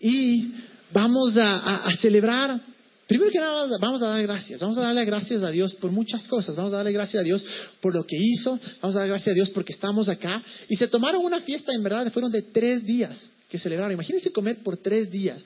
y 0.00 0.52
vamos 0.92 1.34
a, 1.36 1.88
celebrar. 2.00 2.60
Primero 3.06 3.30
que 3.30 3.38
nada, 3.38 3.78
vamos 3.78 4.02
a 4.02 4.08
dar 4.08 4.22
gracias. 4.22 4.58
Vamos 4.60 4.76
a 4.78 4.82
darle 4.82 5.04
gracias 5.04 5.42
a 5.42 5.50
Dios 5.50 5.74
por 5.76 5.90
muchas 5.90 6.26
cosas. 6.26 6.56
Vamos 6.56 6.72
a 6.72 6.78
darle 6.78 6.92
gracias 6.92 7.20
a 7.20 7.24
Dios 7.24 7.44
por 7.80 7.94
lo 7.94 8.04
que 8.04 8.16
hizo. 8.16 8.58
Vamos 8.80 8.96
a 8.96 9.00
dar 9.00 9.08
gracias 9.08 9.28
a 9.28 9.34
Dios 9.34 9.50
porque 9.50 9.72
estamos 9.72 10.08
acá. 10.08 10.42
Y 10.68 10.76
se 10.76 10.88
tomaron 10.88 11.24
una 11.24 11.40
fiesta, 11.40 11.72
en 11.72 11.82
verdad, 11.82 12.10
fueron 12.12 12.32
de 12.32 12.42
tres 12.42 12.84
días 12.84 13.30
que 13.48 13.58
celebraron. 13.58 13.92
Imagínense 13.92 14.32
comer 14.32 14.58
por 14.64 14.78
tres 14.78 15.10
días. 15.10 15.44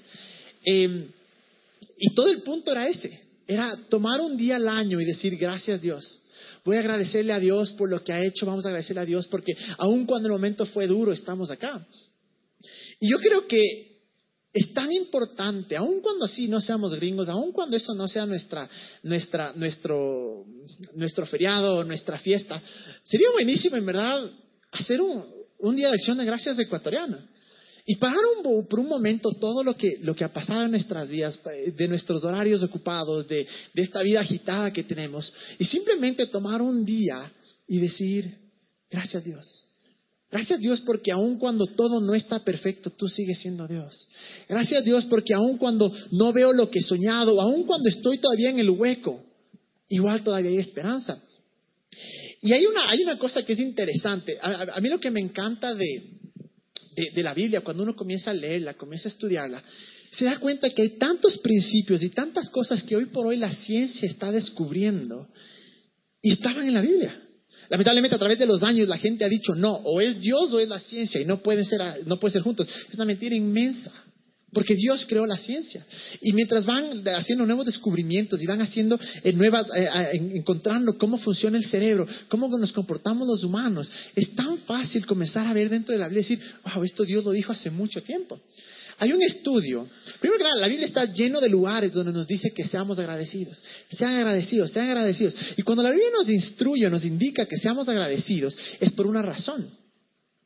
Em, 0.64 1.09
y 1.98 2.14
todo 2.14 2.29
el 2.30 2.43
punto 2.43 2.73
era 2.73 2.89
ese. 2.89 3.21
Era 3.46 3.77
tomar 3.89 4.21
un 4.21 4.37
día 4.37 4.57
al 4.57 4.69
año 4.69 5.01
y 5.01 5.05
decir 5.05 5.37
gracias 5.37 5.80
Dios. 5.83 6.21
Voy 6.64 6.77
a 6.77 6.80
agradecerle 6.80 7.33
a 7.33 7.39
Dios 7.39 7.73
por 7.73 7.91
lo 7.91 8.03
que 8.03 8.12
ha 8.12 8.25
hecho. 8.25 8.46
Vamos 8.46 8.64
a 8.64 8.69
agradecerle 8.69 9.03
a 9.03 9.07
Dios 9.07 9.27
porque 9.27 9.55
aun 9.79 10.07
cuando 10.07 10.29
el 10.29 10.33
momento 10.33 10.64
fue 10.67 10.87
duro, 10.87 11.12
estamos 11.12 11.51
acá. 11.51 11.87
Y 12.98 13.11
yo 13.11 13.19
creo 13.19 13.46
que 13.46 13.96
es 14.57 14.73
tan 14.73 14.91
importante, 14.91 15.77
aun 15.77 16.00
cuando 16.00 16.25
así 16.25 16.49
no 16.49 16.62
seamos 16.62 16.94
gringos, 16.94 17.29
aun 17.29 17.53
cuando 17.53 17.76
eso 17.76 17.94
no 17.94 18.08
sea 18.08 18.25
nuestra, 18.25 18.67
nuestra, 19.03 19.53
nuestro, 19.54 20.46
nuestro 20.94 21.26
feriado, 21.26 21.85
nuestra 21.85 22.18
fiesta, 22.18 22.62
sería 23.04 23.31
buenísimo 23.32 23.76
en 23.76 23.84
verdad 23.84 24.31
hacer 24.72 25.03
un, 25.03 25.22
un 25.58 25.76
día 25.76 25.89
de 25.89 25.96
acción 25.96 26.17
de 26.17 26.25
gracias 26.25 26.58
ecuatoriana. 26.58 27.29
Y 27.84 27.96
parar 27.96 28.18
un, 28.36 28.67
por 28.67 28.81
un 28.81 28.89
momento 28.89 29.31
todo 29.39 29.62
lo 29.62 29.76
que, 29.76 29.98
lo 30.00 30.17
que 30.17 30.25
ha 30.25 30.32
pasado 30.32 30.64
en 30.64 30.70
nuestras 30.70 31.11
vidas, 31.11 31.39
de 31.45 31.86
nuestros 31.89 32.25
horarios 32.25 32.62
ocupados, 32.62 33.28
de, 33.28 33.47
de 33.75 33.83
esta 33.83 34.03
vida 34.03 34.20
agitada 34.20 34.73
que 34.73 34.84
tenemos, 34.84 35.33
y 35.59 35.67
simplemente 35.67 36.27
tomar 36.27 36.62
un 36.62 36.83
día 36.84 37.31
y 37.69 37.78
decir, 37.78 38.34
gracias 38.91 39.23
Dios. 39.23 39.66
Gracias 40.36 40.61
Dios 40.61 40.83
porque 40.83 41.11
aun 41.12 41.39
cuando 41.39 41.64
todo 41.64 41.98
no 41.98 42.14
está 42.14 42.41
perfecto, 42.41 42.91
tú 42.91 43.08
sigues 43.08 43.39
siendo 43.39 43.67
Dios. 43.67 44.06
Gracias 44.47 44.84
Dios 44.84 45.06
porque 45.06 45.33
aun 45.33 45.56
cuando 45.56 45.91
no 46.11 46.31
veo 46.31 46.53
lo 46.53 46.70
que 46.70 46.81
he 46.81 46.83
soñado, 46.83 47.41
aun 47.41 47.64
cuando 47.64 47.89
estoy 47.89 48.19
todavía 48.19 48.51
en 48.51 48.59
el 48.59 48.69
hueco, 48.69 49.25
igual 49.89 50.23
todavía 50.23 50.51
hay 50.51 50.59
esperanza. 50.59 51.19
Y 52.42 52.53
hay 52.53 52.67
una, 52.67 52.91
hay 52.91 53.03
una 53.03 53.19
cosa 53.19 53.47
que 53.47 53.55
es 53.55 53.61
interesante. 53.61 54.37
A, 54.42 54.79
mí 54.83 54.91
lo 54.91 55.01
que 55.01 55.11
me 55.11 55.20
encanta 55.20 55.75
de, 55.75 56.05
de, 57.14 57.23
la 57.23 57.33
Biblia, 57.33 57.62
cuando 57.62 57.83
uno 57.83 57.97
comienza 57.97 58.31
a 58.31 58.34
leerla, 58.34 58.75
comienza 58.75 59.09
a 59.09 59.12
estudiarla, 59.12 59.64
se 60.11 60.27
da 60.27 60.39
cuenta 60.39 60.69
que 60.69 60.83
hay 60.83 60.98
tantos 60.98 61.39
principios 61.39 62.03
y 62.03 62.11
tantas 62.11 62.51
cosas 62.51 62.83
que 62.83 62.95
hoy 62.95 63.07
por 63.07 63.27
hoy 63.27 63.39
la 63.39 63.55
ciencia 63.55 64.07
está 64.07 64.31
descubriendo 64.31 65.29
y 66.20 66.33
estaban 66.33 66.67
en 66.67 66.75
la 66.75 66.83
Biblia. 66.83 67.23
Lamentablemente 67.69 68.17
a 68.17 68.19
través 68.19 68.39
de 68.39 68.47
los 68.47 68.62
años 68.62 68.89
la 68.89 68.98
gente 68.98 69.25
ha 69.25 69.28
dicho 69.28 69.55
no, 69.55 69.75
o 69.75 70.00
es 70.00 70.20
Dios 70.20 70.53
o 70.53 70.61
es 70.61 70.69
la 70.69 70.81
ciencia 70.81 71.20
y 71.20 71.25
no 71.25 71.39
pueden 71.39 71.64
ser, 71.64 71.81
no 72.06 72.19
pueden 72.19 72.33
ser 72.33 72.42
juntos. 72.42 72.69
Es 72.89 72.95
una 72.95 73.05
mentira 73.05 73.34
inmensa. 73.34 73.92
Porque 74.53 74.75
Dios 74.75 75.05
creó 75.06 75.27
la 75.27 75.36
ciencia. 75.36 75.84
Y 76.23 76.33
mientras 76.33 76.64
van 76.64 77.06
haciendo 77.08 77.45
nuevos 77.45 77.67
descubrimientos 77.67 78.41
y 78.41 78.47
van 78.47 78.62
haciendo 78.62 78.98
eh, 79.23 79.33
nuevas, 79.33 79.67
eh, 79.77 79.84
eh, 79.84 80.31
encontrando 80.34 80.97
cómo 80.97 81.19
funciona 81.19 81.58
el 81.58 81.64
cerebro, 81.64 82.06
cómo 82.28 82.48
nos 82.56 82.73
comportamos 82.73 83.28
los 83.28 83.45
humanos, 83.45 83.91
es 84.14 84.34
tan 84.34 84.56
fácil 84.58 85.05
comenzar 85.05 85.47
a 85.47 85.53
ver 85.53 85.69
dentro 85.69 85.92
de 85.92 85.98
la 85.98 86.08
Biblia 86.08 86.20
y 86.20 86.36
decir, 86.36 86.41
wow, 86.64 86.84
esto 86.84 87.05
Dios 87.05 87.23
lo 87.25 87.33
dijo 87.33 87.53
hace 87.53 87.70
mucho 87.70 88.03
tiempo. 88.03 88.41
Hay 88.98 89.12
un 89.12 89.22
estudio. 89.22 89.86
Primero 90.20 90.39
que 90.39 90.44
nada, 90.44 90.61
la 90.61 90.69
Biblia 90.69 90.86
está 90.86 91.05
lleno 91.12 91.41
de 91.41 91.48
lugares 91.48 91.92
donde 91.92 92.12
nos 92.12 92.27
dice 92.27 92.50
que 92.52 92.64
seamos 92.64 92.98
agradecidos. 92.98 93.62
Sean 93.91 94.14
agradecidos, 94.14 94.70
sean 94.70 94.89
agradecidos. 94.89 95.34
Y 95.56 95.62
cuando 95.62 95.83
la 95.83 95.91
Biblia 95.91 96.08
nos 96.12 96.28
instruye, 96.28 96.89
nos 96.89 97.05
indica 97.05 97.47
que 97.47 97.58
seamos 97.58 97.89
agradecidos, 97.89 98.56
es 98.80 98.92
por 98.92 99.06
una 99.06 99.20
razón. 99.22 99.69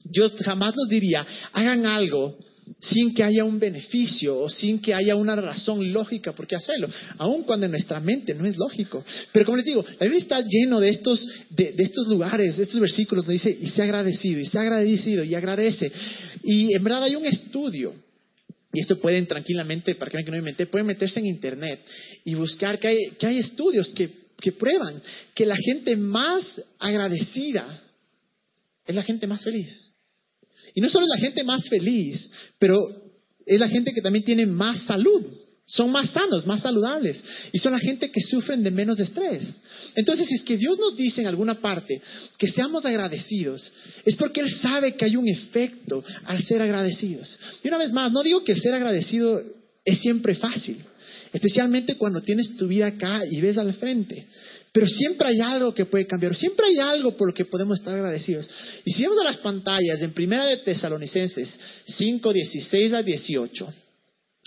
Yo 0.04 0.30
jamás 0.44 0.74
nos 0.76 0.88
diría, 0.88 1.24
hagan 1.52 1.86
algo 1.86 2.38
sin 2.80 3.14
que 3.14 3.22
haya 3.22 3.44
un 3.44 3.58
beneficio 3.58 4.38
o 4.38 4.48
sin 4.48 4.80
que 4.80 4.94
haya 4.94 5.14
una 5.16 5.36
razón 5.36 5.92
lógica 5.92 6.32
por 6.32 6.46
qué 6.46 6.56
hacerlo, 6.56 6.88
aun 7.18 7.42
cuando 7.42 7.66
en 7.66 7.72
nuestra 7.72 8.00
mente 8.00 8.34
no 8.34 8.46
es 8.46 8.56
lógico. 8.56 9.04
Pero 9.32 9.44
como 9.44 9.56
les 9.56 9.66
digo, 9.66 9.84
la 9.84 10.06
Biblia 10.06 10.18
está 10.18 10.40
lleno 10.40 10.80
de 10.80 10.88
estos, 10.90 11.24
de, 11.50 11.72
de 11.72 11.82
estos 11.82 12.08
lugares, 12.08 12.56
de 12.56 12.64
estos 12.64 12.80
versículos 12.80 13.24
donde 13.24 13.34
dice, 13.34 13.56
y 13.60 13.68
sea 13.68 13.84
agradecido, 13.84 14.40
y 14.40 14.46
sea 14.46 14.62
agradecido, 14.62 15.24
y 15.24 15.34
agradece. 15.34 15.92
Y 16.42 16.74
en 16.74 16.82
verdad 16.82 17.04
hay 17.04 17.16
un 17.16 17.26
estudio 17.26 17.94
y 18.72 18.80
esto 18.80 19.00
pueden 19.00 19.26
tranquilamente, 19.26 19.96
para 19.96 20.10
que 20.10 20.22
no 20.22 20.32
me 20.32 20.38
inventé, 20.38 20.66
pueden 20.66 20.86
meterse 20.86 21.18
en 21.20 21.26
internet 21.26 21.80
y 22.24 22.34
buscar 22.34 22.78
que 22.78 22.88
hay, 22.88 23.10
que 23.18 23.26
hay 23.26 23.38
estudios 23.38 23.88
que, 23.92 24.10
que 24.40 24.52
prueban 24.52 25.02
que 25.34 25.44
la 25.44 25.56
gente 25.56 25.96
más 25.96 26.62
agradecida 26.78 27.82
es 28.86 28.94
la 28.94 29.02
gente 29.02 29.26
más 29.26 29.42
feliz. 29.42 29.90
Y 30.74 30.80
no 30.80 30.88
solo 30.88 31.06
es 31.06 31.20
la 31.20 31.26
gente 31.26 31.42
más 31.42 31.68
feliz, 31.68 32.30
pero 32.58 32.78
es 33.44 33.58
la 33.58 33.68
gente 33.68 33.92
que 33.92 34.02
también 34.02 34.24
tiene 34.24 34.46
más 34.46 34.84
salud 34.84 35.26
son 35.70 35.92
más 35.92 36.10
sanos, 36.10 36.46
más 36.46 36.62
saludables 36.62 37.22
y 37.52 37.58
son 37.58 37.72
la 37.72 37.78
gente 37.78 38.10
que 38.10 38.20
sufren 38.20 38.62
de 38.64 38.72
menos 38.72 38.98
estrés. 38.98 39.42
Entonces, 39.94 40.28
si 40.28 40.34
es 40.34 40.42
que 40.42 40.56
Dios 40.56 40.78
nos 40.78 40.96
dice 40.96 41.20
en 41.20 41.28
alguna 41.28 41.60
parte 41.60 42.00
que 42.36 42.48
seamos 42.48 42.84
agradecidos, 42.84 43.70
es 44.04 44.16
porque 44.16 44.40
Él 44.40 44.50
sabe 44.50 44.96
que 44.96 45.04
hay 45.04 45.14
un 45.14 45.28
efecto 45.28 46.04
al 46.24 46.42
ser 46.42 46.60
agradecidos. 46.60 47.38
Y 47.62 47.68
una 47.68 47.78
vez 47.78 47.92
más, 47.92 48.10
no 48.10 48.22
digo 48.24 48.42
que 48.42 48.56
ser 48.56 48.74
agradecido 48.74 49.40
es 49.84 49.98
siempre 50.00 50.34
fácil, 50.34 50.76
especialmente 51.32 51.94
cuando 51.94 52.20
tienes 52.20 52.56
tu 52.56 52.66
vida 52.66 52.88
acá 52.88 53.22
y 53.30 53.40
ves 53.40 53.56
al 53.56 53.72
frente. 53.74 54.26
Pero 54.72 54.88
siempre 54.88 55.28
hay 55.28 55.40
algo 55.40 55.72
que 55.72 55.86
puede 55.86 56.06
cambiar, 56.06 56.34
siempre 56.34 56.66
hay 56.66 56.78
algo 56.78 57.16
por 57.16 57.28
lo 57.28 57.34
que 57.34 57.44
podemos 57.44 57.78
estar 57.78 57.94
agradecidos. 57.94 58.50
Y 58.84 58.90
si 58.92 59.02
vemos 59.02 59.20
a 59.20 59.24
las 59.24 59.36
pantallas 59.36 60.02
en 60.02 60.12
Primera 60.12 60.46
de 60.46 60.56
Tesalonicenses 60.58 61.48
5, 61.86 62.32
16 62.32 62.92
a 62.92 63.02
18, 63.04 63.74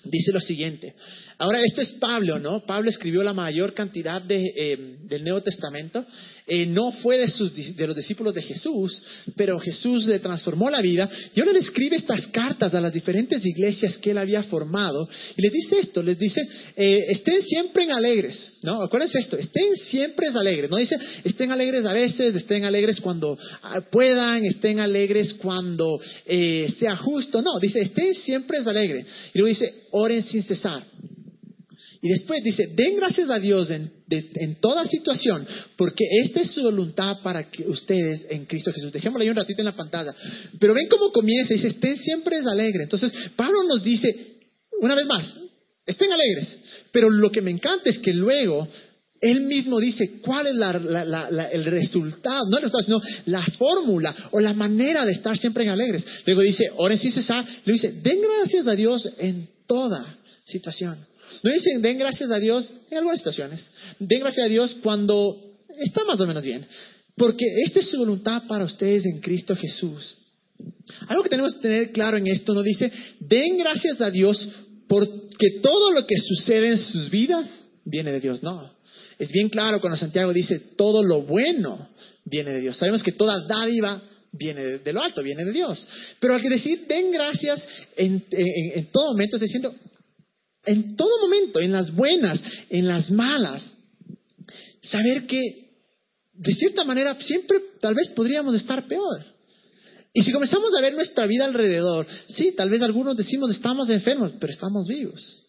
dice 0.03 0.31
lo 0.31 0.39
siguiente. 0.39 0.93
Ahora, 1.37 1.59
este 1.63 1.81
es 1.81 1.93
Pablo, 1.93 2.39
¿no? 2.39 2.65
Pablo 2.65 2.89
escribió 2.89 3.23
la 3.23 3.33
mayor 3.33 3.73
cantidad 3.73 4.21
de, 4.21 4.53
eh, 4.55 4.77
del 5.03 5.23
Nuevo 5.23 5.41
Testamento. 5.41 6.05
Eh, 6.45 6.65
no 6.65 6.91
fue 6.91 7.17
de, 7.17 7.29
sus, 7.29 7.53
de 7.53 7.87
los 7.87 7.95
discípulos 7.95 8.33
de 8.33 8.41
Jesús, 8.41 9.01
pero 9.35 9.57
Jesús 9.59 10.05
le 10.07 10.19
transformó 10.19 10.69
la 10.69 10.81
vida. 10.81 11.09
Y 11.33 11.41
le 11.41 11.59
escribe 11.59 11.95
estas 11.95 12.27
cartas 12.27 12.73
a 12.73 12.81
las 12.81 12.93
diferentes 12.93 13.45
iglesias 13.45 13.97
que 13.97 14.11
él 14.11 14.17
había 14.17 14.43
formado. 14.43 15.07
Y 15.37 15.41
les 15.41 15.51
dice 15.51 15.79
esto, 15.79 16.03
les 16.03 16.19
dice, 16.19 16.41
eh, 16.75 17.05
estén 17.09 17.41
siempre 17.41 17.83
en 17.83 17.91
alegres, 17.91 18.51
¿no? 18.61 18.81
Acuérdense 18.81 19.19
esto, 19.19 19.37
estén 19.37 19.75
siempre 19.77 20.27
alegres. 20.27 20.69
No 20.69 20.77
dice, 20.77 20.97
estén 21.23 21.51
alegres 21.51 21.85
a 21.85 21.93
veces, 21.93 22.35
estén 22.35 22.65
alegres 22.65 22.99
cuando 22.99 23.37
ah, 23.61 23.81
puedan, 23.91 24.45
estén 24.45 24.79
alegres 24.79 25.33
cuando 25.35 25.99
sea 26.25 26.95
justo. 26.97 27.41
No, 27.41 27.59
dice, 27.59 27.81
estén 27.81 28.13
siempre 28.13 28.57
alegres. 28.57 29.05
Y 29.33 29.39
luego 29.39 29.49
dice, 29.49 29.73
oren 29.91 30.23
sin 30.23 30.43
cesar. 30.43 30.83
Y 32.03 32.09
después 32.09 32.43
dice, 32.43 32.67
den 32.75 32.97
gracias 32.97 33.29
a 33.29 33.39
Dios 33.39 33.71
en, 33.71 33.89
toda 34.59 34.83
situación, 34.83 35.47
porque 35.77 36.03
esta 36.21 36.41
es 36.41 36.51
su 36.51 36.61
voluntad 36.61 37.21
para 37.23 37.49
que 37.49 37.65
ustedes 37.65 38.25
en 38.29 38.45
Cristo 38.45 38.73
Jesús. 38.73 38.91
Dejémoslo 38.91 39.23
ahí 39.23 39.29
un 39.29 39.37
ratito 39.37 39.61
en 39.61 39.67
la 39.67 39.75
pantalla. 39.75 40.13
Pero 40.59 40.73
ven 40.73 40.89
cómo 40.89 41.13
comienza, 41.13 41.53
dice, 41.53 41.69
estén 41.69 41.95
siempre 41.95 42.39
alegres. 42.39 42.83
Entonces, 42.83 43.13
Pablo 43.37 43.63
nos 43.63 43.81
dice, 43.81 44.13
una 44.81 44.95
vez 44.95 45.05
más, 45.05 45.33
estén 45.85 46.11
alegres. 46.11 46.57
Pero 46.91 47.09
lo 47.09 47.31
que 47.31 47.41
me 47.41 47.51
encanta 47.51 47.89
es 47.89 47.99
que 47.99 48.13
luego 48.13 48.67
él 49.21 49.43
mismo 49.43 49.79
dice 49.79 50.19
cuál 50.21 50.47
es 50.47 50.55
el 51.53 51.63
resultado, 51.63 52.49
no 52.49 52.57
el 52.57 52.63
resultado, 52.63 52.83
sino 52.83 53.01
la 53.27 53.45
fórmula 53.57 54.13
o 54.31 54.41
la 54.41 54.53
manera 54.53 55.05
de 55.05 55.13
estar 55.13 55.37
siempre 55.37 55.63
en 55.63 55.69
alegres. 55.69 56.05
Luego 56.25 56.41
dice, 56.41 56.69
oren 56.75 56.97
sin 56.97 57.13
cesar. 57.13 57.45
Luego 57.65 57.81
dice, 57.81 57.93
den 58.01 58.19
gracias 58.19 58.67
a 58.67 58.75
Dios 58.75 59.07
en 59.19 59.47
toda 59.65 60.17
situación. 60.43 61.12
No 61.43 61.51
dicen, 61.51 61.81
den 61.81 61.97
gracias 61.97 62.31
a 62.31 62.39
Dios 62.39 62.73
en 62.89 62.97
algunas 62.97 63.19
situaciones. 63.19 63.69
Den 63.99 64.21
gracias 64.21 64.45
a 64.45 64.49
Dios 64.49 64.77
cuando 64.81 65.37
está 65.77 66.05
más 66.05 66.19
o 66.21 66.25
menos 66.25 66.43
bien. 66.43 66.65
Porque 67.17 67.45
esta 67.65 67.79
es 67.79 67.89
su 67.89 67.97
voluntad 67.97 68.43
para 68.47 68.63
ustedes 68.63 69.05
en 69.05 69.19
Cristo 69.19 69.55
Jesús. 69.55 70.15
Algo 71.07 71.21
que 71.21 71.29
tenemos 71.29 71.55
que 71.55 71.61
tener 71.61 71.91
claro 71.91 72.15
en 72.15 72.27
esto 72.27 72.53
no 72.53 72.63
dice, 72.63 72.91
den 73.19 73.57
gracias 73.57 73.99
a 73.99 74.09
Dios 74.09 74.47
porque 74.87 75.59
todo 75.61 75.91
lo 75.91 76.07
que 76.07 76.17
sucede 76.17 76.69
en 76.69 76.77
sus 76.77 77.09
vidas 77.09 77.65
viene 77.83 78.13
de 78.13 78.21
Dios. 78.21 78.41
No. 78.41 78.71
Es 79.19 79.29
bien 79.29 79.49
claro 79.49 79.81
cuando 79.81 79.97
Santiago 79.97 80.31
dice, 80.31 80.59
todo 80.77 81.03
lo 81.03 81.23
bueno 81.23 81.89
viene 82.23 82.51
de 82.51 82.61
Dios. 82.61 82.77
Sabemos 82.77 83.03
que 83.03 83.11
toda 83.11 83.45
dádiva 83.45 84.01
viene 84.31 84.79
de, 84.79 84.93
lo 84.93 85.01
alto, 85.01 85.21
viene 85.21 85.43
de 85.43 85.51
Dios. 85.51 85.85
Pero 86.19 86.35
al 86.35 86.41
que 86.41 86.49
decir, 86.49 86.85
den 86.87 87.11
gracias 87.11 87.67
en, 87.97 88.23
en 88.31 88.85
todo 88.87 89.09
momento, 89.09 89.35
es 89.35 89.41
diciendo, 89.41 89.75
en 90.65 90.95
todo 90.95 91.19
momento, 91.21 91.59
en 91.59 91.71
las 91.71 91.93
buenas, 91.93 92.41
en 92.69 92.87
las 92.87 93.11
malas, 93.11 93.73
saber 94.81 95.27
que 95.27 95.41
de 96.33 96.53
cierta 96.53 96.83
manera 96.83 97.15
siempre 97.19 97.59
tal 97.79 97.93
vez 97.93 98.09
podríamos 98.09 98.55
estar 98.55 98.87
peor. 98.87 99.23
Y 100.13 100.21
si 100.21 100.31
comenzamos 100.31 100.71
a 100.77 100.81
ver 100.81 100.93
nuestra 100.93 101.25
vida 101.25 101.45
alrededor, 101.45 102.05
sí, 102.27 102.53
tal 102.55 102.69
vez 102.69 102.81
algunos 102.81 103.17
decimos 103.17 103.49
estamos 103.51 103.89
enfermos, 103.89 104.33
pero 104.39 104.53
estamos 104.53 104.87
vivos. 104.87 105.39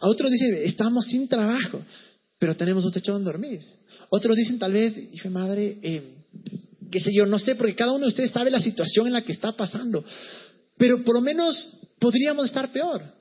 A 0.00 0.08
otros 0.08 0.30
dicen 0.30 0.54
estamos 0.62 1.06
sin 1.06 1.28
trabajo, 1.28 1.82
pero 2.38 2.56
tenemos 2.56 2.84
un 2.84 2.92
techo 2.92 3.12
donde 3.12 3.30
dormir. 3.30 3.60
Otros 4.10 4.36
dicen 4.36 4.58
tal 4.58 4.72
vez, 4.72 4.94
hijo 5.12 5.30
madre, 5.30 5.78
eh, 5.82 6.14
qué 6.90 7.00
sé 7.00 7.12
yo, 7.14 7.26
no 7.26 7.38
sé, 7.38 7.54
porque 7.54 7.74
cada 7.74 7.92
uno 7.92 8.06
de 8.06 8.08
ustedes 8.08 8.30
sabe 8.30 8.50
la 8.50 8.60
situación 8.60 9.06
en 9.06 9.14
la 9.14 9.22
que 9.22 9.32
está 9.32 9.52
pasando, 9.52 10.04
pero 10.76 11.02
por 11.02 11.14
lo 11.14 11.20
menos 11.20 11.78
podríamos 11.98 12.46
estar 12.46 12.72
peor. 12.72 13.19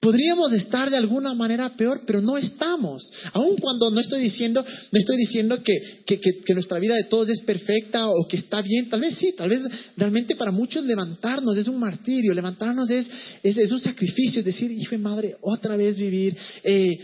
Podríamos 0.00 0.52
estar 0.52 0.90
de 0.90 0.96
alguna 0.96 1.34
manera 1.34 1.76
peor, 1.76 2.02
pero 2.06 2.20
no 2.20 2.36
estamos. 2.36 3.02
Aun 3.32 3.56
cuando 3.56 3.90
no 3.90 3.98
estoy 4.00 4.20
diciendo, 4.20 4.64
no 4.64 4.98
estoy 4.98 5.16
diciendo 5.16 5.60
que, 5.60 6.04
que, 6.06 6.54
nuestra 6.54 6.78
vida 6.78 6.94
de 6.94 7.08
todos 7.10 7.28
es 7.30 7.40
perfecta 7.40 8.08
o 8.08 8.28
que 8.28 8.36
está 8.36 8.62
bien. 8.62 8.88
Tal 8.88 9.00
vez 9.00 9.16
sí, 9.16 9.34
tal 9.36 9.48
vez 9.48 9.60
realmente 9.96 10.36
para 10.36 10.52
muchos 10.52 10.84
levantarnos 10.84 11.56
es 11.56 11.66
un 11.66 11.80
martirio, 11.80 12.32
levantarnos 12.32 12.88
es, 12.90 13.10
es, 13.42 13.72
un 13.72 13.80
sacrificio, 13.80 14.38
es 14.38 14.44
decir, 14.44 14.70
hijo 14.70 14.94
y 14.94 14.98
madre, 14.98 15.36
otra 15.40 15.76
vez 15.76 15.98
vivir. 15.98 16.36
Eh, 16.62 16.96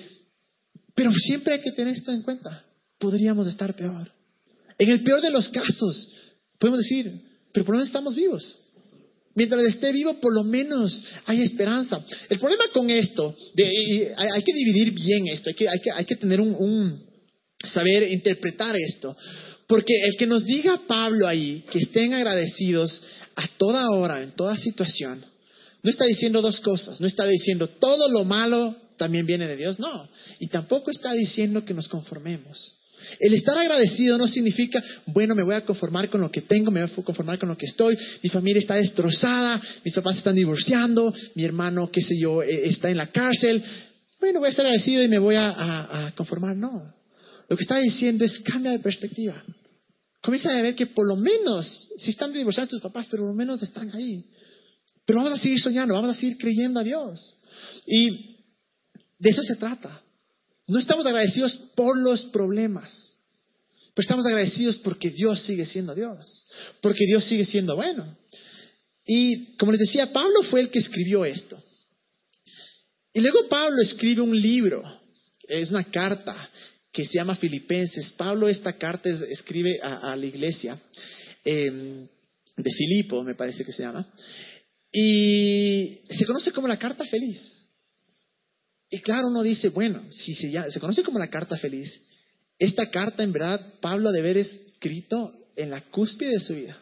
pero 0.94 1.11
siempre 1.12 1.55
hay 1.55 1.62
que 1.62 1.73
tener 1.73 1.94
esto 1.94 2.12
en 2.12 2.23
cuenta. 2.23 2.64
Podríamos 3.00 3.49
estar 3.49 3.75
peor. 3.75 4.08
En 4.79 4.88
el 4.88 5.02
peor 5.02 5.20
de 5.20 5.31
los 5.31 5.49
casos, 5.49 6.08
podemos 6.61 6.79
decir, 6.79 7.11
pero 7.52 7.67
por 7.67 7.75
lo 7.75 7.79
menos 7.79 7.88
estamos 7.88 8.14
vivos. 8.14 8.55
Mientras 9.34 9.64
esté 9.64 9.92
vivo, 9.92 10.20
por 10.20 10.32
lo 10.32 10.44
menos 10.44 11.02
hay 11.26 11.42
esperanza. 11.42 12.04
El 12.28 12.38
problema 12.38 12.64
con 12.72 12.88
esto, 12.90 13.36
hay, 13.56 14.42
que 14.42 14.52
dividir 14.52 14.92
bien 14.92 15.26
esto, 15.28 15.50
hay 15.94 16.04
que 16.04 16.16
tener 16.16 16.40
un, 16.40 17.04
saber 17.64 18.10
interpretar 18.10 18.76
esto. 18.76 19.16
Porque 19.66 19.94
el 20.04 20.16
que 20.16 20.26
nos 20.26 20.44
diga 20.44 20.82
Pablo 20.86 21.26
ahí 21.26 21.64
que 21.70 21.78
estén 21.78 22.14
agradecidos 22.14 23.00
a 23.34 23.48
toda 23.58 23.90
hora, 23.90 24.22
en 24.22 24.32
toda 24.32 24.56
situación, 24.56 25.25
no 25.82 25.90
está 25.90 26.04
diciendo 26.04 26.40
dos 26.40 26.60
cosas. 26.60 27.00
No 27.00 27.06
está 27.06 27.26
diciendo 27.26 27.69
todo 27.69 28.08
lo 28.08 28.25
malo 28.25 28.76
también 28.96 29.26
viene 29.26 29.46
de 29.46 29.56
Dios, 29.56 29.78
no. 29.78 30.08
Y 30.38 30.48
tampoco 30.48 30.90
está 30.90 31.12
diciendo 31.12 31.64
que 31.64 31.75
nos 31.75 31.88
conformemos. 31.88 32.75
El 33.18 33.34
estar 33.34 33.56
agradecido 33.56 34.18
no 34.18 34.28
significa, 34.28 34.82
bueno, 35.06 35.34
me 35.34 35.42
voy 35.42 35.54
a 35.54 35.64
conformar 35.64 36.08
con 36.08 36.20
lo 36.20 36.30
que 36.30 36.42
tengo, 36.42 36.70
me 36.70 36.82
voy 36.82 36.90
a 36.90 37.02
conformar 37.04 37.38
con 37.38 37.48
lo 37.48 37.56
que 37.56 37.66
estoy, 37.66 37.96
mi 38.22 38.30
familia 38.30 38.60
está 38.60 38.74
destrozada, 38.74 39.60
mis 39.84 39.94
papás 39.94 40.18
están 40.18 40.34
divorciando, 40.34 41.14
mi 41.34 41.44
hermano, 41.44 41.90
qué 41.90 42.02
sé 42.02 42.18
yo, 42.18 42.42
eh, 42.42 42.68
está 42.68 42.90
en 42.90 42.96
la 42.96 43.08
cárcel. 43.08 43.62
Bueno, 44.20 44.38
voy 44.38 44.46
a 44.46 44.50
estar 44.50 44.64
agradecido 44.64 45.02
y 45.02 45.08
me 45.08 45.18
voy 45.18 45.36
a, 45.36 46.12
conformar. 46.16 46.56
No. 46.56 46.94
Lo 47.48 47.56
que 47.56 47.62
está 47.62 47.78
diciendo 47.78 48.24
es 48.24 48.40
cambia 48.40 48.72
de 48.72 48.78
perspectiva. 48.78 49.42
Comienza 50.22 50.48
a 50.56 50.62
ver 50.62 50.74
que 50.74 50.86
por 50.86 51.06
lo 51.06 51.16
menos, 51.16 51.90
si 51.98 52.10
están 52.10 52.32
divorciando 52.32 52.70
tus 52.70 52.80
papás, 52.80 53.06
pero 53.10 53.24
por 53.24 53.32
lo 53.32 53.36
menos 53.36 53.62
están 53.62 53.94
ahí. 53.94 54.24
Pero 55.04 55.18
vamos 55.18 55.34
a 55.34 55.42
seguir 55.42 55.60
soñando, 55.60 55.94
vamos 55.94 56.16
a 56.16 56.18
seguir 56.18 56.38
creyendo 56.38 56.80
a 56.80 56.84
Dios. 56.84 57.36
Y 57.86 58.38
de 59.18 59.30
eso 59.30 59.42
se 59.42 59.56
trata. 59.56 60.03
No 60.66 60.78
estamos 60.78 61.05
agradecidos 61.05 61.56
por 61.75 61.99
los 61.99 62.25
problemas, 62.26 63.19
pero 63.94 64.05
estamos 64.05 64.26
agradecidos 64.26 64.78
porque 64.78 65.11
Dios 65.11 65.43
sigue 65.43 65.66
siendo 65.66 65.94
Dios, 65.94 66.46
porque 66.81 67.05
Dios 67.06 67.25
sigue 67.25 67.44
siendo 67.44 67.76
bueno. 67.76 68.16
Y 69.06 69.56
como 69.56 69.72
les 69.72 69.81
decía, 69.81 70.12
Pablo 70.12 70.43
fue 70.50 70.61
el 70.61 70.70
que 70.70 70.78
escribió 70.78 71.25
esto. 71.25 71.62
Y 73.12 73.20
luego 73.20 73.49
Pablo 73.49 73.81
escribe 73.82 74.22
un 74.22 74.40
libro, 74.40 74.82
es 75.46 75.70
una 75.70 75.84
carta 75.84 76.50
que 76.90 77.05
se 77.05 77.19
llama 77.19 77.37
Filipenses. 77.37 78.12
Pablo 78.17 78.49
esta 78.49 78.72
carta 78.72 79.08
escribe 79.08 79.78
a, 79.82 80.17
la 80.17 80.26
iglesia 80.26 80.81
em, 81.44 82.08
de 82.56 82.70
Filipo, 82.72 83.22
me 83.22 83.34
parece 83.34 83.64
que 83.64 83.72
se 83.72 83.82
llama, 83.82 84.06
y 84.90 86.00
se 86.10 86.25
conoce 86.25 86.52
como 86.52 86.69
la 86.69 86.78
carta 86.78 87.05
feliz. 87.05 87.63
Y 88.94 89.00
claro, 89.00 89.26
uno 89.26 89.43
dice, 89.43 89.70
bueno, 89.70 90.05
si 90.12 90.37
se, 90.37 90.70
se 90.70 90.79
conoce 90.79 91.02
como 91.02 91.19
la 91.19 91.26
carta 91.26 91.56
feliz, 91.56 92.00
esta 92.61 92.88
carta 92.91 93.25
en 93.25 93.32
verdad 93.32 93.61
Pablo 93.81 94.12
debe 94.12 94.31
haber 94.31 94.46
escrito 94.46 95.32
en 95.56 95.70
la 95.70 95.81
cúspide 95.81 96.31
de 96.31 96.38
su 96.38 96.55
vida. 96.55 96.79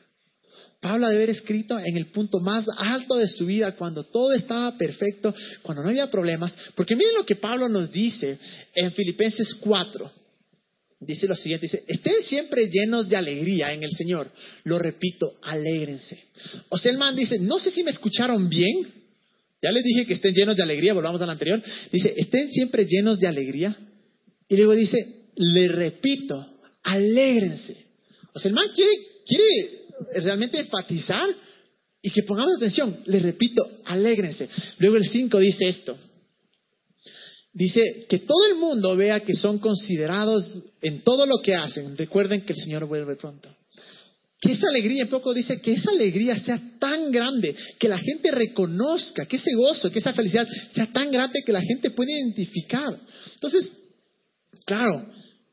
Pablo 0.79 1.06
debe 1.06 1.23
haber 1.23 1.31
escrito 1.31 1.79
en 1.79 1.97
el 1.97 2.11
punto 2.11 2.41
más 2.41 2.67
alto 2.76 3.17
de 3.17 3.29
su 3.29 3.47
vida, 3.47 3.76
cuando 3.76 4.05
todo 4.05 4.35
estaba 4.35 4.76
perfecto, 4.76 5.35
cuando 5.62 5.82
no 5.82 5.88
había 5.88 6.11
problemas. 6.11 6.55
Porque 6.75 6.97
miren 6.97 7.14
lo 7.14 7.25
que 7.25 7.37
Pablo 7.37 7.67
nos 7.70 7.91
dice 7.91 8.37
en 8.75 8.93
Filipenses 8.93 9.55
4. 9.55 10.12
Dice 11.00 11.26
lo 11.26 11.35
siguiente, 11.35 11.67
estén 11.87 12.23
siempre 12.25 12.69
llenos 12.69 13.09
de 13.09 13.17
alegría 13.17 13.73
en 13.73 13.85
el 13.85 13.93
Señor. 13.93 14.31
Lo 14.64 14.79
repito, 14.79 15.38
alégrense. 15.41 16.25
O 16.69 16.79
dice, 17.17 17.38
no 17.38 17.59
sé 17.59 17.70
si 17.70 17.82
me 17.82 17.91
escucharon 17.91 18.50
bien, 18.50 19.01
ya 19.62 19.70
les 19.70 19.85
dije 19.85 20.05
que 20.05 20.14
estén 20.14 20.35
llenos 20.35 20.56
de 20.56 20.64
alegría, 20.64 20.93
volvamos 20.93 21.23
al 21.23 21.31
anterior. 21.31 21.62
Dice, 21.93 22.12
estén 22.17 22.50
siempre 22.50 22.85
llenos 22.85 23.20
de 23.20 23.29
alegría. 23.29 23.76
Y 24.49 24.56
luego 24.56 24.75
dice, 24.75 24.97
le 25.37 25.69
repito, 25.69 26.59
alégrense. 26.82 27.76
O 28.35 28.41
sea, 28.41 28.49
el 28.49 28.55
man 28.55 28.67
quiere, 28.75 28.93
quiere 29.25 30.25
realmente 30.25 30.59
enfatizar 30.59 31.29
y 32.03 32.11
que 32.11 32.25
pongamos 32.25 32.56
atención. 32.56 33.03
Le 33.06 33.20
repito, 33.20 33.62
alégrense. 33.85 34.49
Luego 34.79 34.97
el 34.97 35.06
5 35.06 35.38
dice 35.38 35.69
esto. 35.69 35.97
Dice 37.53 38.06
que 38.09 38.19
todo 38.19 38.47
el 38.50 38.56
mundo 38.56 38.97
vea 38.97 39.20
que 39.20 39.35
son 39.35 39.59
considerados 39.59 40.44
en 40.81 41.03
todo 41.03 41.25
lo 41.25 41.41
que 41.41 41.55
hacen. 41.55 41.97
Recuerden 41.97 42.41
que 42.41 42.55
el 42.55 42.59
Señor 42.59 42.87
vuelve 42.87 43.14
pronto. 43.14 43.55
Que 44.42 44.52
esa 44.52 44.66
alegría, 44.66 45.04
en 45.04 45.08
poco 45.08 45.32
dice, 45.32 45.60
que 45.60 45.74
esa 45.74 45.92
alegría 45.92 46.36
sea 46.36 46.60
tan 46.80 47.12
grande, 47.12 47.54
que 47.78 47.88
la 47.88 47.98
gente 47.98 48.32
reconozca, 48.32 49.24
que 49.24 49.36
ese 49.36 49.54
gozo, 49.54 49.88
que 49.92 50.00
esa 50.00 50.12
felicidad 50.12 50.48
sea 50.74 50.86
tan 50.86 51.12
grande 51.12 51.44
que 51.46 51.52
la 51.52 51.62
gente 51.62 51.90
pueda 51.90 52.10
identificar. 52.10 52.98
Entonces, 53.34 53.72
claro, 54.66 55.06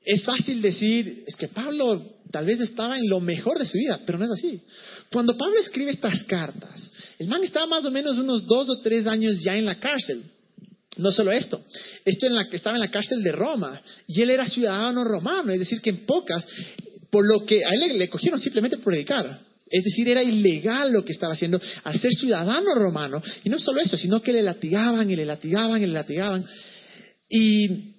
es 0.04 0.24
fácil 0.24 0.60
decir, 0.60 1.24
es 1.28 1.36
que 1.36 1.50
Pablo 1.50 2.18
tal 2.32 2.48
vez 2.48 2.60
estaba 2.62 2.98
en 2.98 3.08
lo 3.08 3.20
mejor 3.20 3.60
de 3.60 3.68
su 3.68 3.78
vida, 3.78 4.00
pero 4.08 4.18
no 4.18 4.26
es 4.26 4.32
así. 4.32 4.60
Cuando 5.12 5.38
Pablo 5.38 5.60
escribe 5.60 5.92
estas 5.92 6.24
cartas, 6.24 6.90
el 7.20 7.28
man 7.28 7.44
estaba 7.44 7.68
más 7.68 7.86
o 7.86 7.92
menos 7.92 8.18
unos 8.18 8.48
dos 8.48 8.70
o 8.70 8.80
tres 8.82 9.06
años 9.06 9.40
ya 9.44 9.56
en 9.56 9.66
la 9.66 9.80
cárcel. 9.80 10.24
No 10.98 11.12
solo 11.12 11.32
esto, 11.32 11.64
esto 12.04 12.26
en 12.26 12.36
la 12.36 12.48
estaba 12.52 12.76
en 12.76 12.82
la 12.82 12.92
cárcel 12.92 13.22
de 13.22 13.32
Roma 13.32 13.82
y 14.08 14.20
él 14.22 14.32
era 14.32 14.48
ciudadano 14.48 15.04
romano, 15.04 15.52
es 15.52 15.60
decir, 15.60 15.80
que 15.80 15.92
en 15.92 16.06
pocas 16.06 16.46
por 17.12 17.28
lo 17.28 17.46
que 17.46 17.64
a 17.66 17.70
él 17.74 17.98
le, 17.98 18.10
cogieron 18.10 18.40
simplemente 18.40 18.78
por 18.78 18.86
predicar. 18.86 19.42
Es 19.70 19.84
decir, 19.84 20.08
era 20.08 20.24
ilegal 20.24 20.92
lo 20.92 21.06
que 21.06 21.12
estaba 21.12 21.34
haciendo 21.34 21.62
al 21.84 22.00
ser 22.00 22.12
ciudadano 22.14 22.74
romano. 22.76 23.22
Y 23.44 23.50
no 23.50 23.60
solo 23.60 23.82
eso, 23.82 23.98
sino 23.98 24.22
que 24.22 24.34
le 24.34 24.42
latigaban 24.42 25.10
y 25.10 25.16
le 25.16 25.26
latigaban 25.26 25.82
y 25.82 25.86
le 25.86 25.94
latigaban. 25.94 26.46
Y 27.30 27.94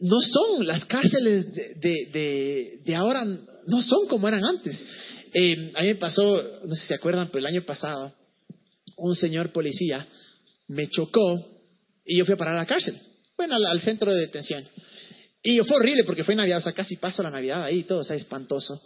no 0.00 0.20
son 0.22 0.66
las 0.66 0.84
cárceles 0.86 1.52
de, 1.54 2.94
ahora, 2.96 3.24
no 3.24 3.82
son 3.82 4.06
como 4.08 4.26
eran 4.26 4.44
antes. 4.44 4.82
Eh, 5.32 5.72
a 5.74 5.82
mí 5.82 5.88
me 5.88 5.94
pasó, 5.96 6.22
no 6.64 6.74
sé 6.74 6.80
si 6.80 6.88
se 6.88 6.94
acuerdan, 6.94 7.28
pero 7.28 7.40
el 7.40 7.54
año 7.54 7.62
pasado, 7.62 8.12
un 8.96 9.14
señor 9.14 9.52
policía 9.52 10.06
me 10.68 10.88
chocó 10.88 11.46
y 12.04 12.18
yo 12.18 12.24
fui 12.24 12.34
a 12.34 12.38
parar 12.38 12.54
a 12.54 12.60
la 12.60 12.66
cárcel, 12.66 12.96
bueno, 13.36 13.54
al 13.54 13.80
centro 13.82 14.12
de 14.12 14.20
detención. 14.20 14.64
Y 15.42 15.58
fue 15.60 15.76
horrible 15.76 16.04
porque 16.04 16.24
fue 16.24 16.34
Navidad, 16.34 16.58
o 16.58 16.62
sea, 16.62 16.72
casi 16.72 16.96
paso 16.96 17.22
la 17.22 17.30
Navidad 17.30 17.64
ahí, 17.64 17.84
todo, 17.84 18.00
o 18.00 18.04
sea, 18.04 18.16
espantoso. 18.16 18.80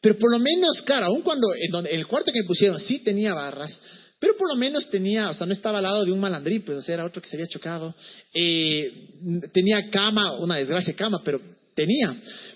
Pero 0.00 0.18
por 0.18 0.30
lo 0.30 0.38
menos, 0.38 0.82
claro, 0.82 1.06
aun 1.06 1.22
cuando 1.22 1.48
en, 1.54 1.86
el 1.86 2.06
cuarto 2.06 2.30
que 2.30 2.42
me 2.42 2.46
pusieron 2.46 2.78
sí 2.78 2.98
tenía 2.98 3.32
barras, 3.32 3.80
pero 4.18 4.36
por 4.36 4.48
lo 4.48 4.56
menos 4.56 4.90
tenía, 4.90 5.30
o 5.30 5.34
sea, 5.34 5.46
no 5.46 5.52
estaba 5.52 5.78
al 5.78 5.84
lado 5.84 6.04
de 6.04 6.12
un 6.12 6.20
malandrín, 6.20 6.62
pues 6.62 6.78
o 6.78 6.82
sea, 6.82 6.94
era 6.94 7.06
otro 7.06 7.22
que 7.22 7.28
se 7.28 7.36
había 7.36 7.46
chocado. 7.46 7.94
Eh, 8.32 9.08
tenía 9.52 9.90
cama, 9.90 10.32
una 10.38 10.56
desgracia 10.56 10.94
cama, 10.94 11.22
pero 11.24 11.40
tenía. 11.74 12.14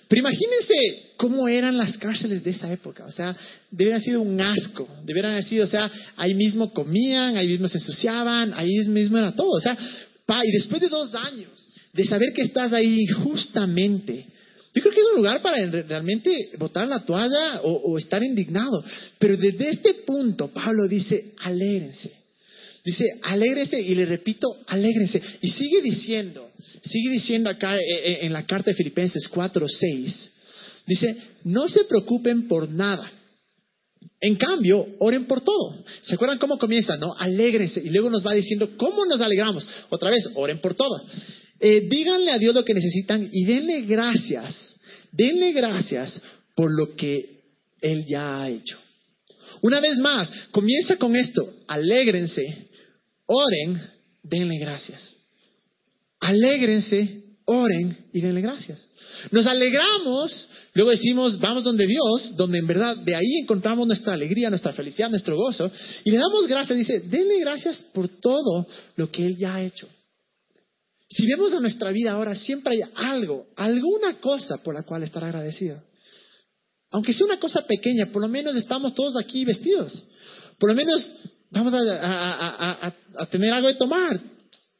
Pero 0.08 0.20
imagínense 0.20 1.12
cómo 1.16 1.48
eran 1.48 1.76
las 1.76 1.96
cárceles 1.98 2.44
de 2.44 2.50
esa 2.50 2.72
época. 2.72 3.06
O 3.06 3.12
sea, 3.12 3.36
debieran 3.70 3.96
haber 4.00 4.04
sido 4.04 4.20
un 4.22 4.40
asco. 4.40 4.88
Debieran 5.04 5.32
haber 5.32 5.44
sido, 5.44 5.64
o 5.64 5.68
sea, 5.68 5.90
ahí 6.16 6.34
mismo 6.34 6.72
comían, 6.72 7.36
ahí 7.36 7.48
mismo 7.48 7.68
se 7.68 7.78
ensuciaban, 7.78 8.52
ahí 8.54 8.74
mismo 8.88 9.18
era 9.18 9.32
todo. 9.34 9.50
O 9.50 9.60
sea, 9.60 9.76
pa, 10.24 10.44
y 10.46 10.52
después 10.52 10.80
de 10.80 10.88
dos 10.88 11.14
años 11.14 11.67
de 11.92 12.04
saber 12.04 12.32
que 12.32 12.42
estás 12.42 12.72
ahí 12.72 13.06
justamente. 13.06 14.26
Yo 14.74 14.82
creo 14.82 14.94
que 14.94 15.00
es 15.00 15.06
un 15.06 15.16
lugar 15.16 15.42
para 15.42 15.64
realmente 15.66 16.50
botar 16.58 16.86
la 16.86 17.04
toalla 17.04 17.62
o, 17.62 17.96
estar 17.98 18.22
indignado. 18.22 18.84
Pero 19.18 19.36
desde 19.36 19.70
este 19.70 19.94
punto, 20.06 20.48
Pablo 20.48 20.86
dice, 20.86 21.32
alégrense. 21.38 22.12
Dice, 22.84 23.04
alégrense 23.22 23.80
y 23.80 23.94
le 23.94 24.06
repito, 24.06 24.46
alégrense. 24.66 25.20
Y 25.40 25.48
sigue 25.48 25.82
diciendo, 25.82 26.50
sigue 26.82 27.10
diciendo 27.10 27.50
acá 27.50 27.76
eh, 27.76 27.80
eh, 27.88 28.18
en 28.22 28.32
la 28.32 28.46
carta 28.46 28.70
de 28.70 28.76
Filipenses 28.76 29.26
4, 29.28 29.66
6, 29.68 30.30
dice, 30.86 31.16
no 31.44 31.68
se 31.68 31.84
preocupen 31.84 32.46
por 32.46 32.68
nada. 32.70 33.10
En 34.20 34.36
cambio, 34.36 34.86
oren 34.98 35.26
por 35.26 35.40
todo. 35.40 35.84
¿Se 36.02 36.14
acuerdan 36.14 36.38
cómo 36.38 36.58
comienza? 36.58 36.96
No, 36.96 37.14
alégrense. 37.18 37.80
Y 37.80 37.90
luego 37.90 38.10
nos 38.10 38.26
va 38.26 38.32
diciendo, 38.34 38.70
¿cómo 38.76 39.04
nos 39.06 39.20
alegramos? 39.20 39.68
Otra 39.90 40.10
vez, 40.10 40.28
oren 40.34 40.60
por 40.60 40.74
todo. 40.74 41.04
Eh, 41.60 41.88
díganle 41.88 42.30
a 42.30 42.38
Dios 42.38 42.54
lo 42.54 42.64
que 42.64 42.74
necesitan 42.74 43.28
y 43.32 43.44
denle 43.44 43.82
gracias, 43.82 44.76
denle 45.10 45.52
gracias 45.52 46.20
por 46.54 46.70
lo 46.76 46.94
que 46.94 47.40
Él 47.80 48.04
ya 48.06 48.42
ha 48.42 48.48
hecho. 48.48 48.78
Una 49.62 49.80
vez 49.80 49.98
más, 49.98 50.30
comienza 50.52 50.96
con 50.96 51.16
esto, 51.16 51.52
alégrense, 51.66 52.68
oren, 53.26 53.80
denle 54.22 54.58
gracias. 54.58 55.16
Alégrense, 56.20 57.22
oren 57.44 57.96
y 58.12 58.20
denle 58.20 58.40
gracias. 58.40 58.86
Nos 59.32 59.46
alegramos, 59.46 60.48
luego 60.74 60.90
decimos, 60.90 61.40
vamos 61.40 61.64
donde 61.64 61.86
Dios, 61.86 62.36
donde 62.36 62.58
en 62.58 62.66
verdad 62.66 62.96
de 62.96 63.16
ahí 63.16 63.38
encontramos 63.42 63.86
nuestra 63.86 64.14
alegría, 64.14 64.48
nuestra 64.48 64.72
felicidad, 64.72 65.10
nuestro 65.10 65.36
gozo, 65.36 65.70
y 66.04 66.10
le 66.10 66.18
damos 66.18 66.46
gracias, 66.46 66.78
dice, 66.78 67.00
denle 67.00 67.40
gracias 67.40 67.82
por 67.92 68.08
todo 68.08 68.66
lo 68.96 69.10
que 69.10 69.26
Él 69.26 69.36
ya 69.36 69.56
ha 69.56 69.62
hecho. 69.62 69.88
Si 71.10 71.26
vemos 71.26 71.52
a 71.54 71.60
nuestra 71.60 71.90
vida 71.90 72.12
ahora, 72.12 72.34
siempre 72.34 72.74
hay 72.74 72.82
algo, 72.94 73.46
alguna 73.56 74.20
cosa 74.20 74.62
por 74.62 74.74
la 74.74 74.82
cual 74.82 75.02
estar 75.02 75.24
agradecido. 75.24 75.82
Aunque 76.90 77.12
sea 77.12 77.26
una 77.26 77.40
cosa 77.40 77.66
pequeña, 77.66 78.06
por 78.12 78.22
lo 78.22 78.28
menos 78.28 78.56
estamos 78.56 78.94
todos 78.94 79.16
aquí 79.16 79.44
vestidos. 79.44 80.06
Por 80.58 80.70
lo 80.70 80.76
menos 80.76 81.12
vamos 81.50 81.72
a, 81.74 82.94
tener 83.30 83.52
algo 83.52 83.68
de 83.68 83.74
tomar. 83.74 84.20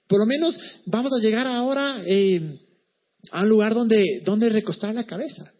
Por 0.06 0.20
lo 0.20 0.26
menos 0.26 0.58
vamos 0.86 1.12
a 1.12 1.22
llegar 1.22 1.46
ahora 1.46 2.00
eh, 2.06 2.58
a 3.30 3.42
un 3.42 3.48
lugar 3.48 3.74
donde, 3.74 4.22
donde 4.24 4.48
recostar 4.48 4.94
la 4.94 5.04
cabeza. 5.04 5.52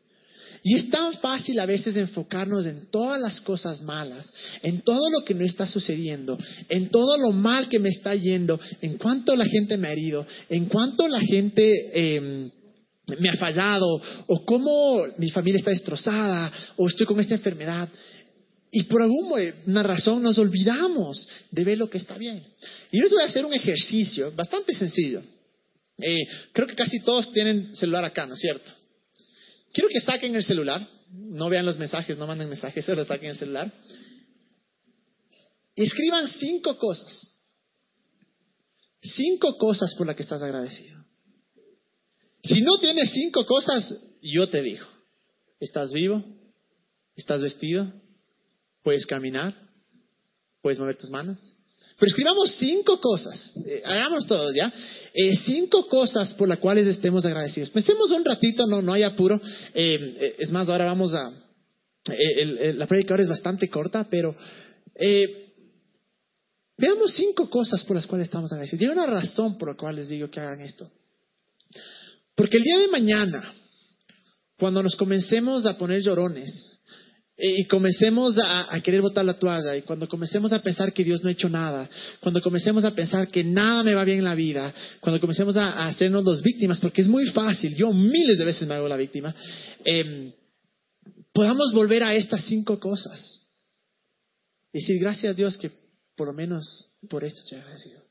Y 0.63 0.75
es 0.77 0.91
tan 0.91 1.15
fácil 1.15 1.59
a 1.61 1.67
veces 1.67 1.97
enfocarnos 1.97 2.67
en 2.67 2.87
todas 2.91 3.21
las 3.21 3.41
cosas 3.41 3.83
malas, 3.83 4.33
en 4.63 4.81
todo 4.81 5.11
lo 5.11 5.25
que 5.25 5.35
no 5.35 5.45
está 5.45 5.67
sucediendo, 5.67 6.39
en 6.69 6.89
todo 6.89 7.17
lo 7.17 7.33
mal 7.33 7.69
que 7.69 7.79
me 7.79 7.89
está 7.89 8.15
yendo, 8.15 8.61
en 8.83 8.99
cuánto 8.99 9.37
la 9.37 9.47
gente 9.47 9.77
me 9.77 9.89
ha 9.89 9.93
herido, 9.93 10.27
en 10.49 10.67
cuánto 10.67 11.07
la 11.09 11.21
gente 11.21 12.19
em, 12.19 12.51
me 13.19 13.29
ha 13.31 13.37
fallado, 13.37 14.01
o 14.27 14.45
cómo 14.45 15.07
mi 15.17 15.31
familia 15.31 15.59
está 15.59 15.71
destrozada, 15.71 16.53
o 16.77 16.89
estoy 16.89 17.07
con 17.07 17.21
esta 17.21 17.35
enfermedad. 17.35 17.89
Y 18.71 18.85
por 18.85 19.01
alguna 19.01 19.83
razón 19.83 20.23
nos 20.23 20.37
olvidamos 20.37 21.27
de 21.51 21.65
ver 21.65 21.79
lo 21.79 21.89
que 21.89 21.99
está 21.99 22.19
bien. 22.19 22.43
Y 22.91 22.99
yo 22.99 23.05
les 23.05 23.13
voy 23.13 23.23
a 23.23 23.27
hacer 23.27 23.47
un 23.47 23.55
ejercicio 23.55 24.33
bastante 24.33 24.75
sencillo. 24.75 25.23
Eh, 26.01 26.19
creo 26.53 26.67
que 26.67 26.77
casi 26.77 27.01
todos 27.01 27.33
tienen 27.33 27.75
celular 27.75 28.05
acá, 28.05 28.27
¿no 28.27 28.35
es 28.35 28.41
cierto? 28.41 28.71
Quiero 29.79 29.91
que 29.91 30.01
saquen 30.01 30.35
el 30.35 30.43
celular, 30.43 30.85
no 31.13 31.49
vean 31.49 31.65
los 31.65 31.79
mensajes, 31.79 32.19
no 32.19 32.27
manden 32.27 32.49
mensajes, 32.49 32.85
solo 32.85 33.05
saquen 33.05 33.31
el 33.31 33.39
celular. 33.39 33.73
Y 35.77 35.85
escriban 35.85 36.27
cinco 36.27 36.77
cosas. 36.77 37.41
Cinco 39.01 39.57
cosas 39.57 39.95
por 39.95 40.09
las 40.09 40.17
que 40.17 40.25
estás 40.25 40.43
agradecido. 40.43 40.99
Si 42.43 42.61
no 42.61 42.79
tienes 42.79 43.13
cinco 43.13 43.47
cosas, 43.47 43.95
yo 44.21 44.51
te 44.51 44.63
digo, 44.63 44.85
estás 45.61 45.93
vivo, 45.93 46.25
estás 47.15 47.41
vestido, 47.41 47.93
puedes 48.83 49.07
caminar, 49.07 49.55
puedes 50.61 50.81
mover 50.81 50.97
tus 50.97 51.11
manos. 51.11 51.55
Pero 51.99 52.11
escribamos 52.11 52.55
cinco 52.59 53.01
cosas, 53.01 53.53
eh, 53.67 53.83
hagamos 53.85 54.25
todos, 54.25 54.55
¿ya? 54.55 54.73
Eh, 55.13 55.35
cinco 55.35 55.89
cosas 55.89 56.33
por 56.35 56.49
las 56.49 56.59
cuales 56.59 56.87
estemos 56.87 57.25
agradecidos. 57.25 57.71
Pensemos 57.71 58.13
un 58.13 58.25
ratito, 58.25 58.69
no, 58.69 58.81
no 58.81 58.93
hay 58.93 59.03
apuro. 59.03 59.41
Eh, 59.75 60.37
es 60.39 60.51
más, 60.53 60.69
ahora 60.69 60.85
vamos 60.85 61.13
a... 61.13 61.33
la 62.07 62.87
prédica 62.87 63.15
ahora 63.15 63.25
es 63.25 63.29
bastante 63.29 63.69
corta, 63.69 64.07
pero 64.09 64.37
veamos 66.77 67.13
cinco 67.15 67.51
cosas 67.51 67.85
por 67.85 67.97
las 67.97 68.07
cuales 68.07 68.29
estamos 68.29 68.53
agradecidos. 68.53 68.83
Y 68.83 68.87
hay 68.87 68.93
una 68.93 69.07
razón 69.07 69.59
por 69.59 69.71
la 69.71 69.77
cual 69.77 69.97
les 69.97 70.09
digo 70.09 70.31
que 70.31 70.39
hagan 70.39 70.61
esto. 70.61 70.89
Porque 72.37 72.59
el 72.59 72.63
día 72.63 72.79
de 72.79 72.89
mañana, 72.89 73.53
cuando 74.57 74.85
nos 74.85 74.95
comencemos 74.95 75.67
a 75.67 75.77
poner 75.77 76.01
llorones, 76.01 76.78
y 77.41 77.67
comencemos 77.67 78.35
a, 78.37 78.81
querer 78.83 79.01
botar 79.01 79.25
la 79.25 79.35
toalla, 79.35 79.77
y 79.77 79.83
cuando 79.83 80.09
comencemos 80.09 80.53
a 80.53 80.61
pensar 80.61 80.93
que 80.93 81.05
Dios 81.05 81.23
no 81.23 81.29
ha 81.29 81.33
hecho 81.33 81.49
nada, 81.49 81.89
cuando 82.19 82.43
comencemos 82.43 82.85
a 82.85 82.91
pensar 82.93 83.29
que 83.29 83.45
nada 83.45 83.85
me 83.85 83.95
va 83.95 84.03
bien 84.03 84.19
en 84.19 84.25
la 84.25 84.35
vida, 84.35 84.75
cuando 85.01 85.21
comencemos 85.21 85.57
a, 85.57 85.87
hacernos 85.87 86.25
los 86.25 86.43
víctimas, 86.43 86.81
porque 86.81 87.03
es 87.03 87.09
muy 87.09 87.27
fácil, 87.27 87.77
yo 87.77 87.93
miles 87.93 88.39
de 88.39 88.45
veces 88.45 88.67
me 88.67 88.75
hago 88.75 88.89
la 88.89 88.97
víctima, 88.97 89.33
em, 89.85 90.33
podamos 91.33 91.73
volver 91.73 92.03
a 92.03 92.15
estas 92.15 92.45
cinco 92.45 92.81
cosas. 92.81 93.47
Y 94.73 94.81
decir, 94.81 94.99
gracias 94.99 95.31
a 95.31 95.35
Dios 95.35 95.57
que 95.57 95.71
por 96.17 96.27
lo 96.27 96.33
menos 96.33 96.97
por 97.09 97.23
esto 97.23 97.39
estoy 97.39 97.59
agradecido. 97.59 98.08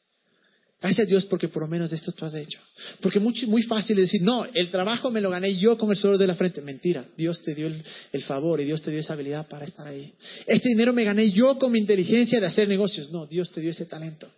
Gracias 0.80 1.08
a 1.08 1.10
Dios 1.10 1.26
porque 1.26 1.48
por 1.48 1.64
lo 1.64 1.68
menos 1.68 1.92
esto 1.92 2.12
tú 2.12 2.24
has 2.26 2.36
hecho. 2.36 2.60
Porque 3.02 3.20
muy, 3.20 3.34
muy 3.48 3.64
fácil 3.64 3.98
decir, 3.98 4.22
no, 4.22 4.46
el 4.46 4.70
trabajo 4.70 5.10
me 5.10 5.22
lo 5.22 5.32
gané 5.32 5.56
yo 5.56 5.76
con 5.76 5.90
el 5.90 5.98
sudor 5.98 6.20
de 6.20 6.28
la 6.28 6.36
frente. 6.36 6.62
Mentira, 6.62 7.04
Dios 7.18 7.42
te 7.42 7.56
dio 7.56 7.68
el, 7.68 8.24
favor 8.24 8.62
y 8.62 8.66
Dios 8.66 8.84
te 8.84 8.92
dio 8.92 9.00
esa 9.00 9.14
habilidad 9.14 9.48
para 9.48 9.66
estar 9.66 9.88
ahí. 9.88 10.14
Este 10.46 10.70
dinero 10.70 10.94
me 10.94 11.04
gané 11.04 11.32
yo 11.32 11.58
con 11.58 11.72
mi 11.72 11.80
inteligencia 11.80 12.40
de 12.40 12.46
hacer 12.46 12.68
negocios. 12.68 13.10
No, 13.10 13.26
Dios 13.26 13.52
te 13.52 13.60
dio 13.60 13.72
ese 13.72 13.86
talento. 13.86 14.30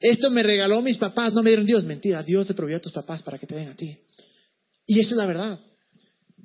Esto 0.00 0.28
me 0.30 0.42
regaló 0.42 0.82
mis 0.82 0.96
papás, 0.96 1.32
no 1.32 1.42
me 1.42 1.50
dieron 1.50 1.66
Dios. 1.66 1.84
Mentira, 1.84 2.24
Dios 2.24 2.46
te 2.46 2.54
proveyó 2.54 2.78
a 2.78 2.80
tus 2.80 2.92
papás 2.92 3.22
para 3.22 3.38
que 3.38 3.46
te 3.46 3.54
den 3.54 3.68
a 3.68 3.76
ti. 3.76 3.96
Y 4.86 4.98
esa 4.98 5.10
es 5.10 5.16
la 5.16 5.26
verdad. 5.26 5.60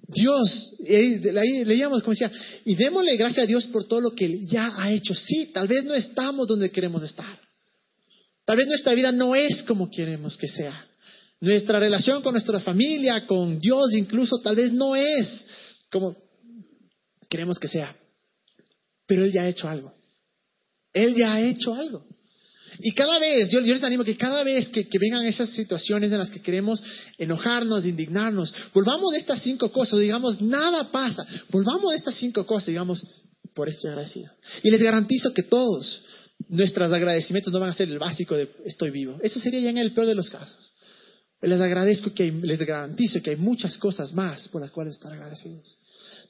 Dios, 0.08 0.76
ahí 0.88 1.66
leíamos 1.66 2.04
como 2.04 2.12
decía, 2.12 2.32
y 2.66 2.76
démosle 2.76 3.18
gracias 3.18 3.46
a 3.46 3.48
Dios 3.48 3.66
por 3.66 3.88
todo 3.88 4.02
lo 4.02 4.12
que 4.12 4.46
ya 4.46 4.72
ha 4.78 4.92
hecho. 4.92 5.16
Sí, 5.16 5.50
tal 5.52 5.68
vez 5.68 5.84
no 5.84 5.96
estamos 5.96 6.48
donde 6.48 6.70
queremos 6.70 7.02
estar. 7.02 7.42
Tal 8.46 8.58
vez 8.58 8.68
nuestra 8.68 8.94
vida 8.94 9.12
no 9.12 9.36
es 9.36 9.64
como 9.64 9.90
queremos 9.90 10.38
que 10.38 10.48
sea. 10.48 10.86
Nuestra 11.40 11.80
relación 11.80 12.22
con 12.22 12.34
nuestra 12.34 12.60
familia, 12.60 13.26
con 13.26 13.60
Dios 13.60 13.94
incluso, 13.94 14.40
tal 14.40 14.56
vez 14.56 14.72
no 14.72 14.96
es 14.96 15.46
como 15.92 16.16
queremos 17.30 17.60
que 17.60 17.68
sea. 17.68 17.96
Pero 19.06 19.26
Él 19.26 19.32
ya 19.32 19.44
ha 19.44 19.50
hecho 19.50 19.68
algo. 19.68 19.94
Él 20.94 21.16
ya 21.16 21.34
ha 21.34 21.42
hecho 21.42 21.74
algo. 21.74 22.06
Y 22.80 22.92
cada 22.94 23.20
vez, 23.20 23.50
yo, 23.52 23.62
les 23.62 23.84
animo 23.84 24.04
que 24.04 24.18
cada 24.18 24.44
vez 24.44 24.70
que, 24.70 24.88
que, 24.88 25.00
vengan 25.00 25.26
esas 25.26 25.50
situaciones 25.50 26.12
en 26.12 26.18
las 26.18 26.32
que 26.32 26.42
queremos 26.42 26.84
enojarnos, 27.18 27.86
indignarnos, 27.86 28.54
volvamos 28.74 29.12
de 29.12 29.20
estas 29.20 29.42
cinco 29.42 29.72
cosas, 29.72 30.00
digamos, 30.00 30.42
nada 30.42 30.92
pasa, 30.92 31.26
volvamos 31.50 31.92
de 31.92 31.98
estas 31.98 32.16
cinco 32.16 32.46
cosas, 32.46 32.68
digamos, 32.68 33.06
por 33.54 33.70
esto 33.70 33.88
agradecido. 33.88 34.32
Y 34.64 34.72
les 34.72 34.82
garantizo 34.82 35.34
que 35.34 35.44
todos, 35.44 36.02
nuestros 36.50 36.92
agradecimientos 36.92 37.52
no 37.52 37.60
van 37.60 37.70
a 37.70 37.74
ser 37.74 37.90
el 37.90 38.00
básico 38.00 38.36
de 38.36 38.50
estoy 38.66 38.90
vivo. 38.92 39.20
Eso 39.22 39.40
sería 39.40 39.60
ya 39.60 39.70
en 39.70 39.78
el 39.78 39.94
peor 39.94 40.08
de 40.08 40.16
los 40.16 40.30
casos. 40.30 40.74
Les 41.42 41.60
agradezco 41.60 42.14
que 42.14 42.32
les 42.32 42.60
garantizo 42.66 43.22
que 43.22 43.32
hay 43.32 43.36
muchas 43.36 43.78
cosas 43.78 44.14
más 44.14 44.48
por 44.48 44.62
las 44.62 44.72
cuales 44.72 44.96
estar 44.96 45.12
agradecidos. 45.12 45.76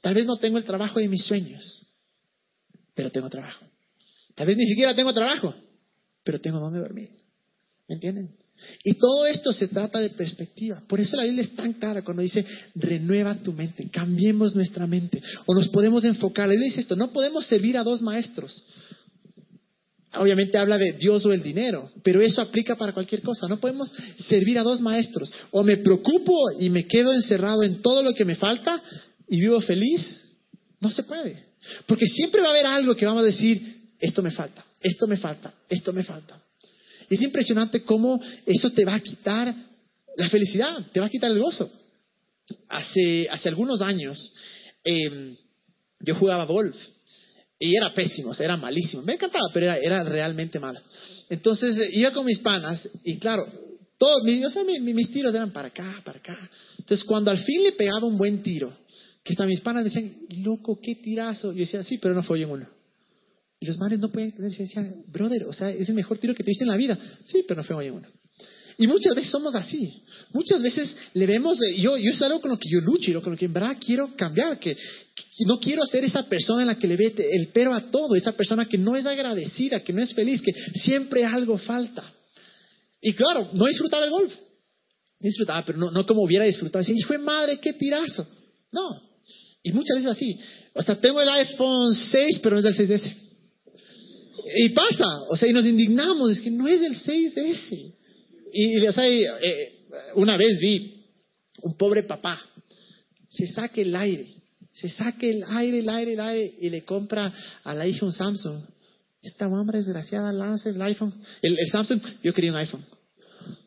Tal 0.00 0.14
vez 0.14 0.26
no 0.26 0.36
tengo 0.36 0.58
el 0.58 0.64
trabajo 0.64 0.98
de 0.98 1.08
mis 1.08 1.24
sueños, 1.24 1.86
pero 2.94 3.10
tengo 3.10 3.30
trabajo. 3.30 3.64
Tal 4.34 4.46
vez 4.46 4.56
ni 4.56 4.66
siquiera 4.66 4.94
tengo 4.94 5.14
trabajo, 5.14 5.54
pero 6.24 6.40
tengo 6.40 6.58
donde 6.58 6.80
dormir. 6.80 7.10
¿Me 7.88 7.94
entienden? 7.94 8.34
Y 8.82 8.94
todo 8.94 9.26
esto 9.26 9.52
se 9.52 9.68
trata 9.68 9.98
de 10.00 10.10
perspectiva. 10.10 10.82
Por 10.88 11.00
eso 11.00 11.16
la 11.16 11.24
Biblia 11.24 11.42
es 11.42 11.54
tan 11.54 11.74
clara 11.74 12.02
cuando 12.02 12.22
dice, 12.22 12.44
renueva 12.74 13.34
tu 13.36 13.52
mente, 13.52 13.88
cambiemos 13.90 14.54
nuestra 14.54 14.86
mente. 14.86 15.22
O 15.46 15.54
nos 15.54 15.68
podemos 15.68 16.04
enfocar. 16.04 16.48
La 16.48 16.52
Biblia 16.52 16.68
dice 16.68 16.80
esto, 16.80 16.96
no 16.96 17.12
podemos 17.12 17.46
servir 17.46 17.76
a 17.76 17.84
dos 17.84 18.00
maestros 18.02 18.62
obviamente 20.16 20.58
habla 20.58 20.78
de 20.78 20.92
Dios 20.92 21.24
o 21.26 21.32
el 21.32 21.42
dinero, 21.42 21.90
pero 22.02 22.20
eso 22.20 22.40
aplica 22.40 22.76
para 22.76 22.92
cualquier 22.92 23.22
cosa. 23.22 23.48
No 23.48 23.60
podemos 23.60 23.92
servir 24.18 24.58
a 24.58 24.62
dos 24.62 24.80
maestros. 24.80 25.32
O 25.50 25.62
me 25.62 25.78
preocupo 25.78 26.32
y 26.58 26.70
me 26.70 26.86
quedo 26.86 27.12
encerrado 27.12 27.62
en 27.62 27.82
todo 27.82 28.02
lo 28.02 28.12
que 28.14 28.24
me 28.24 28.36
falta 28.36 28.82
y 29.28 29.40
vivo 29.40 29.60
feliz. 29.60 30.20
No 30.80 30.90
se 30.90 31.02
puede. 31.04 31.44
Porque 31.86 32.06
siempre 32.06 32.40
va 32.40 32.48
a 32.48 32.50
haber 32.50 32.66
algo 32.66 32.94
que 32.94 33.06
vamos 33.06 33.22
a 33.22 33.26
decir, 33.26 33.76
esto 33.98 34.22
me 34.22 34.30
falta, 34.30 34.64
esto 34.80 35.06
me 35.06 35.16
falta, 35.16 35.52
esto 35.68 35.92
me 35.92 36.02
falta. 36.02 36.40
es 37.08 37.22
impresionante 37.22 37.82
cómo 37.82 38.20
eso 38.44 38.70
te 38.72 38.84
va 38.84 38.94
a 38.94 39.00
quitar 39.00 39.54
la 40.16 40.28
felicidad, 40.28 40.86
te 40.92 41.00
va 41.00 41.06
a 41.06 41.10
quitar 41.10 41.30
el 41.30 41.40
gozo. 41.40 41.70
Hace, 42.68 43.26
hace 43.30 43.48
algunos 43.48 43.80
años 43.80 44.32
em, 44.84 45.34
yo 46.00 46.14
jugaba 46.14 46.44
golf 46.44 46.76
y 47.64 47.76
era 47.76 47.94
pésimo, 47.94 48.30
o 48.30 48.34
sea, 48.34 48.44
era 48.44 48.56
malísimo. 48.56 49.02
Me 49.02 49.14
encantaba, 49.14 49.46
pero 49.52 49.66
era, 49.66 49.78
era 49.78 50.04
realmente 50.04 50.58
malo. 50.58 50.80
Entonces 51.30 51.78
eh, 51.78 51.90
iba 51.92 52.12
con 52.12 52.26
mis 52.26 52.40
panas 52.40 52.86
y 53.04 53.18
claro, 53.18 53.46
todos 53.96 54.22
mis, 54.24 54.44
o 54.44 54.50
sea, 54.50 54.62
mis, 54.64 55.10
tiros 55.10 55.34
eran 55.34 55.50
para 55.50 55.68
acá, 55.68 56.02
para 56.04 56.18
acá. 56.18 56.50
Entonces 56.78 57.04
cuando 57.04 57.30
al 57.30 57.38
fin 57.38 57.62
le 57.62 57.72
pegaba 57.72 58.06
un 58.06 58.18
buen 58.18 58.42
tiro, 58.42 58.70
que 59.22 59.32
hasta 59.32 59.46
mis 59.46 59.62
panas 59.62 59.84
decían, 59.84 60.12
loco, 60.42 60.78
qué 60.82 60.96
tirazo. 60.96 61.52
Yo 61.52 61.60
decía, 61.60 61.82
sí, 61.82 61.96
pero 61.96 62.14
no 62.14 62.22
fue 62.22 62.42
en 62.42 62.50
uno. 62.50 62.66
Y 63.58 63.66
los 63.66 63.78
manes 63.78 63.98
no 63.98 64.12
pueden 64.12 64.32
creer, 64.32 64.52
decían, 64.52 65.02
brother, 65.06 65.44
o 65.44 65.52
sea, 65.54 65.70
es 65.70 65.88
el 65.88 65.94
mejor 65.94 66.18
tiro 66.18 66.34
que 66.34 66.44
te 66.44 66.50
diste 66.50 66.64
en 66.64 66.70
la 66.70 66.76
vida. 66.76 66.98
Sí, 67.24 67.44
pero 67.48 67.62
no 67.62 67.64
fue 67.64 67.86
en 67.86 67.94
uno. 67.94 68.08
Y 68.78 68.86
muchas 68.86 69.14
veces 69.14 69.30
somos 69.30 69.54
así. 69.54 70.02
Muchas 70.32 70.60
veces 70.62 70.96
le 71.14 71.26
vemos, 71.26 71.56
yo, 71.76 71.96
yo 71.96 72.10
es 72.10 72.22
algo 72.22 72.40
con 72.40 72.50
lo 72.50 72.58
que 72.58 72.68
yo 72.68 72.80
lucho 72.80 73.10
y 73.10 73.14
con 73.14 73.32
lo 73.32 73.38
que 73.38 73.44
en 73.44 73.52
verdad 73.52 73.76
quiero 73.78 74.14
cambiar, 74.16 74.58
que, 74.58 74.76
no 75.46 75.60
quiero 75.60 75.84
ser 75.86 76.04
esa 76.04 76.24
persona 76.24 76.62
en 76.62 76.68
la 76.68 76.78
que 76.78 76.88
le 76.88 76.96
ve 76.96 77.14
el 77.32 77.48
pero 77.48 77.72
a 77.72 77.90
todo, 77.90 78.16
esa 78.16 78.32
persona 78.32 78.66
que 78.66 78.78
no 78.78 78.96
es 78.96 79.06
agradecida, 79.06 79.80
que 79.80 79.92
no 79.92 80.02
es 80.02 80.12
feliz, 80.12 80.42
que 80.42 80.52
siempre 80.80 81.24
algo 81.24 81.56
falta. 81.58 82.12
Y 83.00 83.12
claro, 83.12 83.50
no 83.52 83.66
disfrutaba 83.66 84.04
el 84.04 84.10
golf. 84.10 84.32
Disfrutaba, 85.20 85.64
pero 85.64 85.78
no, 85.78 85.90
no 85.90 86.04
como 86.04 86.22
hubiera 86.22 86.44
disfrutado. 86.44 86.80
Decía, 86.80 86.96
hijo 86.98 87.12
de 87.12 87.18
madre, 87.18 87.60
qué 87.60 87.74
tirazo. 87.74 88.26
No. 88.72 89.00
Y 89.62 89.72
muchas 89.72 89.96
veces 89.96 90.10
así. 90.10 90.38
O 90.74 90.82
sea, 90.82 91.00
tengo 91.00 91.20
el 91.20 91.28
iPhone 91.28 91.94
6, 91.94 92.40
pero 92.42 92.60
no 92.60 92.68
es 92.68 92.76
del 92.76 92.88
6S. 92.88 93.14
Y 94.56 94.68
pasa, 94.70 95.06
o 95.30 95.36
sea, 95.36 95.48
y 95.48 95.52
nos 95.52 95.64
indignamos, 95.64 96.32
es 96.32 96.40
que 96.40 96.50
no 96.50 96.68
es 96.68 96.80
del 96.80 96.94
6S. 96.94 97.94
Y, 98.56 98.86
o 98.86 98.92
sea, 98.92 99.04
eh, 99.08 99.86
una 100.14 100.36
vez 100.36 100.60
vi 100.60 101.04
un 101.62 101.76
pobre 101.76 102.04
papá, 102.04 102.40
se 103.28 103.48
saque 103.48 103.82
el 103.82 103.96
aire, 103.96 104.32
se 104.72 104.88
saque 104.88 105.28
el 105.28 105.44
aire, 105.48 105.80
el 105.80 105.88
aire, 105.88 106.12
el 106.12 106.20
aire 106.20 106.54
y 106.60 106.70
le 106.70 106.84
compra 106.84 107.32
a 107.64 107.74
la 107.74 107.84
hija 107.84 108.06
un 108.06 108.12
Samsung. 108.12 108.60
Esta 109.22 109.48
hombre 109.48 109.78
desgraciada 109.78 110.32
lanza 110.32 110.70
el 110.70 110.80
iPhone, 110.80 111.12
el, 111.42 111.58
el 111.58 111.70
Samsung, 111.70 112.00
yo 112.22 112.32
quería 112.32 112.52
un 112.52 112.58
iPhone. 112.58 112.84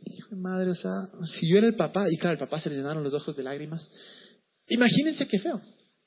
Hijo 0.05 0.29
de 0.29 0.37
madre, 0.37 0.69
o 0.69 0.75
sea, 0.75 1.09
si 1.37 1.49
yo 1.49 1.57
era 1.57 1.67
el 1.67 1.75
papá, 1.75 2.05
y 2.09 2.15
claro, 2.17 2.33
el 2.33 2.39
papá 2.39 2.61
se 2.61 2.69
le 2.69 2.77
llenaron 2.77 3.03
los 3.03 3.13
ojos 3.13 3.35
de 3.35 3.43
lágrimas. 3.43 3.89
Imagínense 4.69 5.27
qué 5.27 5.39
feo. 5.39 5.61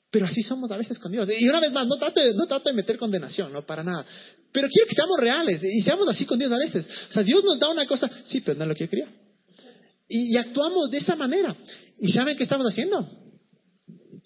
Pero 0.09 0.25
así 0.25 0.41
somos 0.41 0.69
a 0.71 0.77
veces 0.77 0.99
con 0.99 1.11
Dios. 1.11 1.29
Y 1.39 1.47
una 1.47 1.61
vez 1.61 1.71
más, 1.71 1.87
no 1.87 1.97
trato 1.97 2.19
de, 2.19 2.33
no 2.33 2.47
trato 2.47 2.69
de 2.69 2.75
meter 2.75 2.97
condenación, 2.97 3.53
no 3.53 3.65
para 3.65 3.83
nada. 3.83 4.05
Pero 4.51 4.67
quiero 4.69 4.87
que 4.87 4.95
seamos 4.95 5.17
reales 5.19 5.63
y 5.63 5.81
seamos 5.81 6.07
así 6.09 6.25
con 6.25 6.37
Dios 6.37 6.51
a 6.51 6.57
veces. 6.57 6.85
O 7.09 7.13
sea, 7.13 7.23
Dios 7.23 7.43
nos 7.43 7.59
da 7.59 7.69
una 7.69 7.85
cosa, 7.85 8.09
sí, 8.25 8.41
pero 8.41 8.57
no 8.57 8.65
es 8.65 8.69
lo 8.69 8.75
que 8.75 8.83
yo 8.85 8.89
quería. 8.89 9.07
Y, 10.09 10.35
actuamos 10.35 10.91
de 10.91 10.97
esa 10.97 11.15
manera. 11.15 11.55
¿Y 11.97 12.09
saben 12.11 12.35
qué 12.35 12.43
estamos 12.43 12.67
haciendo? 12.67 13.09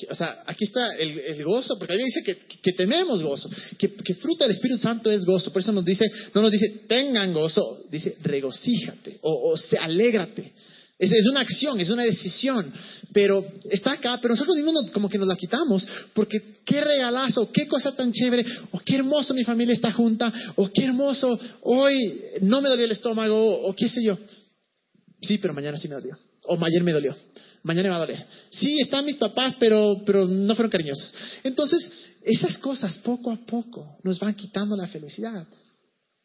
O 0.09 0.15
sea, 0.15 0.43
aquí 0.47 0.65
está 0.65 0.95
el, 0.95 1.43
gozo, 1.43 1.77
porque 1.77 1.95
mí 1.95 2.03
dice 2.03 2.23
que, 2.23 2.73
tenemos 2.73 3.21
gozo, 3.21 3.49
que, 3.77 4.15
fruta 4.15 4.45
del 4.45 4.55
Espíritu 4.55 4.81
Santo 4.81 5.11
es 5.11 5.23
gozo. 5.23 5.53
Por 5.53 5.61
eso 5.61 5.71
nos 5.71 5.85
dice, 5.85 6.05
no 6.33 6.41
nos 6.41 6.51
dice 6.51 6.83
tengan 6.87 7.31
gozo, 7.33 7.83
dice 7.91 8.17
regocíjate 8.23 9.19
o, 9.21 9.51
o 9.51 9.57
se 9.57 9.77
alégrate. 9.77 10.51
Es, 10.97 11.25
una 11.27 11.41
acción, 11.41 11.79
es 11.79 11.89
una 11.89 12.03
decisión, 12.03 12.71
pero 13.11 13.45
está 13.69 13.93
acá, 13.93 14.17
pero 14.21 14.33
nosotros 14.33 14.55
mismos 14.55 14.91
como 14.91 15.09
que 15.09 15.17
nos 15.17 15.27
la 15.27 15.35
quitamos, 15.35 15.85
porque 16.13 16.61
qué 16.65 16.79
regalazo, 16.79 17.51
qué 17.51 17.67
cosa 17.67 17.93
tan 17.93 18.13
chévere, 18.13 18.45
o 18.71 18.79
qué 18.79 18.95
hermoso 18.95 19.33
mi 19.33 19.43
familia 19.43 19.73
está 19.73 19.91
junta, 19.91 20.31
o 20.55 20.69
qué 20.71 20.85
hermoso, 20.85 21.37
hoy 21.63 22.21
no 22.41 22.61
me 22.61 22.69
dolió 22.69 22.85
el 22.85 22.91
estómago, 22.91 23.67
o 23.67 23.75
qué 23.75 23.89
sé 23.89 24.01
yo. 24.01 24.17
Sí, 25.21 25.37
pero 25.37 25.53
mañana 25.53 25.77
sí 25.77 25.89
me 25.89 25.95
dolió, 25.95 26.17
o 26.45 26.57
ayer 26.63 26.81
me 26.81 26.93
dolió, 26.93 27.13
mañana 27.63 27.89
me 27.89 27.89
va 27.89 27.95
a 27.97 28.05
doler. 28.05 28.25
Sí, 28.51 28.79
están 28.79 29.03
mis 29.03 29.17
papás, 29.17 29.55
pero, 29.59 30.01
pero 30.05 30.25
no 30.25 30.55
fueron 30.55 30.71
cariñosos. 30.71 31.13
Entonces, 31.43 31.91
esas 32.23 32.57
cosas 32.57 32.97
poco 32.99 33.31
a 33.31 33.45
poco 33.45 33.97
nos 34.03 34.17
van 34.17 34.33
quitando 34.33 34.77
la 34.77 34.87
felicidad 34.87 35.45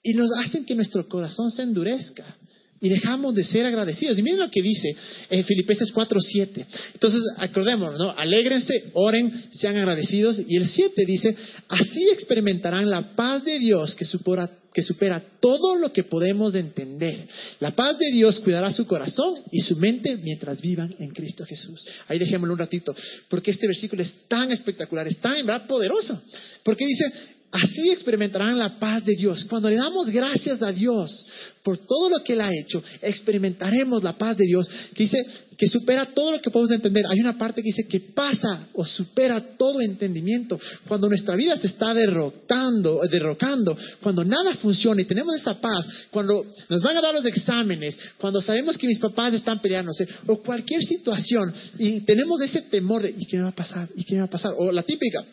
y 0.00 0.14
nos 0.14 0.30
hacen 0.38 0.64
que 0.64 0.76
nuestro 0.76 1.08
corazón 1.08 1.50
se 1.50 1.62
endurezca 1.62 2.36
y 2.80 2.88
dejamos 2.88 3.34
de 3.34 3.44
ser 3.44 3.66
agradecidos. 3.66 4.18
Y 4.18 4.22
miren 4.22 4.40
lo 4.40 4.50
que 4.50 4.62
dice 4.62 4.96
en 5.28 5.44
Filipenses 5.44 5.92
4:7. 5.92 6.66
Entonces, 6.94 7.22
acordémonos, 7.36 7.98
¿no? 7.98 8.10
Alégrense, 8.16 8.90
oren, 8.94 9.32
sean 9.52 9.76
agradecidos. 9.76 10.40
Y 10.48 10.56
el 10.56 10.66
7 10.66 11.04
dice, 11.04 11.36
así 11.68 12.08
experimentarán 12.10 12.88
la 12.88 13.14
paz 13.14 13.44
de 13.44 13.58
Dios 13.58 13.94
que 13.94 14.06
supera, 14.06 14.50
que 14.72 14.82
supera 14.82 15.22
todo 15.40 15.76
lo 15.76 15.92
que 15.92 16.04
podemos 16.04 16.54
entender. 16.54 17.26
La 17.58 17.72
paz 17.72 17.98
de 17.98 18.10
Dios 18.12 18.40
cuidará 18.40 18.72
su 18.72 18.86
corazón 18.86 19.34
y 19.52 19.60
su 19.60 19.76
mente 19.76 20.16
mientras 20.16 20.62
vivan 20.62 20.94
en 20.98 21.10
Cristo 21.10 21.44
Jesús. 21.44 21.86
Ahí 22.08 22.18
dejémoslo 22.18 22.54
un 22.54 22.58
ratito, 22.58 22.94
porque 23.28 23.50
este 23.50 23.66
versículo 23.66 24.02
es 24.02 24.14
tan 24.26 24.52
espectacular, 24.52 25.06
es 25.06 25.18
tan 25.18 25.36
poderoso. 25.66 26.22
Porque 26.62 26.86
dice, 26.86 27.12
Así 27.52 27.90
experimentarán 27.90 28.56
la 28.56 28.78
paz 28.78 29.04
de 29.04 29.16
Dios. 29.16 29.44
Cuando 29.48 29.68
le 29.68 29.74
damos 29.74 30.08
gracias 30.08 30.62
a 30.62 30.70
Dios 30.70 31.26
por 31.64 31.78
todo 31.78 32.08
lo 32.08 32.22
que 32.22 32.34
Él 32.34 32.40
ha 32.40 32.50
hecho, 32.54 32.82
experimentaremos 33.02 34.04
la 34.04 34.16
paz 34.16 34.36
de 34.36 34.46
Dios, 34.46 34.68
que 34.94 35.02
dice 35.02 35.18
que 35.58 35.66
supera 35.66 36.06
todo 36.06 36.32
lo 36.32 36.40
que 36.40 36.48
podemos 36.48 36.70
entender. 36.70 37.04
Hay 37.08 37.18
una 37.18 37.36
parte 37.36 37.60
que 37.60 37.70
dice 37.70 37.88
que 37.88 38.00
pasa 38.00 38.68
o 38.72 38.84
supera 38.84 39.56
todo 39.56 39.80
entendimiento. 39.80 40.60
Cuando 40.86 41.08
nuestra 41.08 41.34
vida 41.34 41.56
se 41.56 41.66
está 41.66 41.92
derrotando, 41.92 43.00
derrocando, 43.10 43.76
cuando 44.00 44.24
nada 44.24 44.54
funciona 44.54 45.02
y 45.02 45.06
tenemos 45.06 45.34
esa 45.34 45.60
paz, 45.60 45.88
cuando 46.12 46.46
nos 46.68 46.82
van 46.82 46.98
a 46.98 47.00
dar 47.00 47.14
los 47.14 47.26
exámenes, 47.26 47.98
cuando 48.16 48.40
sabemos 48.40 48.78
que 48.78 48.86
mis 48.86 49.00
papás 49.00 49.34
están 49.34 49.60
peleándose, 49.60 50.06
o 50.28 50.40
cualquier 50.40 50.84
situación, 50.84 51.52
y 51.78 52.02
tenemos 52.02 52.40
ese 52.42 52.62
temor 52.62 53.02
de, 53.02 53.10
¿y 53.10 53.26
qué 53.26 53.38
me 53.38 53.42
va 53.42 53.48
a 53.48 53.54
pasar? 53.56 53.88
¿Y 53.96 54.04
qué 54.04 54.14
me 54.14 54.20
va 54.20 54.26
a 54.26 54.30
pasar? 54.30 54.52
O 54.56 54.70
la 54.70 54.84
típica, 54.84 55.24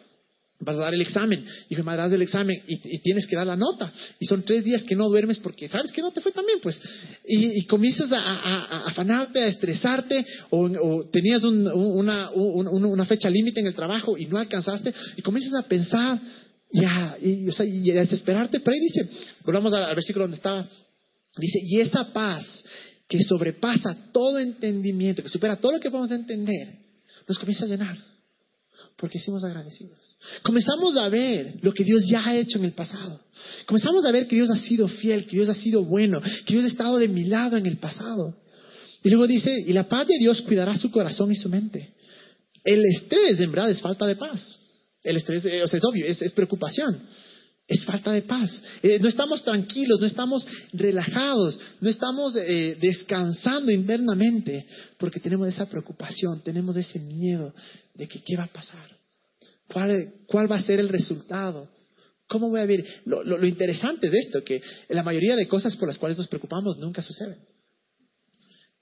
Vas 0.60 0.76
a 0.76 0.80
dar 0.80 0.94
el 0.94 1.02
examen. 1.02 1.46
Y 1.70 1.76
me 1.76 1.96
das 1.96 2.12
el 2.12 2.22
examen 2.22 2.60
y, 2.68 2.98
tienes 3.00 3.28
que 3.28 3.36
dar 3.36 3.46
la 3.46 3.56
nota. 3.56 3.92
Y 4.20 4.26
son 4.26 4.44
tres 4.44 4.64
días 4.64 4.84
que 4.84 4.96
no 4.96 5.08
duermes 5.08 5.38
porque 5.38 5.70
sabes 5.70 5.92
que 5.92 6.02
no 6.02 6.12
te 6.12 6.20
fue 6.20 6.32
tan 6.32 6.46
bien, 6.46 6.60
pues. 6.62 6.82
Y, 7.26 7.64
comienzas 7.66 8.12
a, 8.12 8.86
afanarte, 8.88 9.40
a 9.40 9.48
estresarte, 9.48 10.26
o, 10.50 11.08
tenías 11.12 11.44
una, 11.44 12.32
una, 12.32 13.06
fecha 13.06 13.30
límite 13.30 13.60
en 13.60 13.68
el 13.68 13.76
trabajo 13.76 14.18
y 14.18 14.26
no 14.26 14.38
alcanzaste, 14.38 14.94
y 15.16 15.22
comienzas 15.22 15.54
a 15.64 15.68
pensar 15.68 16.20
y 16.72 16.84
a, 16.84 17.18
y, 17.22 17.92
a 17.92 18.02
desesperarte. 18.02 18.60
Pero 18.60 18.74
ahí 18.74 18.82
dice, 18.82 19.08
volvamos 19.46 19.72
al, 19.74 19.84
al 19.84 19.96
versículo 19.96 20.24
donde 20.24 20.38
estaba, 20.38 20.68
dice, 21.38 21.60
y 21.62 21.82
esa 21.82 22.12
paz 22.12 22.64
que 23.08 23.22
sobrepasa 23.24 23.96
todo 24.12 24.40
entendimiento, 24.40 25.22
que 25.22 25.30
supera 25.30 25.56
todo 25.56 25.74
lo 25.74 25.80
que 25.80 25.92
podemos 25.92 26.12
entender, 26.12 26.80
nos 27.28 27.38
comienza 27.38 27.66
a 27.66 27.68
llenar 27.68 28.17
porque 28.98 29.20
hicimos 29.20 29.44
agradecidos. 29.44 30.18
Comenzamos 30.42 30.98
a 30.98 31.08
ver 31.08 31.60
lo 31.62 31.72
que 31.72 31.84
Dios 31.84 32.04
ya 32.10 32.26
ha 32.26 32.36
hecho 32.36 32.58
en 32.58 32.66
el 32.66 32.74
pasado. 32.74 33.22
Comenzamos 33.66 34.04
a 34.06 34.12
ver 34.12 34.28
que 34.28 34.36
Dios 34.36 34.50
ha 34.50 34.58
sido 34.58 34.88
fiel, 34.88 35.26
que 35.26 35.38
Dios 35.38 35.50
ha 35.50 35.54
sido 35.54 35.84
bueno, 35.84 36.20
que 36.22 36.54
Dios 36.54 36.66
ha 36.66 36.68
estado 36.68 36.98
de 36.98 37.08
mi 37.08 37.26
lado 37.26 37.58
en 37.58 37.68
el 37.68 37.78
pasado. 37.78 38.36
Y 39.04 39.10
luego 39.10 39.28
dice, 39.28 39.56
y 39.66 39.74
la 39.74 39.88
paz 39.88 40.08
de 40.08 40.18
Dios 40.18 40.42
cuidará 40.42 40.76
su 40.76 40.90
corazón 40.90 41.32
y 41.32 41.36
su 41.36 41.48
mente. 41.48 41.94
El 42.64 42.84
estrés, 42.86 43.40
en 43.40 43.52
verdad, 43.52 43.70
es 43.70 43.82
falta 43.82 44.08
de 44.08 44.16
paz. 44.16 44.58
El 45.04 45.18
estrés, 45.18 45.46
eh, 45.46 45.64
o 45.64 45.68
sea, 45.68 45.78
es 45.78 45.86
obvio, 45.86 46.06
es, 46.06 46.32
preocupación. 46.32 47.00
Es 47.68 47.84
falta 47.84 48.14
de 48.14 48.22
paz. 48.22 48.64
Eh, 48.82 48.98
no 49.00 49.10
estamos 49.10 49.44
tranquilos, 49.44 50.00
no 50.00 50.08
estamos 50.08 50.48
relajados, 50.72 51.60
no 51.82 51.90
estamos 51.90 52.34
eh, 52.38 52.78
descansando 52.80 53.72
internamente 53.72 54.66
porque 54.98 55.20
tenemos 55.20 55.50
esa 55.50 55.66
preocupación, 55.66 56.42
tenemos 56.42 56.78
ese 56.78 57.00
miedo 57.00 57.54
de 57.94 58.08
que 58.08 58.22
qué 58.24 58.38
va 58.38 58.44
a 58.44 58.54
pasar, 58.54 58.98
cuál, 59.68 60.14
cuál 60.28 60.50
va 60.50 60.56
a 60.56 60.62
ser 60.62 60.80
el 60.80 60.88
resultado, 60.88 61.70
cómo 62.28 62.50
voy 62.50 62.62
a 62.62 62.66
vivir. 62.66 62.86
Lo, 63.04 63.22
lo, 63.24 63.46
interesante 63.46 64.10
de 64.10 64.18
esto, 64.18 64.44
que 64.46 64.62
la 64.88 65.04
mayoría 65.04 65.36
de 65.36 65.48
cosas 65.48 65.76
por 65.76 65.90
las 65.90 65.98
cuales 65.98 66.18
nos 66.18 66.30
preocupamos 66.30 66.78
nunca 66.78 67.02
suceden. 67.02 67.38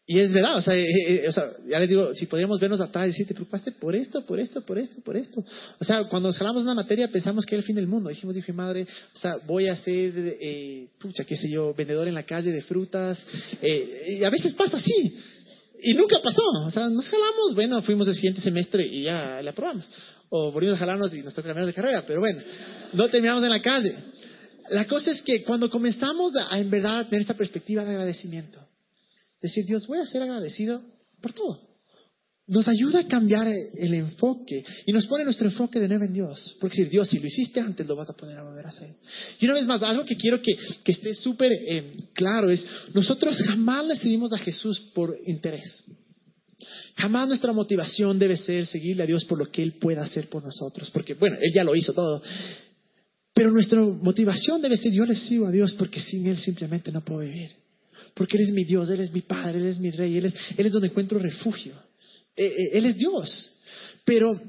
Y 0.08 0.20
es 0.20 0.32
verdad, 0.32 0.58
o 0.58 0.62
sea, 0.62 0.76
eh, 0.76 0.86
eh, 1.08 1.26
o 1.28 1.32
sea, 1.32 1.46
ya 1.68 1.80
les 1.80 1.89
digo, 1.89 2.13
si 2.13 2.28
podríamos 2.28 2.60
vernos 2.60 2.80
atrás 2.80 3.06
y 3.06 3.08
decir, 3.08 3.28
te 3.28 3.34
preocupaste 3.34 3.72
por 3.72 3.96
esto, 3.96 4.24
por 4.24 4.39
esto, 4.39 4.62
por 4.62 4.78
esto, 4.78 5.02
por 5.02 5.18
esto. 5.18 5.44
O 5.80 5.84
sea, 5.84 6.04
cuando 6.04 6.30
nos 6.30 6.38
jalamos 6.38 6.62
una 6.62 6.76
materia 6.76 7.08
pensamos 7.08 7.44
que 7.44 7.56
era 7.56 7.62
el 7.62 7.65
fin 7.65 7.76
del 7.76 7.88
mundo. 7.88 8.10
Dijimos, 8.10 8.36
dije, 8.36 8.54
madre, 8.54 8.86
o 9.15 9.18
sea, 9.18 9.38
voy 9.48 9.68
a 9.68 9.76
ser, 9.76 10.13
eh, 10.39 10.89
pucha, 11.00 11.24
qué 11.24 11.36
sé 11.36 11.50
yo, 11.50 11.74
vendedor 11.74 12.08
en 12.08 12.13
la 12.13 12.22
calle 12.22 12.52
de 12.52 12.62
frutas. 12.62 13.20
Eh, 13.60 14.18
y 14.20 14.24
a 14.24 14.30
veces 14.30 14.54
pasa 14.54 14.78
así. 14.78 15.15
Y 15.82 15.96
nunca 15.96 16.20
pasó. 16.22 16.44
O 16.68 16.70
sea, 16.70 16.88
nos 16.88 17.10
jalamos, 17.10 17.56
bueno, 17.56 17.82
fuimos 17.82 18.08
el 18.08 18.13
siguiente 18.13 18.41
semestre 18.41 18.86
y 18.86 19.04
ya 19.04 19.41
la 19.41 19.52
aprobamos. 19.52 19.89
O 20.30 20.52
volvimos 20.52 20.76
a 20.76 20.80
jalarnos 20.80 21.12
y 21.15 21.24
nos 21.24 21.34
tocó 21.34 21.48
cambiar 21.48 21.65
de 21.65 21.74
carrera, 21.74 22.04
pero 22.06 22.20
bueno, 22.20 22.41
no 22.94 23.08
terminamos 23.10 23.44
en 23.44 23.50
la 23.50 23.62
calle. 23.62 23.96
La 24.70 24.86
cosa 24.86 25.10
es 25.10 25.24
que 25.24 25.44
cuando 25.44 25.68
comenzamos 25.68 26.34
a, 26.36 26.60
en 26.60 26.70
verdad 26.70 27.08
tener 27.08 27.22
esta 27.22 27.36
perspectiva 27.36 27.84
de 27.84 27.91
agradecimiento, 27.91 28.60
decir, 29.41 29.65
Dios, 29.65 29.88
voy 29.88 30.00
a 30.00 30.06
ser 30.06 30.21
agradecido 30.21 30.82
por 31.21 31.34
todo 31.34 31.76
nos 32.48 32.67
ayuda 32.67 33.00
a 33.00 33.08
cambiar 33.08 33.48
el 33.48 33.93
enfoque 33.93 34.63
y 34.86 34.93
nos 34.93 35.08
pone 35.08 35.24
nuestro 35.24 35.48
enfoque 35.48 35.80
de 35.80 35.88
nuevo 35.88 36.04
en 36.04 36.13
Dios. 36.13 36.56
Porque 36.60 36.76
si 36.76 36.84
Dios, 36.86 37.10
si 37.10 37.19
lo 37.19 37.28
hiciste 37.28 37.60
antes, 37.60 37.88
lo 37.88 37.95
vas 37.95 38.10
a 38.10 38.13
poder 38.13 38.38
a 38.38 38.43
volver 38.43 38.65
a 38.65 38.69
hacer. 38.69 38.89
Y 39.39 39.45
una 39.45 39.56
vez 39.56 39.65
más, 39.65 39.82
algo 39.82 40.06
que 40.06 40.15
quiero 40.15 40.39
que, 40.41 40.56
esté 40.86 41.15
súper 41.15 41.52
eh, 41.54 41.93
claro 42.13 42.50
es, 42.50 42.65
nosotros 42.93 43.38
jamás 43.41 43.88
le 43.88 43.95
seguimos 43.95 44.32
a 44.32 44.38
Jesús 44.38 44.80
por 44.93 45.15
interés. 45.26 45.84
Jamás 46.95 47.28
nuestra 47.28 47.52
motivación 47.52 48.19
debe 48.19 48.38
ser 48.38 48.67
seguirle 48.67 49.04
a 49.04 49.08
Dios 49.08 49.26
por 49.26 49.39
lo 49.39 49.50
que 49.50 49.63
Él 49.63 49.74
pueda 49.74 50.04
hacer 50.04 50.30
por 50.30 50.43
nosotros. 50.43 50.91
Porque, 50.91 51.15
bueno, 51.15 51.38
Él 51.41 51.52
ya 51.54 51.63
lo 51.63 51.76
hizo 51.76 51.93
todo. 51.93 52.21
Pero 53.34 53.50
nuestra 53.52 53.82
motivación 53.82 54.62
debe 54.62 54.78
ser, 54.78 54.91
yo 54.91 55.06
le 55.06 55.15
sigo 55.15 55.48
a 55.48 55.52
Dios 55.52 55.74
porque 55.74 56.00
sin 56.00 56.28
Él 56.28 56.38
simplemente 56.38 56.91
no 56.91 57.04
puedo 57.04 57.21
vivir. 57.21 57.64
Porque 58.15 58.38
Él 58.38 58.43
es 58.43 58.51
mi 58.51 58.63
Dios, 58.63 58.89
Él 58.89 59.01
es 59.01 59.12
mi 59.12 59.21
Padre, 59.21 59.60
Él 59.60 59.67
es 59.67 59.78
mi 59.78 59.91
Rey, 59.91 60.17
Él 60.17 60.25
es, 60.25 60.71
donde 60.71 60.88
encuentro 60.88 61.19
refugio. 61.19 61.73
Eh, 62.36 62.45
eh, 62.45 62.69
él 62.73 62.86
es 62.86 62.97
Dios. 62.97 63.51
Pero, 64.04 64.39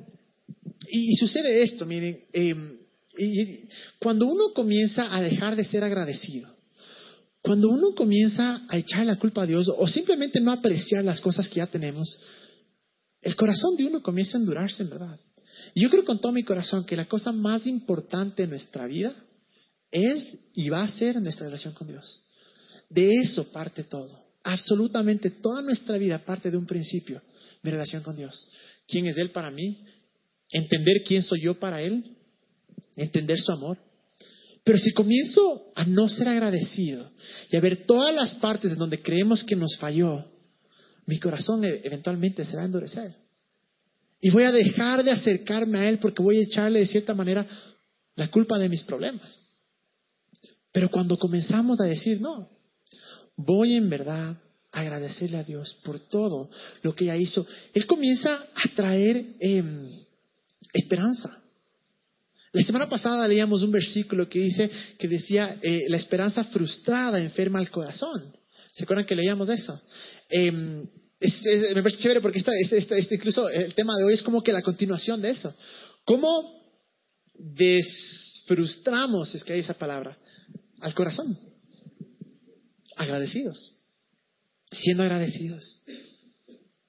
y, 0.88 1.16
sucede 1.16 1.62
esto, 1.62 1.84
miren, 1.84 2.24
em, 2.32 2.78
y, 3.18 3.68
cuando 3.98 4.26
uno 4.26 4.52
comienza 4.54 5.14
a 5.14 5.20
dejar 5.20 5.56
de 5.56 5.64
ser 5.64 5.82
agradecido, 5.82 6.48
cuando 7.42 7.68
uno 7.68 7.94
comienza 7.94 8.62
a 8.68 8.76
echar 8.78 9.04
la 9.04 9.16
culpa 9.16 9.42
a 9.42 9.46
Dios 9.46 9.68
o 9.76 9.86
simplemente 9.88 10.40
no 10.40 10.52
apreciar 10.52 11.04
las 11.04 11.20
cosas 11.20 11.48
que 11.48 11.56
ya 11.56 11.66
tenemos, 11.66 12.18
el 13.22 13.34
corazón 13.36 13.76
de 13.76 13.84
uno 13.84 14.02
comienza 14.02 14.36
a 14.36 14.40
endurarse 14.40 14.82
en 14.82 14.90
verdad. 14.90 15.18
Y 15.74 15.82
yo 15.82 15.90
creo 15.90 16.04
con 16.04 16.20
todo 16.20 16.32
mi 16.32 16.44
corazón 16.44 16.84
que 16.84 16.96
la 16.96 17.08
cosa 17.08 17.32
más 17.32 17.66
importante 17.66 18.44
en 18.44 18.50
nuestra 18.50 18.86
vida 18.86 19.14
es 19.90 20.38
y 20.54 20.68
va 20.68 20.82
a 20.82 20.88
ser 20.88 21.20
nuestra 21.20 21.46
relación 21.46 21.74
con 21.74 21.88
Dios. 21.88 22.25
De 22.88 23.20
eso 23.20 23.50
parte 23.52 23.84
todo. 23.84 24.24
Absolutamente 24.42 25.30
toda 25.30 25.62
nuestra 25.62 25.98
vida 25.98 26.18
parte 26.24 26.50
de 26.50 26.56
un 26.56 26.66
principio 26.66 27.20
mi 27.66 27.72
relación 27.72 28.02
con 28.02 28.16
Dios. 28.16 28.48
¿Quién 28.86 29.06
es 29.06 29.18
Él 29.18 29.30
para 29.30 29.50
mí? 29.50 29.84
Entender 30.50 31.02
quién 31.04 31.22
soy 31.22 31.42
yo 31.42 31.58
para 31.58 31.82
Él. 31.82 32.16
Entender 32.94 33.38
su 33.38 33.52
amor. 33.52 33.76
Pero 34.64 34.78
si 34.78 34.92
comienzo 34.92 35.72
a 35.74 35.84
no 35.84 36.08
ser 36.08 36.28
agradecido 36.28 37.10
y 37.50 37.56
a 37.56 37.60
ver 37.60 37.86
todas 37.86 38.14
las 38.14 38.34
partes 38.36 38.72
en 38.72 38.78
donde 38.78 39.02
creemos 39.02 39.44
que 39.44 39.56
nos 39.56 39.76
falló, 39.78 40.24
mi 41.06 41.18
corazón 41.18 41.64
e- 41.64 41.80
eventualmente 41.84 42.44
se 42.44 42.56
va 42.56 42.62
a 42.62 42.66
endurecer. 42.66 43.14
Y 44.20 44.30
voy 44.30 44.44
a 44.44 44.52
dejar 44.52 45.04
de 45.04 45.10
acercarme 45.10 45.78
a 45.78 45.88
Él 45.88 45.98
porque 45.98 46.22
voy 46.22 46.38
a 46.38 46.42
echarle 46.44 46.80
de 46.80 46.86
cierta 46.86 47.14
manera 47.14 47.46
la 48.14 48.28
culpa 48.30 48.58
de 48.58 48.68
mis 48.68 48.82
problemas. 48.82 49.38
Pero 50.72 50.90
cuando 50.90 51.18
comenzamos 51.18 51.80
a 51.80 51.84
decir, 51.84 52.20
no, 52.20 52.48
voy 53.36 53.74
en 53.74 53.90
verdad 53.90 54.36
a 54.72 54.80
agradecerle 54.80 55.38
a 55.38 55.44
Dios 55.44 55.78
por 55.84 56.00
todo 56.00 56.50
lo 56.82 56.94
que 56.94 57.04
ella 57.04 57.16
hizo, 57.16 57.46
Él 57.72 57.86
comienza 57.86 58.46
a 58.54 58.74
traer 58.74 59.24
em, 59.40 59.90
esperanza. 60.72 61.42
La 62.52 62.62
semana 62.62 62.88
pasada 62.88 63.28
leíamos 63.28 63.62
un 63.62 63.70
versículo 63.70 64.28
que 64.28 64.38
dice 64.38 64.70
que 64.98 65.08
decía 65.08 65.58
eh, 65.60 65.84
la 65.88 65.98
esperanza 65.98 66.44
frustrada 66.44 67.20
enferma 67.20 67.58
al 67.58 67.70
corazón. 67.70 68.34
¿Se 68.72 68.84
acuerdan 68.84 69.06
que 69.06 69.14
leíamos 69.14 69.48
eso? 69.48 69.78
Em, 70.28 70.86
me 71.20 71.82
parece 71.82 71.98
chévere 71.98 72.20
porque 72.20 72.38
esta, 72.38 73.14
incluso 73.14 73.48
el 73.48 73.74
tema 73.74 73.96
de 73.96 74.04
hoy 74.04 74.14
es 74.14 74.22
como 74.22 74.42
que 74.42 74.52
la 74.52 74.62
continuación 74.62 75.20
de 75.22 75.30
eso. 75.30 75.54
¿Cómo 76.04 76.62
desfrustramos, 77.34 79.34
es 79.34 79.44
que 79.44 79.54
hay 79.54 79.60
esa 79.60 79.74
palabra, 79.74 80.16
al 80.80 80.94
corazón? 80.94 81.38
Agradecidos. 82.96 83.74
Siendo 84.72 85.04
agradecidos. 85.04 85.80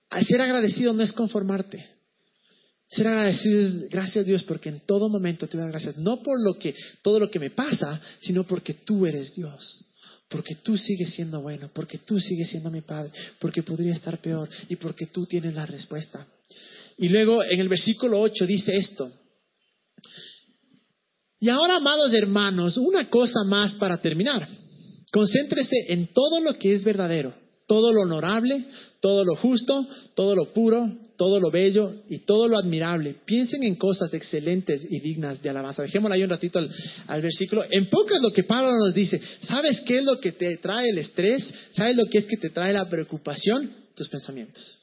Al 0.09 0.25
ser 0.25 0.41
agradecido 0.41 0.93
no 0.93 1.03
es 1.03 1.13
conformarte. 1.13 1.85
Ser 2.87 3.07
agradecido 3.07 3.59
es 3.59 3.89
gracias 3.89 4.23
a 4.23 4.27
Dios 4.27 4.43
porque 4.43 4.69
en 4.69 4.79
todo 4.79 5.09
momento 5.09 5.47
te 5.47 5.57
doy 5.57 5.67
gracias. 5.67 5.97
No 5.97 6.23
por 6.23 6.41
lo 6.41 6.57
que, 6.57 6.73
todo 7.01 7.19
lo 7.19 7.29
que 7.29 7.39
me 7.39 7.49
pasa, 7.49 8.01
sino 8.19 8.45
porque 8.45 8.73
tú 8.73 9.05
eres 9.05 9.35
Dios. 9.35 9.83
Porque 10.29 10.55
tú 10.55 10.77
sigues 10.77 11.13
siendo 11.13 11.41
bueno, 11.41 11.69
porque 11.73 11.99
tú 11.99 12.19
sigues 12.19 12.49
siendo 12.49 12.69
mi 12.69 12.81
Padre, 12.81 13.11
porque 13.39 13.63
podría 13.63 13.93
estar 13.93 14.19
peor 14.19 14.49
y 14.67 14.75
porque 14.75 15.07
tú 15.07 15.25
tienes 15.25 15.53
la 15.53 15.65
respuesta. 15.65 16.25
Y 16.97 17.09
luego 17.09 17.43
en 17.43 17.59
el 17.59 17.69
versículo 17.69 18.19
8 18.19 18.45
dice 18.45 18.75
esto. 18.75 19.11
Y 21.39 21.49
ahora, 21.49 21.75
amados 21.75 22.11
hermanos, 22.13 22.77
una 22.77 23.09
cosa 23.09 23.43
más 23.45 23.75
para 23.75 23.97
terminar. 24.01 24.47
Concéntrese 25.11 25.75
en 25.87 26.07
todo 26.07 26.41
lo 26.41 26.57
que 26.57 26.73
es 26.73 26.83
verdadero, 26.83 27.33
todo 27.67 27.93
lo 27.93 28.01
honorable, 28.01 28.65
todo 28.99 29.23
lo 29.23 29.35
justo, 29.35 29.87
todo 30.15 30.35
lo 30.35 30.53
puro, 30.53 30.89
todo 31.17 31.39
lo 31.39 31.49
bello 31.49 31.93
y 32.09 32.19
todo 32.19 32.47
lo 32.47 32.57
admirable. 32.57 33.15
Piensen 33.25 33.63
en 33.63 33.75
cosas 33.75 34.13
excelentes 34.13 34.85
y 34.89 34.99
dignas 34.99 35.41
de 35.41 35.49
alabanza. 35.49 35.81
Dejémosle 35.83 36.15
ahí 36.15 36.23
un 36.23 36.29
ratito 36.29 36.59
al, 37.07 37.21
versículo. 37.21 37.65
En 37.69 37.89
poco 37.89 38.13
es 38.13 38.21
lo 38.21 38.31
que 38.31 38.43
Pablo 38.43 38.71
nos 38.77 38.93
dice. 38.93 39.19
¿Sabes 39.41 39.81
qué 39.81 39.99
es 39.99 40.03
lo 40.03 40.19
que 40.19 40.33
te 40.33 40.57
trae 40.57 40.89
el 40.89 40.97
estrés? 40.97 41.51
¿Sabes 41.71 41.95
lo 41.95 42.05
que 42.05 42.19
es 42.19 42.25
que 42.25 42.37
te 42.37 42.49
trae 42.49 42.73
la 42.73 42.89
preocupación? 42.89 43.71
Tus 43.95 44.09
pensamientos. 44.09 44.77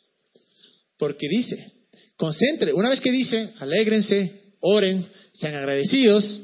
Porque 0.98 1.28
dice, 1.28 1.72
concentre, 2.16 2.72
una 2.72 2.88
vez 2.88 3.00
que 3.00 3.12
dice, 3.12 3.50
alégrense, 3.58 4.40
oren, 4.60 5.06
sean 5.34 5.54
agradecidos, 5.54 6.40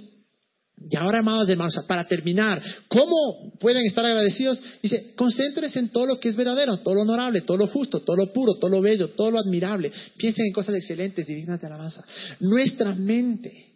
y 0.88 0.96
ahora, 0.96 1.18
amados 1.18 1.48
hermanos, 1.48 1.78
para 1.86 2.08
terminar, 2.08 2.62
¿cómo 2.88 3.52
pueden 3.60 3.84
estar 3.84 4.04
agradecidos? 4.04 4.62
Dice, 4.82 5.12
concéntrense 5.14 5.78
en 5.78 5.90
todo 5.90 6.06
lo 6.06 6.20
que 6.20 6.30
es 6.30 6.36
verdadero, 6.36 6.78
todo 6.78 6.94
lo 6.94 7.02
honorable, 7.02 7.42
todo 7.42 7.58
lo 7.58 7.66
justo, 7.66 8.00
todo 8.00 8.16
lo 8.16 8.32
puro, 8.32 8.54
todo 8.54 8.70
lo 8.70 8.80
bello, 8.80 9.10
todo 9.10 9.30
lo 9.30 9.38
admirable. 9.38 9.92
Piensen 10.16 10.46
en 10.46 10.52
cosas 10.52 10.74
excelentes 10.76 11.28
y 11.28 11.34
dignas 11.34 11.60
de 11.60 11.66
alabanza. 11.66 12.02
Nuestra 12.40 12.94
mente 12.94 13.74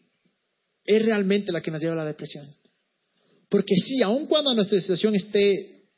es 0.82 1.02
realmente 1.02 1.52
la 1.52 1.60
que 1.60 1.70
nos 1.70 1.80
lleva 1.80 1.92
a 1.92 1.98
la 1.98 2.04
depresión. 2.06 2.46
Porque 3.50 3.74
sí, 3.76 4.00
aun 4.02 4.26
cuando 4.26 4.54
nuestra 4.54 4.80
situación 4.80 5.14
esté 5.14 5.90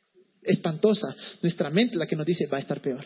espantosa, 0.42 1.14
nuestra 1.40 1.70
mente 1.70 1.94
es 1.94 1.98
la 1.98 2.06
que 2.06 2.16
nos 2.16 2.26
dice 2.26 2.46
va 2.46 2.56
a 2.56 2.60
estar 2.60 2.80
peor. 2.80 3.04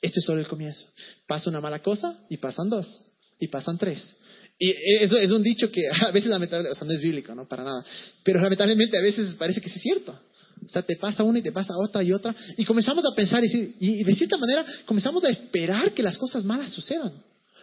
Esto 0.00 0.20
es 0.20 0.24
solo 0.24 0.40
el 0.40 0.46
comienzo. 0.46 0.86
Pasa 1.26 1.50
una 1.50 1.60
mala 1.60 1.82
cosa 1.82 2.16
y 2.30 2.36
pasan 2.36 2.70
dos, 2.70 3.06
y 3.40 3.48
pasan 3.48 3.76
tres, 3.76 4.14
y 4.58 4.70
eso 5.00 5.16
es 5.16 5.30
un 5.30 5.42
dicho 5.42 5.70
que 5.70 5.82
a 6.06 6.10
veces 6.10 6.30
lamentablemente, 6.30 6.72
o 6.72 6.78
sea, 6.78 6.86
no 6.86 6.92
es 6.92 7.02
bíblico, 7.02 7.34
no 7.34 7.46
para 7.46 7.64
nada, 7.64 7.84
pero 8.22 8.40
lamentablemente 8.40 8.96
a 8.96 9.00
veces 9.00 9.34
parece 9.36 9.60
que 9.60 9.68
sí 9.68 9.76
es 9.76 9.82
cierto. 9.82 10.18
O 10.66 10.68
sea, 10.68 10.82
te 10.82 10.96
pasa 10.96 11.22
una 11.22 11.38
y 11.38 11.42
te 11.42 11.52
pasa 11.52 11.72
otra 11.76 12.02
y 12.02 12.12
otra, 12.12 12.34
y 12.56 12.64
comenzamos 12.64 13.04
a 13.04 13.14
pensar 13.14 13.44
y, 13.44 13.74
y 13.78 14.02
de 14.02 14.14
cierta 14.14 14.36
manera 14.36 14.66
comenzamos 14.86 15.22
a 15.24 15.30
esperar 15.30 15.94
que 15.94 16.02
las 16.02 16.18
cosas 16.18 16.44
malas 16.44 16.72
sucedan. 16.72 17.12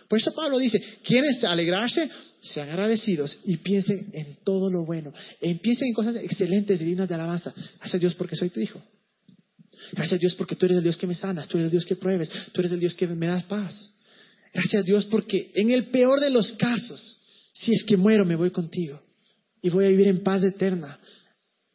Por 0.08 0.20
eso 0.20 0.34
Pablo 0.34 0.60
dice, 0.60 0.82
¿quieren 1.04 1.34
alegrarse? 1.46 2.10
Sean 2.42 2.70
agradecidos 2.70 3.40
y 3.46 3.58
piensen 3.58 4.12
en 4.14 4.38
todo 4.44 4.70
lo 4.70 4.86
bueno. 4.86 5.12
Empiecen 5.42 5.88
en 5.88 5.94
cosas 5.94 6.16
excelentes 6.18 6.80
y 6.80 6.86
dignas 6.86 7.10
de 7.10 7.16
alabanza. 7.16 7.52
Gracias 7.78 7.96
a 7.96 7.98
Dios 7.98 8.16
porque 8.16 8.36
soy 8.36 8.52
tu 8.52 8.60
hijo. 8.60 8.80
Gracias 9.94 10.14
a 10.14 10.20
Dios 10.20 10.36
porque 10.36 10.56
tú 10.56 10.68
eres 10.68 10.78
el 10.78 10.84
Dios 10.84 10.98
que 10.98 11.08
me 11.08 11.16
sanas, 11.16 11.48
tú 11.48 11.58
eres 11.58 11.66
el 11.66 11.72
Dios 11.72 11.86
que 11.86 11.96
pruebes, 11.96 12.30
tú 12.54 12.62
eres 12.62 12.72
el 12.72 12.80
Dios 12.80 12.94
que 12.94 13.08
me 13.08 13.28
das 13.28 13.44
paz. 13.46 13.95
Gracias 14.56 14.84
a 14.84 14.86
Dios 14.86 15.04
porque 15.08 15.52
en 15.54 15.70
el 15.70 15.90
peor 15.90 16.22
de 16.22 16.30
los 16.30 16.54
casos, 16.54 17.20
si 17.54 17.74
es 17.74 17.84
que 17.84 17.98
muero, 17.98 18.24
me 18.24 18.38
voy 18.38 18.52
contigo 18.52 19.02
y 19.62 19.70
voy 19.70 19.84
a 19.84 19.90
vivir 19.90 20.08
en 20.08 20.24
paz 20.24 20.46
eterna. 20.46 20.98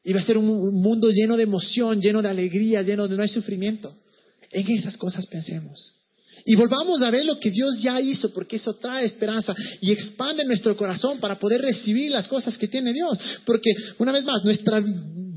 Y 0.02 0.14
va 0.14 0.20
a 0.20 0.24
ser 0.24 0.38
un, 0.38 0.46
mundo 0.80 1.10
lleno 1.10 1.36
de 1.36 1.42
emoción, 1.42 2.00
lleno 2.00 2.22
de 2.22 2.30
alegría, 2.30 2.80
lleno 2.80 3.06
de 3.06 3.16
no 3.16 3.22
hay 3.22 3.28
sufrimiento. 3.28 3.94
En 4.50 4.66
esas 4.70 4.96
cosas 4.96 5.26
pensemos. 5.26 5.92
Y 6.46 6.56
volvamos 6.56 7.02
a 7.02 7.10
ver 7.10 7.26
lo 7.26 7.38
que 7.38 7.50
Dios 7.50 7.82
ya 7.82 8.00
hizo, 8.00 8.32
porque 8.32 8.56
eso 8.56 8.72
trae 8.76 9.04
esperanza 9.04 9.54
y 9.82 9.92
expande 9.92 10.42
nuestro 10.46 10.74
corazón 10.74 11.20
para 11.20 11.38
poder 11.38 11.60
recibir 11.60 12.10
las 12.10 12.28
cosas 12.28 12.56
que 12.56 12.66
tiene 12.66 12.94
Dios. 12.94 13.18
Porque, 13.44 13.72
una 13.98 14.10
vez 14.10 14.24
más, 14.24 14.42
nuestra 14.42 14.82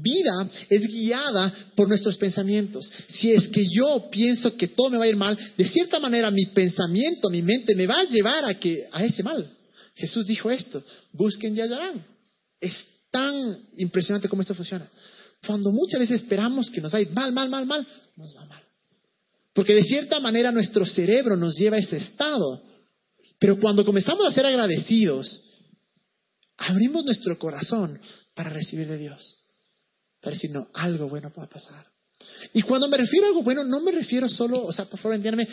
vida 0.03 0.49
es 0.69 0.87
guiada 0.87 1.51
por 1.75 1.87
nuestros 1.87 2.17
pensamientos. 2.17 2.91
Si 3.07 3.31
es 3.31 3.47
que 3.47 3.65
yo 3.67 4.09
pienso 4.11 4.55
que 4.55 4.67
todo 4.67 4.89
me 4.91 4.97
va 4.97 5.05
a 5.05 5.07
ir 5.07 5.15
mal, 5.15 5.37
de 5.57 5.67
cierta 5.67 5.99
manera 5.99 6.29
mi 6.29 6.45
pensamiento, 6.47 7.29
mi 7.29 7.41
mente 7.41 7.73
me 7.73 7.87
va 7.87 8.01
a 8.01 8.03
llevar 8.03 8.43
a, 8.45 9.03
ese 9.03 9.23
mal. 9.23 9.49
Jesús 9.95 10.27
dijo 10.27 10.51
esto, 10.51 10.83
busquen 11.13 11.55
y 11.55 11.61
hallarán. 11.61 12.05
Es 12.59 12.85
tan 13.09 13.57
impresionante 13.77 14.27
cómo 14.27 14.41
esto 14.41 14.53
funciona. 14.53 14.87
Cuando 15.45 15.71
muchas 15.71 15.99
veces 15.99 16.21
esperamos 16.21 16.69
que 16.69 16.81
nos 16.81 16.93
va 16.93 16.97
a 16.97 17.01
ir 17.01 17.11
mal, 17.11 17.31
mal, 17.31 17.49
mal, 17.49 17.65
mal, 17.65 17.87
nos 18.15 18.35
va 18.35 18.45
mal. 18.45 18.63
Porque 19.53 19.73
de 19.73 19.83
cierta 19.83 20.19
manera 20.19 20.51
nuestro 20.51 20.85
cerebro 20.85 21.37
nos 21.37 21.55
lleva 21.55 21.77
a 21.77 21.79
ese 21.79 21.97
estado. 21.97 22.61
Pero 23.39 23.59
cuando 23.59 23.85
comenzamos 23.85 24.25
a 24.27 24.31
ser 24.31 24.45
agradecidos, 24.45 25.41
abrimos 26.57 27.05
nuestro 27.05 27.37
corazón 27.37 27.99
para 28.33 28.49
recibir 28.49 28.87
de 28.87 28.97
Dios. 28.97 29.42
Para 30.23 30.35
decir, 30.35 30.51
no, 30.51 30.69
algo 30.73 31.09
bueno 31.09 31.31
va 31.37 31.47
pasar. 31.47 31.85
Y 32.53 32.61
cuando 32.61 32.87
me 32.87 32.95
refiero 32.95 33.25
a 33.25 33.29
algo 33.29 33.43
bueno, 33.43 33.65
no 33.65 33.81
me 33.81 33.91
refiero 33.91 34.29
solo, 34.29 34.63
o 34.63 34.71
sea, 34.71 34.85
por 34.85 34.99
favor 34.99 35.15
entiéndame, 35.15 35.47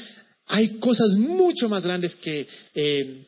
hay 0.46 0.78
cosas 0.78 1.10
mucho 1.16 1.68
más 1.68 1.82
grandes 1.82 2.14
que, 2.16 2.46
eh, 2.74 3.26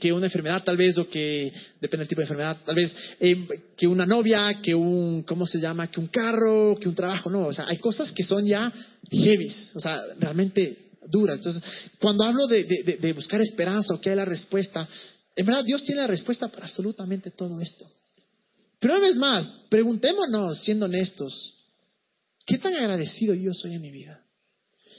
que, 0.00 0.12
una 0.12 0.26
enfermedad 0.26 0.62
tal 0.62 0.76
vez, 0.76 0.96
o 0.96 1.08
que, 1.08 1.52
depende 1.80 1.98
del 2.02 2.08
tipo 2.08 2.20
de 2.20 2.24
enfermedad, 2.24 2.56
tal 2.64 2.76
vez, 2.76 2.94
eh, 3.18 3.46
que 3.76 3.88
una 3.88 4.06
novia, 4.06 4.60
que 4.62 4.76
un, 4.76 5.24
¿cómo 5.24 5.44
se 5.44 5.58
llama? 5.58 5.90
Que 5.90 5.98
un 5.98 6.06
carro, 6.06 6.78
que 6.80 6.88
un 6.88 6.94
trabajo, 6.94 7.30
no, 7.30 7.48
o 7.48 7.52
sea, 7.52 7.66
hay 7.66 7.78
cosas 7.78 8.12
que 8.12 8.22
son 8.22 8.46
ya 8.46 8.72
heavies, 9.10 9.72
o 9.74 9.80
sea, 9.80 10.02
realmente 10.20 10.78
duras. 11.08 11.38
Entonces, 11.38 11.62
cuando 11.98 12.22
hablo 12.22 12.46
de, 12.46 12.64
de 12.64 13.12
buscar 13.12 13.40
esperanza 13.40 13.94
o 13.94 14.00
que 14.00 14.10
hay 14.10 14.16
la 14.16 14.24
respuesta, 14.24 14.88
en 15.34 15.46
verdad 15.46 15.64
Dios 15.64 15.82
tiene 15.82 16.02
la 16.02 16.06
respuesta 16.06 16.48
para 16.48 16.66
absolutamente 16.66 17.32
todo 17.32 17.60
esto. 17.60 17.90
Pero 18.80 18.96
una 18.96 19.06
vez 19.06 19.16
más, 19.16 19.60
preguntémonos, 19.68 20.62
siendo 20.62 20.86
honestos, 20.86 21.54
¿qué 22.46 22.58
tan 22.58 22.74
agradecido 22.74 23.34
yo 23.34 23.52
soy 23.52 23.74
en 23.74 23.82
mi 23.82 23.90
vida? 23.90 24.24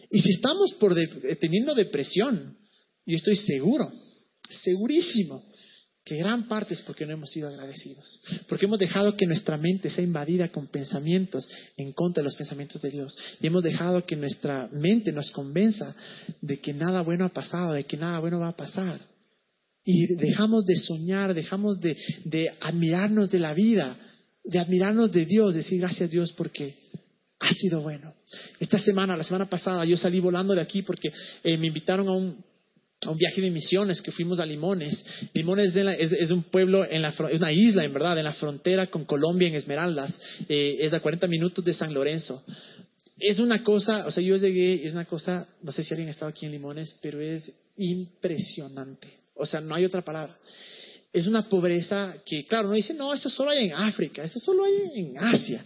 Y 0.10 0.22
si 0.22 0.32
estamos 0.32 0.74
por 0.74 0.96
teniendo 1.40 1.74
depresión, 1.76 2.58
yo 3.06 3.18
estoy 3.18 3.36
seguro, 3.36 3.92
segurísimo, 4.64 5.44
que 6.04 6.18
gran 6.18 6.48
parte 6.48 6.74
es 6.74 6.82
porque 6.82 7.06
no 7.06 7.14
hemos 7.14 7.30
sido 7.30 7.48
agradecidos, 7.48 8.20
porque 8.48 8.66
hemos 8.66 8.80
dejado 8.80 9.16
que 9.16 9.28
nuestra 9.28 9.58
mente 9.58 9.92
sea 9.92 10.04
invadida 10.04 10.50
con 10.50 10.68
pensamientos 10.68 11.48
en 11.78 11.92
contra 11.94 12.22
de 12.22 12.26
los 12.26 12.36
pensamientos 12.36 12.82
de 12.82 12.90
Dios, 12.90 13.16
y 13.40 13.46
hemos 13.46 13.62
dejado 13.62 14.04
que 14.06 14.16
nuestra 14.16 14.68
mente 14.72 15.12
nos 15.12 15.30
convenza 15.30 15.96
de 16.42 16.60
que 16.60 16.74
nada 16.74 17.02
bueno 17.02 17.26
ha 17.26 17.30
pasado, 17.30 17.74
de 17.74 17.84
que 17.84 17.98
nada 17.98 18.20
bueno 18.20 18.40
va 18.40 18.50
a 18.50 18.58
pasar. 18.58 19.00
Y 19.92 20.06
dejamos 20.06 20.68
de 20.68 20.76
soñar, 20.76 21.34
dejamos 21.34 21.80
de, 21.82 21.98
admirarnos 22.62 23.32
de 23.32 23.40
la 23.40 23.56
vida, 23.56 23.98
de 24.44 24.60
admirarnos 24.60 25.12
de 25.12 25.26
Dios, 25.26 25.56
decir 25.56 25.80
gracias 25.80 26.10
a 26.10 26.12
Dios 26.12 26.32
porque 26.34 26.76
ha 27.40 27.52
sido 27.54 27.82
bueno. 27.82 28.14
Esta 28.60 28.78
semana, 28.78 29.18
la 29.18 29.24
semana 29.24 29.50
pasada, 29.50 29.84
yo 29.86 29.98
salí 29.98 30.20
volando 30.20 30.54
de 30.54 30.62
aquí 30.62 30.84
porque 30.84 31.12
eh, 31.44 31.58
me 31.58 31.66
invitaron 31.66 32.08
a 32.08 32.12
un, 32.12 32.38
viaje 33.18 33.42
de 33.42 33.50
misiones 33.50 34.00
que 34.04 34.12
fuimos 34.12 34.40
a 34.40 34.46
Limones. 34.46 35.04
Limones 35.34 35.76
es, 35.76 36.30
un 36.30 36.44
pueblo, 36.44 36.86
en 36.88 37.02
la, 37.02 37.12
una 37.34 37.52
isla 37.52 37.84
en 37.84 37.94
verdad, 37.94 38.16
en 38.20 38.26
la 38.26 38.34
frontera 38.34 38.88
con 38.88 39.06
Colombia, 39.06 39.48
en 39.48 39.56
Esmeraldas. 39.56 40.14
Eh, 40.48 40.78
es 40.82 40.94
a 40.94 41.00
40 41.00 41.26
minutos 41.26 41.66
de 41.66 41.74
San 41.74 41.96
Lorenzo. 41.96 42.44
Es 43.18 43.40
una 43.40 43.64
cosa, 43.64 44.06
o 44.06 44.12
sea, 44.12 44.22
yo 44.22 44.38
llegué, 44.38 44.86
es 44.86 44.94
una 44.94 45.06
cosa, 45.06 45.48
no 45.64 45.72
sé 45.72 45.84
si 45.84 45.96
alguien 45.96 46.10
ha 46.10 46.12
estado 46.12 46.30
aquí 46.30 46.46
en 46.46 46.52
Limones, 46.52 46.96
pero 47.02 47.20
es 47.20 47.52
impresionante. 47.76 49.19
O 49.40 49.46
sea, 49.46 49.62
no 49.62 49.74
hay 49.74 49.86
otra 49.86 50.04
palabra. 50.04 50.38
Es 51.12 51.26
una 51.26 51.50
pobreza 51.50 52.16
que, 52.26 52.46
claro, 52.46 52.68
no 52.68 52.76
dice, 52.76 52.94
no, 52.94 53.14
eso 53.14 53.30
solo 53.30 53.52
hay 53.52 53.66
en 53.66 53.74
África, 53.74 54.24
eso 54.24 54.40
solo 54.40 54.64
hay 54.66 55.00
en 55.00 55.18
Asia. 55.18 55.64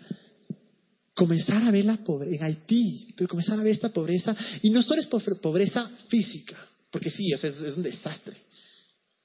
comenzar 1.13 1.61
a 1.63 1.71
ver 1.71 1.85
la 1.85 1.97
pobreza, 1.97 2.35
en 2.35 2.43
Haití, 2.43 3.13
pero 3.15 3.27
comenzar 3.27 3.59
a 3.59 3.63
ver 3.63 3.73
esta 3.73 3.89
pobreza, 3.89 4.35
y 4.61 4.69
no 4.69 4.81
solo 4.81 5.01
es 5.01 5.07
pobreza 5.07 5.91
física, 6.07 6.57
porque 6.89 7.09
sí, 7.09 7.31
es, 7.31 7.43
es 7.43 7.75
un 7.75 7.83
desastre, 7.83 8.35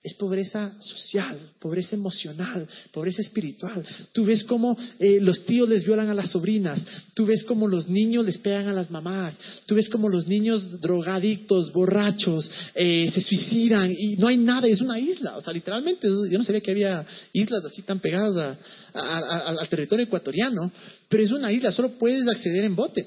es 0.08 0.14
pobreza 0.14 0.72
social, 0.80 1.38
pobreza 1.60 1.94
emocional, 1.94 2.66
pobreza 2.92 3.20
espiritual. 3.20 3.84
Tú 4.12 4.24
ves 4.24 4.42
cómo 4.44 4.76
eh, 4.98 5.18
los 5.20 5.44
tíos 5.44 5.68
les 5.68 5.84
violan 5.84 6.08
a 6.08 6.14
las 6.14 6.30
sobrinas, 6.30 6.80
tú 7.14 7.26
ves 7.26 7.44
cómo 7.44 7.68
los 7.68 7.88
niños 7.88 8.24
les 8.24 8.38
pegan 8.38 8.68
a 8.68 8.72
las 8.72 8.90
mamás, 8.90 9.34
tú 9.66 9.74
ves 9.74 9.88
cómo 9.90 10.08
los 10.08 10.26
niños 10.26 10.80
drogadictos, 10.80 11.72
borrachos, 11.72 12.50
eh, 12.74 13.10
se 13.12 13.20
suicidan 13.20 13.92
y 13.96 14.16
no 14.16 14.28
hay 14.28 14.38
nada, 14.38 14.66
es 14.66 14.80
una 14.80 14.98
isla. 14.98 15.36
O 15.36 15.42
sea, 15.42 15.52
literalmente, 15.52 16.08
yo 16.08 16.38
no 16.38 16.44
sabía 16.44 16.62
que 16.62 16.70
había 16.70 17.06
islas 17.32 17.64
así 17.66 17.82
tan 17.82 18.00
pegadas 18.00 18.56
al 18.94 19.68
territorio 19.68 20.06
ecuatoriano, 20.06 20.72
pero 21.08 21.22
es 21.22 21.30
una 21.30 21.52
isla, 21.52 21.70
solo 21.70 21.90
puedes 21.98 22.26
acceder 22.26 22.64
en 22.64 22.74
bote. 22.74 23.06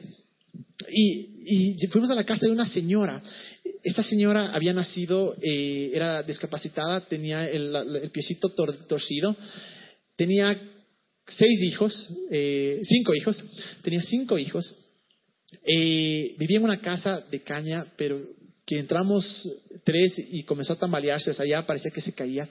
Y, 0.89 1.75
y, 1.77 1.87
fuimos 1.87 2.09
a 2.09 2.15
la 2.15 2.23
casa 2.23 2.45
de 2.45 2.51
una 2.51 2.65
señora 2.65 3.21
esta 3.83 4.03
señora 4.03 4.51
había 4.53 4.73
nacido, 4.73 5.35
eh, 5.41 5.91
era 5.93 6.23
discapacitada, 6.23 7.01
tenía 7.01 7.49
el, 7.49 8.09
piecito 8.11 8.49
torcido, 8.49 9.35
tenía 10.15 10.59
seis 11.27 11.61
hijos, 11.63 12.09
eh, 12.29 12.81
cinco 12.83 13.15
hijos, 13.15 13.43
tenía 13.81 14.01
cinco 14.03 14.37
hijos, 14.37 14.75
eh, 15.65 16.35
vivía 16.37 16.57
en 16.57 16.63
una 16.63 16.79
casa 16.79 17.23
de 17.31 17.41
caña, 17.41 17.85
pero 17.97 18.21
que 18.65 18.79
entramos 18.79 19.49
tres 19.83 20.13
y 20.17 20.43
comenzó 20.43 20.73
a 20.73 20.79
tambalearse, 20.79 21.31
o 21.31 21.33
sea, 21.33 21.45
ya 21.45 21.65
parecía 21.65 21.91
que 21.91 22.01
se 22.01 22.13
caía. 22.13 22.47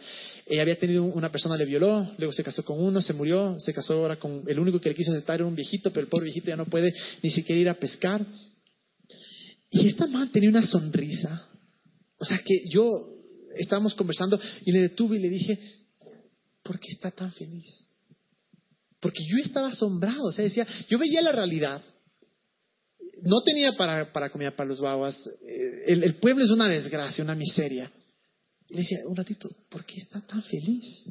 había 0.60 0.78
tenido 0.78 1.04
una 1.04 1.30
persona, 1.30 1.56
le 1.56 1.64
violó, 1.64 2.10
luego 2.18 2.32
se 2.32 2.42
casó 2.42 2.64
con 2.64 2.82
uno, 2.82 3.00
se 3.00 3.14
murió, 3.14 3.58
se 3.60 3.72
casó 3.72 3.94
ahora 3.94 4.16
con 4.16 4.42
el 4.46 4.58
único 4.58 4.80
que 4.80 4.88
le 4.88 4.96
quiso 4.96 5.12
aceptar 5.12 5.36
era 5.36 5.46
un 5.46 5.54
viejito, 5.54 5.90
pero 5.92 6.02
el 6.02 6.08
pobre 6.08 6.24
viejito 6.24 6.48
ya 6.48 6.56
no 6.56 6.66
puede 6.66 6.92
ni 7.22 7.30
siquiera 7.30 7.60
ir 7.60 7.68
a 7.68 7.74
pescar. 7.74 8.26
Y 9.70 9.87
esta 9.87 10.06
man 10.06 10.30
tenía 10.33 10.50
una 10.50 10.66
sonrisa. 10.66 11.48
O 12.18 12.24
sea 12.24 12.38
que 12.44 12.68
yo 12.68 12.83
estábamos 13.56 13.94
conversando 13.94 14.38
y 14.64 14.72
le 14.72 14.80
detuve 14.80 15.16
y 15.16 15.20
le 15.20 15.28
dije, 15.28 15.59
¿por 16.62 16.78
qué 16.78 16.88
está 16.90 17.11
tan 17.11 17.33
feliz? 17.33 17.87
Porque 19.00 19.24
yo 19.24 19.38
estaba 19.42 19.68
asombrado, 19.68 20.24
o 20.24 20.33
sea, 20.33 20.44
decía, 20.44 20.66
yo 20.88 20.98
veía 20.98 21.22
la 21.22 21.33
realidad. 21.33 21.83
No 23.22 23.40
tenía 23.42 23.72
para, 23.76 24.12
para 24.12 24.30
comida 24.30 24.50
para 24.50 24.68
los 24.68 24.80
babas. 24.80 25.18
Eh, 25.42 25.85
el, 25.87 26.14
pueblo 26.16 26.44
es 26.44 26.50
una 26.50 26.68
desgracia, 26.68 27.24
una 27.24 27.35
miseria. 27.35 27.90
Y 28.68 28.74
le 28.74 28.80
decía, 28.80 28.98
un 29.06 29.16
ratito, 29.16 29.50
¿por 29.68 29.85
qué 29.85 29.98
está 29.98 30.20
tan 30.20 30.42
feliz? 30.42 31.04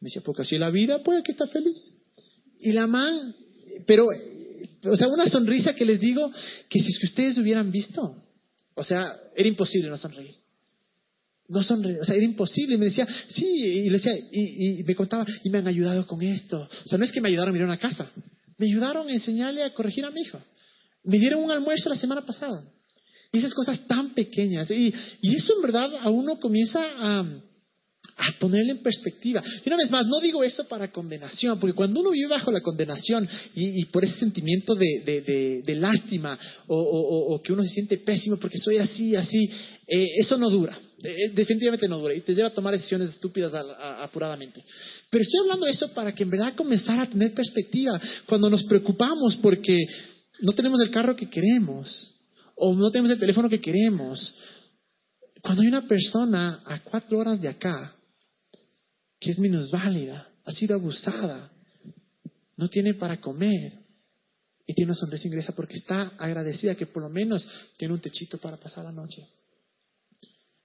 Me 0.00 0.08
decía, 0.08 0.22
porque 0.24 0.42
así 0.42 0.58
la 0.58 0.70
vida 0.70 1.02
puede 1.02 1.22
que 1.22 1.32
está 1.32 1.46
feliz. 1.46 1.78
Y 2.58 2.72
la 2.72 2.86
man, 2.86 3.34
pero 3.86 4.06
o 4.84 4.96
sea, 4.96 5.08
una 5.08 5.26
sonrisa 5.26 5.74
que 5.74 5.84
les 5.84 6.00
digo 6.00 6.30
que 6.68 6.80
si 6.80 6.88
es 6.88 6.98
que 6.98 7.06
ustedes 7.06 7.38
hubieran 7.38 7.70
visto, 7.70 8.16
o 8.74 8.84
sea, 8.84 9.16
era 9.34 9.48
imposible 9.48 9.88
no 9.88 9.98
sonreír. 9.98 10.34
No 11.48 11.62
sonreír, 11.62 11.98
o 12.00 12.04
sea, 12.04 12.14
era 12.14 12.24
imposible. 12.24 12.74
Y 12.74 12.78
me 12.78 12.86
decía, 12.86 13.06
sí, 13.28 13.46
y, 13.46 13.90
le 13.90 13.98
decía, 13.98 14.12
y, 14.32 14.82
me 14.84 14.94
contaba, 14.94 15.26
y 15.42 15.50
me 15.50 15.58
han 15.58 15.68
ayudado 15.68 16.06
con 16.06 16.22
esto. 16.22 16.68
O 16.84 16.88
sea, 16.88 16.98
no 16.98 17.04
es 17.04 17.12
que 17.12 17.20
me 17.20 17.28
ayudaron 17.28 17.50
a 17.50 17.52
mirar 17.52 17.68
una 17.68 17.78
casa, 17.78 18.10
me 18.58 18.66
ayudaron 18.66 19.08
a 19.08 19.12
enseñarle 19.12 19.62
a 19.62 19.72
corregir 19.74 20.04
a 20.04 20.10
mi 20.10 20.22
hijo. 20.22 20.40
Me 21.04 21.18
dieron 21.18 21.42
un 21.42 21.50
almuerzo 21.50 21.88
la 21.88 21.96
semana 21.96 22.24
pasada. 22.24 22.64
Y 23.32 23.38
esas 23.38 23.52
cosas 23.52 23.86
tan 23.86 24.14
pequeñas. 24.14 24.70
Y, 24.70 24.94
y 25.20 25.34
eso 25.36 25.54
en 25.56 25.62
verdad 25.62 25.90
a 26.00 26.08
uno 26.08 26.38
comienza 26.38 26.80
a, 26.80 27.26
a 28.16 28.38
ponerle 28.38 28.72
en 28.72 28.82
perspectiva. 28.82 29.42
Y 29.64 29.68
una 29.68 29.76
vez 29.76 29.90
más, 29.90 30.06
no 30.06 30.20
digo 30.20 30.44
eso 30.44 30.64
para 30.64 30.92
condenación, 30.92 31.58
porque 31.58 31.74
cuando 31.74 32.00
uno 32.00 32.10
vive 32.10 32.28
bajo 32.28 32.52
la 32.52 32.60
condenación 32.60 33.28
y, 33.54 33.84
por 33.86 34.04
ese 34.04 34.18
sentimiento 34.18 34.74
de, 34.74 35.62
lástima 35.78 36.38
o, 36.66 37.40
que 37.42 37.52
uno 37.52 37.62
se 37.64 37.70
siente 37.70 37.98
pésimo 37.98 38.36
porque 38.36 38.58
soy 38.58 38.78
así, 38.78 39.16
así, 39.16 39.50
eh, 39.86 40.06
eso 40.18 40.38
no 40.38 40.48
dura. 40.48 40.78
Eh, 41.02 41.32
definitivamente 41.34 41.86
no 41.86 41.98
dura 41.98 42.14
y 42.14 42.20
te 42.20 42.34
lleva 42.34 42.48
a 42.48 42.54
tomar 42.54 42.72
decisiones 42.72 43.10
estúpidas 43.10 43.52
apuradamente. 44.00 44.64
Pero 45.10 45.22
estoy 45.22 45.40
hablando 45.40 45.66
de 45.66 45.72
eso 45.72 45.88
para 45.92 46.14
que 46.14 46.22
en 46.22 46.30
verdad 46.30 46.54
comenzar 46.54 46.98
a 46.98 47.06
tener 47.06 47.34
perspectiva 47.34 48.00
cuando 48.26 48.48
nos 48.48 48.64
preocupamos 48.64 49.36
porque 49.36 49.76
no 50.40 50.52
tenemos 50.52 50.80
el 50.80 50.90
carro 50.90 51.14
que 51.14 51.28
queremos 51.28 52.14
o 52.54 52.74
no 52.74 52.90
tenemos 52.90 53.10
el 53.10 53.18
teléfono 53.18 53.50
que 53.50 53.60
queremos. 53.60 54.32
Cuando 55.42 55.60
hay 55.60 55.68
una 55.68 55.86
persona 55.86 56.62
a 56.64 56.80
cuatro 56.80 57.18
horas 57.18 57.38
de 57.38 57.48
acá 57.48 57.94
que 59.24 59.30
es 59.30 59.38
minusválida, 59.38 60.28
ha 60.44 60.52
sido 60.52 60.74
abusada, 60.74 61.50
no 62.58 62.68
tiene 62.68 62.92
para 62.92 63.18
comer 63.22 63.72
y 64.66 64.74
tiene 64.74 64.90
una 64.90 65.00
sonrisa 65.00 65.26
ingresa 65.26 65.54
porque 65.54 65.76
está 65.76 66.12
agradecida 66.18 66.74
que 66.74 66.84
por 66.84 67.02
lo 67.02 67.08
menos 67.08 67.48
tiene 67.78 67.94
un 67.94 68.00
techito 68.00 68.36
para 68.36 68.58
pasar 68.58 68.84
la 68.84 68.92
noche. 68.92 69.26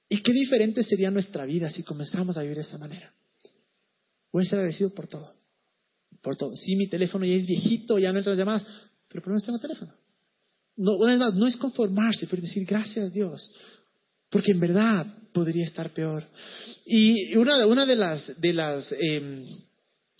¿Y 0.09 0.21
qué 0.21 0.33
diferente 0.33 0.83
sería 0.83 1.09
nuestra 1.09 1.45
vida 1.45 1.69
si 1.69 1.83
comenzamos 1.83 2.35
a 2.35 2.41
vivir 2.41 2.57
de 2.57 2.63
esa 2.63 2.77
manera? 2.77 3.13
Voy 4.29 4.43
a 4.43 4.49
ser 4.49 4.59
agradecido 4.59 4.89
por 4.89 5.07
todo. 5.07 5.33
Por 6.21 6.35
todo. 6.35 6.53
Sí, 6.57 6.75
mi 6.75 6.87
teléfono 6.87 7.23
ya 7.23 7.35
es 7.35 7.47
viejito, 7.47 7.97
ya 7.97 8.11
no 8.11 8.17
entra 8.17 8.31
las 8.31 8.39
llamadas, 8.39 8.65
pero 9.07 9.21
por 9.21 9.29
lo 9.29 9.35
menos 9.35 9.45
tengo 9.45 9.59
teléfono. 9.59 9.93
No, 10.75 10.97
no 11.31 11.47
es 11.47 11.55
conformarse, 11.55 12.27
pero 12.27 12.41
decir 12.41 12.65
gracias 12.65 13.13
Dios 13.13 13.49
porque 14.29 14.51
en 14.51 14.59
verdad 14.59 15.05
podría 15.33 15.65
estar 15.65 15.91
peor. 15.91 16.25
Y 16.85 17.35
una, 17.35 17.65
una 17.67 17.85
de 17.85 17.95
las, 17.95 18.39
de 18.39 18.53
las 18.53 18.91
em, 18.99 19.45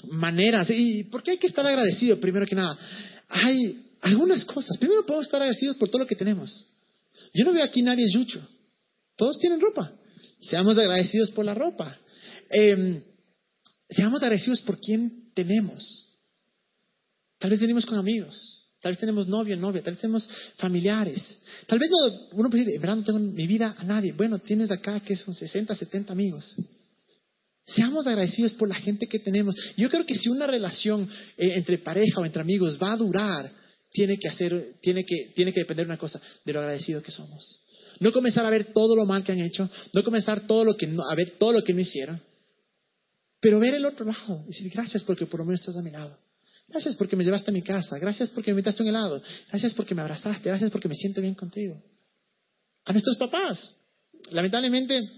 maneras, 0.09 0.67
y 0.69 1.03
¿por 1.05 1.23
qué 1.23 1.31
hay 1.31 1.37
que 1.37 1.47
estar 1.47 1.65
agradecido 1.65 2.19
primero 2.19 2.45
que 2.45 2.55
nada? 2.55 2.77
Hay 3.27 3.85
algunas 4.01 4.45
cosas. 4.45 4.77
Primero 4.77 5.05
podemos 5.05 5.27
estar 5.27 5.41
agradecidos 5.41 5.77
por 5.77 5.89
todo 5.89 5.99
lo 5.99 6.07
que 6.07 6.15
tenemos. 6.15 6.65
Yo 7.33 7.45
no 7.45 7.53
veo 7.53 7.63
aquí 7.63 7.81
nadie 7.81 8.07
yucho. 8.11 8.41
Todos 9.15 9.37
tienen 9.39 9.59
ropa. 9.59 9.91
Seamos 10.39 10.77
agradecidos 10.77 11.31
por 11.31 11.45
la 11.45 11.53
ropa. 11.53 11.97
Em, 12.49 13.03
seamos 13.89 14.21
agradecidos 14.21 14.61
por 14.61 14.79
quien 14.79 15.31
tenemos. 15.33 16.07
Tal 17.37 17.51
vez 17.51 17.59
venimos 17.59 17.85
con 17.85 17.97
amigos. 17.97 18.68
Tal 18.81 18.93
vez 18.93 18.99
tenemos 18.99 19.27
novio, 19.27 19.57
novia, 19.57 19.81
tal 19.81 19.93
vez 19.93 20.01
tenemos 20.01 20.29
familiares. 20.57 21.39
Tal 21.67 21.79
vez 21.79 21.89
no, 21.89 21.97
uno 22.37 22.49
puede 22.49 22.63
decir, 22.63 22.75
en 22.75 22.81
verdad 22.81 22.95
no 22.95 23.03
tengo 23.03 23.19
en 23.19 23.33
mi 23.33 23.45
vida 23.45 23.75
a 23.77 23.83
nadie. 23.83 24.13
Bueno, 24.13 24.39
tienes 24.39 24.71
acá 24.71 24.99
que 25.01 25.15
son 25.15 25.33
60, 25.33 25.75
70 25.75 26.13
amigos. 26.13 26.55
Seamos 27.65 28.07
agradecidos 28.07 28.53
por 28.53 28.69
la 28.69 28.75
gente 28.75 29.07
que 29.07 29.19
tenemos. 29.19 29.55
Yo 29.75 29.89
creo 29.89 30.05
que 30.05 30.15
si 30.15 30.29
una 30.29 30.47
relación 30.47 31.07
eh, 31.37 31.53
entre 31.55 31.77
pareja 31.79 32.21
o 32.21 32.25
entre 32.25 32.41
amigos 32.41 32.79
va 32.81 32.93
a 32.93 32.97
durar, 32.97 33.51
tiene 33.91 34.17
que 34.17 34.27
hacer, 34.29 34.75
tiene 34.81 35.03
que, 35.03 35.33
tiene 35.35 35.51
que 35.51 35.61
depender 35.61 35.85
de 35.85 35.91
una 35.91 35.99
cosa, 35.99 36.21
de 36.45 36.53
lo 36.53 36.59
agradecido 36.59 37.03
que 37.03 37.11
somos. 37.11 37.61
No 37.99 38.13
comenzar 38.13 38.45
a 38.45 38.49
ver 38.49 38.71
todo 38.73 38.95
lo 38.95 39.05
mal 39.05 39.23
que 39.23 39.33
han 39.33 39.41
hecho, 39.41 39.69
no 39.93 40.03
comenzar 40.03 40.47
todo 40.47 40.63
lo 40.63 40.77
que 40.77 40.87
no, 40.87 41.03
a 41.03 41.15
ver 41.15 41.31
todo 41.37 41.53
lo 41.53 41.63
que 41.63 41.73
no 41.73 41.81
hicieron, 41.81 42.21
pero 43.41 43.59
ver 43.59 43.73
el 43.73 43.85
otro 43.85 44.05
lado, 44.05 44.43
y 44.45 44.47
decir 44.47 44.71
gracias 44.71 45.03
porque 45.03 45.25
por 45.25 45.39
lo 45.41 45.45
menos 45.45 45.59
estás 45.59 45.77
a 45.77 45.81
mi 45.81 45.91
lado. 45.91 46.17
Gracias 46.69 46.95
porque 46.95 47.15
me 47.15 47.23
llevaste 47.23 47.49
a 47.49 47.53
mi 47.53 47.61
casa. 47.61 47.97
Gracias 47.97 48.29
porque 48.29 48.51
me 48.51 48.59
invitaste 48.59 48.83
un 48.83 48.89
helado. 48.89 49.21
Gracias 49.49 49.73
porque 49.73 49.95
me 49.95 50.01
abrazaste. 50.01 50.49
Gracias 50.49 50.69
porque 50.71 50.87
me 50.87 50.95
siento 50.95 51.21
bien 51.21 51.33
contigo. 51.33 51.81
A 52.85 52.91
nuestros 52.91 53.17
papás. 53.17 53.75
Lamentablemente, 54.31 55.09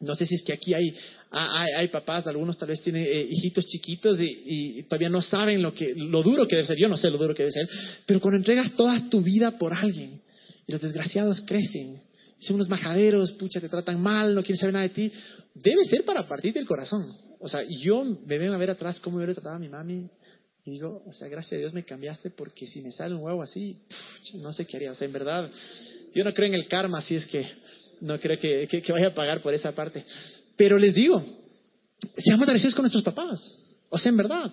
no 0.00 0.14
sé 0.14 0.26
si 0.26 0.36
es 0.36 0.42
que 0.42 0.52
aquí 0.52 0.74
hay, 0.74 0.94
hay, 1.30 1.88
papás, 1.88 2.26
algunos 2.26 2.58
tal 2.58 2.68
vez 2.68 2.80
tienen 2.80 3.04
eh, 3.06 3.26
hijitos 3.28 3.66
chiquitos 3.66 4.18
y, 4.20 4.84
todavía 4.84 5.08
no 5.08 5.22
saben 5.22 5.62
lo, 5.62 5.74
que, 5.74 5.94
lo 5.96 6.22
duro 6.22 6.46
que 6.46 6.56
debe 6.56 6.68
ser. 6.68 6.78
Yo 6.78 6.88
no 6.88 6.96
sé 6.96 7.10
lo 7.10 7.18
duro 7.18 7.34
que 7.34 7.42
debe 7.42 7.52
ser. 7.52 7.68
Pero 8.06 8.20
cuando 8.20 8.38
entregas 8.38 8.72
toda 8.76 9.08
tu 9.10 9.20
vida 9.20 9.58
por 9.58 9.72
alguien 9.72 10.20
y 10.66 10.72
los 10.72 10.80
desgraciados 10.80 11.40
crecen, 11.42 12.00
son 12.38 12.56
unos 12.56 12.68
majaderos, 12.68 13.32
pucha, 13.32 13.60
te 13.60 13.68
tratan 13.68 14.00
mal, 14.00 14.34
no 14.34 14.42
quieren 14.42 14.58
saber 14.58 14.74
nada 14.74 14.88
de 14.88 14.94
ti, 14.94 15.12
debe 15.54 15.84
ser 15.84 16.04
para 16.04 16.28
partir 16.28 16.52
del 16.52 16.66
corazón. 16.66 17.04
O 17.40 17.48
sea, 17.48 17.62
yo 17.62 18.04
me 18.04 18.38
vengo 18.38 18.54
a 18.54 18.58
ver 18.58 18.70
atrás 18.70 19.00
cómo 19.00 19.20
yo 19.20 19.26
le 19.26 19.34
trataba 19.34 19.56
a 19.56 19.58
mi 19.58 19.68
mami, 19.68 20.08
y 20.66 20.70
digo, 20.70 21.02
o 21.06 21.12
sea, 21.12 21.28
gracias 21.28 21.52
a 21.52 21.56
Dios 21.58 21.74
me 21.74 21.84
cambiaste 21.84 22.30
porque 22.30 22.66
si 22.66 22.80
me 22.80 22.90
sale 22.90 23.14
un 23.14 23.22
huevo 23.22 23.42
así, 23.42 23.76
no 24.34 24.52
sé 24.52 24.66
qué 24.66 24.78
haría. 24.78 24.92
O 24.92 24.94
sea, 24.94 25.06
en 25.06 25.12
verdad, 25.12 25.50
yo 26.14 26.24
no 26.24 26.32
creo 26.32 26.48
en 26.48 26.54
el 26.54 26.66
karma, 26.68 26.98
así 26.98 27.16
es 27.16 27.26
que 27.26 27.46
no 28.00 28.18
creo 28.18 28.38
que, 28.38 28.66
que, 28.66 28.92
vaya 28.92 29.08
a 29.08 29.14
pagar 29.14 29.42
por 29.42 29.52
esa 29.52 29.72
parte. 29.72 30.04
Pero 30.56 30.78
les 30.78 30.94
digo, 30.94 31.22
seamos 32.16 32.44
agradecidos 32.44 32.74
con 32.74 32.84
nuestros 32.84 33.04
papás. 33.04 33.58
O 33.90 33.98
sea, 33.98 34.08
en 34.08 34.16
verdad. 34.16 34.52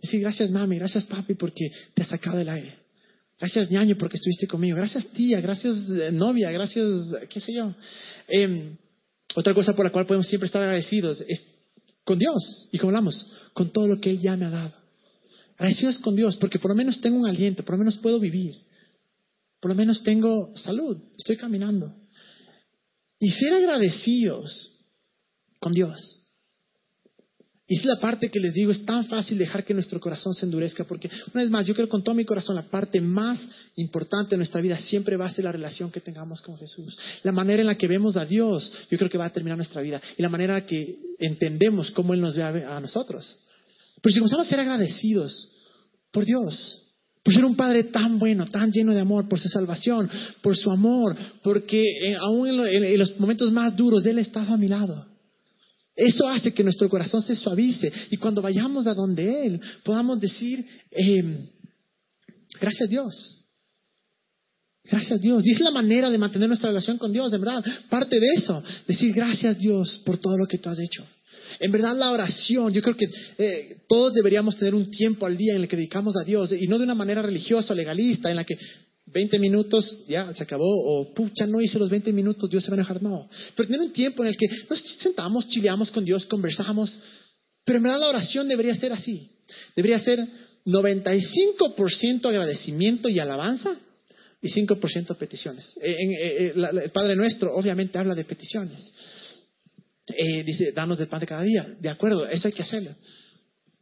Decir, 0.00 0.20
gracias 0.20 0.50
mami, 0.50 0.78
gracias 0.78 1.06
papi 1.06 1.34
porque 1.34 1.70
te 1.94 2.02
has 2.02 2.08
sacado 2.08 2.38
del 2.38 2.48
aire. 2.48 2.78
Gracias 3.38 3.68
ñaño 3.68 3.96
porque 3.96 4.18
estuviste 4.18 4.46
conmigo. 4.46 4.76
Gracias 4.76 5.08
tía, 5.08 5.40
gracias 5.40 5.76
eh, 5.90 6.10
novia, 6.12 6.52
gracias, 6.52 6.86
qué 7.28 7.40
sé 7.40 7.52
yo. 7.52 7.74
Em, 8.28 8.76
otra 9.34 9.54
cosa 9.54 9.74
por 9.74 9.84
la 9.84 9.90
cual 9.90 10.06
podemos 10.06 10.28
siempre 10.28 10.46
estar 10.46 10.62
agradecidos 10.62 11.20
es 11.26 11.44
con 12.04 12.18
Dios. 12.18 12.68
Y 12.70 12.78
como 12.78 12.90
hablamos, 12.90 13.26
con 13.52 13.72
todo 13.72 13.88
lo 13.88 14.00
que 14.00 14.10
Él 14.10 14.20
ya 14.20 14.36
me 14.36 14.44
ha 14.44 14.50
dado. 14.50 14.81
Agradecidos 15.62 16.00
con 16.00 16.16
Dios 16.16 16.36
porque 16.38 16.58
por 16.58 16.72
lo 16.72 16.74
menos 16.74 17.00
tengo 17.00 17.18
un 17.18 17.28
aliento, 17.28 17.64
por 17.64 17.74
lo 17.74 17.78
menos 17.78 17.96
puedo 17.98 18.18
vivir. 18.18 18.56
Por 19.60 19.70
lo 19.70 19.76
menos 19.76 20.02
tengo 20.02 20.50
salud, 20.56 20.98
estoy 21.16 21.36
caminando. 21.36 21.94
Y 23.20 23.30
ser 23.30 23.52
agradecidos 23.52 24.72
con 25.60 25.72
Dios. 25.72 26.18
Y 27.68 27.76
es 27.76 27.84
la 27.84 28.00
parte 28.00 28.28
que 28.28 28.40
les 28.40 28.54
digo, 28.54 28.72
es 28.72 28.84
tan 28.84 29.06
fácil 29.06 29.38
dejar 29.38 29.64
que 29.64 29.72
nuestro 29.72 30.00
corazón 30.00 30.34
se 30.34 30.46
endurezca, 30.46 30.82
porque 30.82 31.08
una 31.32 31.44
vez 31.44 31.50
más, 31.50 31.64
yo 31.64 31.76
creo 31.76 31.88
con 31.88 32.02
todo 32.02 32.16
mi 32.16 32.24
corazón, 32.24 32.56
la 32.56 32.68
parte 32.68 33.00
más 33.00 33.40
importante 33.76 34.30
de 34.30 34.38
nuestra 34.38 34.60
vida 34.60 34.76
siempre 34.78 35.16
va 35.16 35.26
a 35.26 35.30
ser 35.30 35.44
la 35.44 35.52
relación 35.52 35.92
que 35.92 36.00
tengamos 36.00 36.42
con 36.42 36.58
Jesús. 36.58 36.98
La 37.22 37.30
manera 37.30 37.62
en 37.62 37.68
la 37.68 37.78
que 37.78 37.86
vemos 37.86 38.16
a 38.16 38.26
Dios, 38.26 38.72
yo 38.90 38.98
creo 38.98 39.08
que 39.08 39.16
va 39.16 39.26
a 39.26 39.32
terminar 39.32 39.56
nuestra 39.56 39.80
vida. 39.80 40.02
Y 40.18 40.22
la 40.22 40.28
manera 40.28 40.56
en 40.56 40.62
la 40.64 40.66
que 40.66 40.98
entendemos 41.20 41.92
cómo 41.92 42.14
Él 42.14 42.20
nos 42.20 42.34
ve 42.34 42.42
a, 42.42 42.80
nosotros. 42.80 43.38
Pero 44.02 44.12
si 44.12 44.18
comenzamos 44.18 44.44
a 44.48 44.50
ser 44.50 44.58
agradecidos 44.58 45.51
por 46.12 46.24
Dios, 46.24 46.82
por 47.24 47.32
ser 47.32 47.44
un 47.44 47.56
Padre 47.56 47.84
tan 47.84 48.18
bueno, 48.18 48.46
tan 48.46 48.70
lleno 48.70 48.92
de 48.92 49.00
amor, 49.00 49.28
por 49.28 49.40
su 49.40 49.48
salvación, 49.48 50.10
por 50.42 50.56
su 50.56 50.70
amor, 50.70 51.16
porque 51.42 51.82
eh, 52.02 52.16
aún 52.16 52.48
en, 52.48 52.98
los 52.98 53.18
momentos 53.18 53.50
más 53.50 53.76
duros 53.76 54.04
Él 54.04 54.18
estaba 54.18 54.54
a 54.54 54.58
mi 54.58 54.68
lado. 54.68 55.06
Eso 55.94 56.28
hace 56.28 56.52
que 56.52 56.64
nuestro 56.64 56.88
corazón 56.88 57.22
se 57.22 57.36
suavice 57.36 57.92
y 58.10 58.16
cuando 58.16 58.42
vayamos 58.42 58.86
a 58.86 58.94
donde 58.94 59.46
Él 59.46 59.60
podamos 59.84 60.20
decir, 60.20 60.64
em, 60.90 61.46
gracias 62.60 62.88
Dios. 62.88 63.38
Gracias 64.84 65.20
Dios. 65.20 65.46
Y 65.46 65.52
es 65.52 65.60
la 65.60 65.70
manera 65.70 66.10
de 66.10 66.18
mantener 66.18 66.48
nuestra 66.48 66.70
relación 66.70 66.98
con 66.98 67.12
Dios, 67.12 67.30
de 67.30 67.38
verdad. 67.38 67.64
Parte 67.88 68.18
de 68.18 68.26
eso, 68.36 68.62
decir 68.86 69.12
gracias 69.12 69.58
Dios 69.58 70.00
por 70.04 70.18
todo 70.18 70.36
lo 70.36 70.46
que 70.46 70.58
tú 70.58 70.68
has 70.68 70.78
hecho. 70.78 71.06
En 71.60 71.72
verdad 71.72 71.96
la 71.96 72.10
oración, 72.10 72.72
yo 72.72 72.82
creo 72.82 72.96
que 72.96 73.06
eh, 73.38 73.78
todos 73.88 74.12
deberíamos 74.14 74.56
tener 74.56 74.74
un 74.74 74.90
tiempo 74.90 75.26
al 75.26 75.36
día 75.36 75.54
en 75.54 75.62
el 75.62 75.68
que 75.68 75.76
dedicamos 75.76 76.14
a 76.16 76.24
Dios 76.24 76.52
y 76.52 76.66
no 76.66 76.78
de 76.78 76.84
una 76.84 76.94
manera 76.94 77.22
religiosa, 77.22 77.74
legalista, 77.74 78.30
en 78.30 78.36
la 78.36 78.44
que 78.44 78.56
20 79.06 79.38
minutos, 79.38 80.04
ya 80.08 80.32
se 80.32 80.42
acabó, 80.42 80.64
o 80.64 81.12
pucha, 81.14 81.46
no 81.46 81.60
hice 81.60 81.78
los 81.78 81.90
20 81.90 82.12
minutos, 82.12 82.48
Dios 82.48 82.64
se 82.64 82.70
va 82.70 82.76
a 82.76 82.78
enojar. 82.78 83.02
No, 83.02 83.28
pero 83.54 83.68
tener 83.68 83.80
un 83.80 83.92
tiempo 83.92 84.22
en 84.22 84.28
el 84.28 84.36
que 84.36 84.46
nos 84.68 84.80
sentamos, 84.98 85.48
chileamos 85.48 85.90
con 85.90 86.04
Dios, 86.04 86.24
conversamos. 86.26 86.98
Pero 87.64 87.78
en 87.78 87.82
verdad 87.82 88.00
la 88.00 88.08
oración 88.08 88.48
debería 88.48 88.74
ser 88.74 88.92
así. 88.92 89.30
Debería 89.76 89.98
ser 90.00 90.26
95% 90.64 92.26
agradecimiento 92.26 93.08
y 93.08 93.18
alabanza 93.18 93.76
y 94.40 94.48
5% 94.48 95.16
peticiones. 95.16 95.74
Eh, 95.80 95.96
eh, 96.20 96.52
el 96.56 96.90
Padre 96.90 97.14
Nuestro 97.14 97.54
obviamente 97.54 97.98
habla 97.98 98.14
de 98.14 98.24
peticiones. 98.24 98.92
Dice, 100.06 100.72
danos 100.72 101.00
el 101.00 101.08
pan 101.08 101.20
de 101.20 101.26
cada 101.26 101.42
día. 101.42 101.66
De 101.80 101.88
acuerdo, 101.88 102.28
eso 102.28 102.48
hay 102.48 102.54
que 102.54 102.62
hacerlo. 102.62 102.94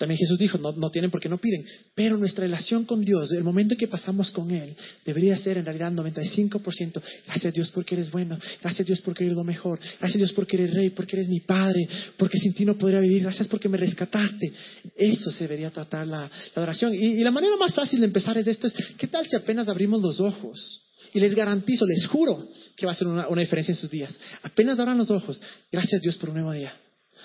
También 0.00 0.16
Jesús 0.16 0.38
dijo, 0.38 0.56
no, 0.56 0.72
no 0.72 0.90
tienen 0.90 1.10
porque 1.10 1.28
no 1.28 1.36
piden. 1.36 1.62
Pero 1.94 2.16
nuestra 2.16 2.44
relación 2.44 2.86
con 2.86 3.04
Dios, 3.04 3.32
el 3.32 3.44
momento 3.44 3.74
en 3.74 3.78
que 3.78 3.86
pasamos 3.86 4.30
con 4.30 4.50
Él, 4.50 4.74
debería 5.04 5.36
ser 5.36 5.58
en 5.58 5.66
realidad 5.66 5.92
95%. 5.92 7.02
Gracias 7.26 7.44
a 7.44 7.50
Dios 7.50 7.70
porque 7.70 7.96
eres 7.96 8.10
bueno. 8.10 8.38
Gracias 8.62 8.80
a 8.80 8.84
Dios 8.84 9.02
porque 9.02 9.24
eres 9.24 9.36
lo 9.36 9.44
mejor. 9.44 9.78
Gracias 9.78 10.14
a 10.14 10.18
Dios 10.18 10.32
porque 10.32 10.56
eres 10.56 10.72
rey, 10.72 10.88
porque 10.88 11.16
eres 11.16 11.28
mi 11.28 11.40
Padre, 11.40 11.86
porque 12.16 12.38
sin 12.38 12.54
ti 12.54 12.64
no 12.64 12.78
podría 12.78 12.98
vivir. 13.00 13.24
Gracias 13.24 13.46
porque 13.48 13.68
me 13.68 13.76
rescataste. 13.76 14.50
Eso 14.96 15.30
se 15.30 15.44
debería 15.44 15.70
tratar 15.70 16.06
la, 16.06 16.30
la 16.56 16.62
oración. 16.62 16.94
Y, 16.94 17.22
la 17.22 17.30
manera 17.30 17.58
más 17.58 17.74
fácil 17.74 18.00
de 18.00 18.06
empezar 18.06 18.38
es 18.38 18.46
esto. 18.46 18.68
Es, 18.68 18.74
¿Qué 18.96 19.06
tal 19.06 19.26
si 19.28 19.36
apenas 19.36 19.68
abrimos 19.68 20.00
los 20.00 20.18
ojos? 20.18 20.80
Y 21.12 21.20
les 21.20 21.34
garantizo, 21.34 21.86
les 21.86 22.06
juro 22.06 22.48
que 22.76 22.86
va 22.86 22.92
a 22.92 22.94
ser 22.94 23.08
una, 23.08 23.26
diferencia 23.40 23.72
en 23.72 23.78
sus 23.78 23.90
días. 23.90 24.14
Apenas 24.42 24.78
abran 24.78 24.98
los 24.98 25.10
ojos. 25.10 25.40
Gracias 25.70 26.00
Dios 26.00 26.16
por 26.16 26.30
un 26.30 26.36
nuevo 26.36 26.52
día. 26.52 26.74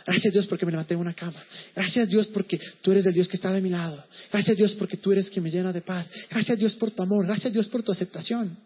Gracias 0.06 0.34
Dios 0.34 0.48
porque 0.48 0.66
me 0.66 0.72
levanté 0.72 0.94
en 0.94 1.00
una 1.00 1.14
cama. 1.14 1.44
Gracias 1.76 2.10
Dios 2.10 2.28
porque 2.28 2.60
tú 2.82 2.92
eres 2.92 3.06
el 3.06 3.14
Dios 3.14 3.28
que 3.28 3.38
está 3.38 3.52
de 3.52 3.62
mi 3.62 3.70
lado. 3.70 4.04
Gracias 4.32 4.58
Dios 4.58 4.74
porque 4.74 4.98
tú 4.98 5.12
eres 5.12 5.30
quien 5.30 5.44
me 5.44 5.50
llena 5.50 5.72
de 5.72 5.82
paz. 5.82 6.10
Gracias 6.30 6.58
Dios 6.58 6.76
por 6.76 6.92
tu 6.92 7.02
amor. 7.02 7.26
Gracias 7.26 7.52
Dios 7.52 7.68
por 7.70 7.84
tu 7.84 7.92
aceptación. 7.92 8.58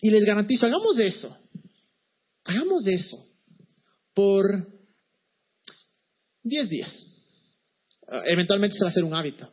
Y 0.00 0.10
les 0.10 0.24
garantizo, 0.24 0.66
hagamos 0.66 0.98
eso. 0.98 1.36
Hagamos 2.44 2.86
eso 2.86 3.24
por 4.14 4.66
10 6.42 6.68
días. 6.68 7.06
Ah, 8.08 8.22
eventualmente 8.26 8.76
se 8.76 8.82
va 8.82 8.88
a 8.88 8.90
hacer 8.90 9.04
un 9.04 9.14
hábito. 9.14 9.50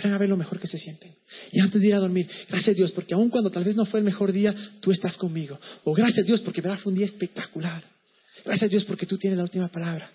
Pero 0.00 0.14
a 0.14 0.18
ver 0.18 0.28
lo 0.28 0.36
mejor 0.36 0.58
que 0.58 0.66
se 0.66 0.78
sienten. 0.78 1.14
Y 1.52 1.60
antes 1.60 1.80
de 1.80 1.88
ir 1.88 1.94
a 1.94 1.98
dormir, 1.98 2.28
gracias 2.48 2.76
Dios, 2.76 2.92
porque 2.92 3.14
aun 3.14 3.28
cuando 3.28 3.50
tal 3.50 3.64
vez 3.64 3.76
no 3.76 3.84
fue 3.84 4.00
el 4.00 4.04
mejor 4.04 4.32
día, 4.32 4.54
tú 4.80 4.92
estás 4.92 5.16
conmigo. 5.16 5.58
O 5.84 5.92
gracias 5.92 6.26
Dios, 6.26 6.40
porque 6.40 6.60
verá 6.60 6.76
fue 6.76 6.92
un 6.92 6.98
día 6.98 7.06
espectacular. 7.06 7.82
Gracias 8.44 8.70
Dios, 8.70 8.84
porque 8.84 9.06
tú 9.06 9.18
tienes 9.18 9.36
la 9.36 9.42
última 9.42 9.68
palabra. 9.68 10.10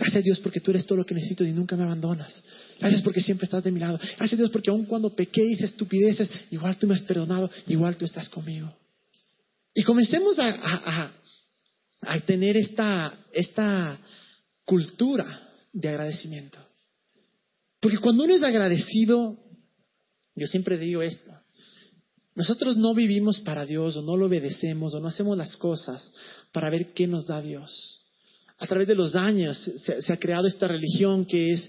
Gracias 0.00 0.16
a 0.16 0.22
Dios 0.22 0.40
porque 0.40 0.60
tú 0.60 0.70
eres 0.70 0.86
todo 0.86 0.96
lo 0.96 1.04
que 1.04 1.14
necesito 1.14 1.44
y 1.44 1.52
nunca 1.52 1.76
me 1.76 1.84
abandonas. 1.84 2.42
Gracias 2.78 3.02
porque 3.02 3.20
siempre 3.20 3.44
estás 3.44 3.62
de 3.62 3.70
mi 3.70 3.80
lado. 3.80 3.98
Gracias 3.98 4.32
a 4.32 4.36
Dios 4.36 4.50
porque 4.50 4.70
aun 4.70 4.86
cuando 4.86 5.14
pequé 5.14 5.44
y 5.44 5.52
hice 5.52 5.66
estupideces, 5.66 6.30
igual 6.50 6.78
tú 6.78 6.86
me 6.86 6.94
has 6.94 7.02
perdonado, 7.02 7.50
igual 7.66 7.96
tú 7.96 8.06
estás 8.06 8.28
conmigo. 8.30 8.74
Y 9.74 9.82
comencemos 9.82 10.38
a, 10.38 11.12
tener 12.26 12.56
esta, 12.56 13.12
esta 13.32 13.98
cultura 14.64 15.50
de 15.72 15.88
agradecimiento. 15.90 16.58
Porque 17.80 17.98
cuando 17.98 18.24
uno 18.24 18.34
es 18.34 18.42
agradecido, 18.42 19.38
yo 20.34 20.46
siempre 20.46 20.78
digo 20.78 21.02
esto, 21.02 21.30
nosotros 22.34 22.76
no 22.76 22.94
vivimos 22.94 23.40
para 23.40 23.66
Dios 23.66 23.96
o 23.96 24.02
no 24.02 24.16
lo 24.16 24.26
obedecemos 24.26 24.94
o 24.94 25.00
no 25.00 25.08
hacemos 25.08 25.36
las 25.36 25.56
cosas 25.56 26.12
para 26.52 26.70
ver 26.70 26.92
qué 26.92 27.06
nos 27.06 27.26
da 27.26 27.42
Dios 27.42 28.00
a 28.60 28.66
través 28.66 28.86
de 28.86 28.94
los 28.94 29.16
años 29.16 29.58
se, 29.58 30.12
ha 30.12 30.18
creado 30.18 30.46
esta 30.46 30.68
religión 30.68 31.24
que 31.24 31.52
es 31.52 31.68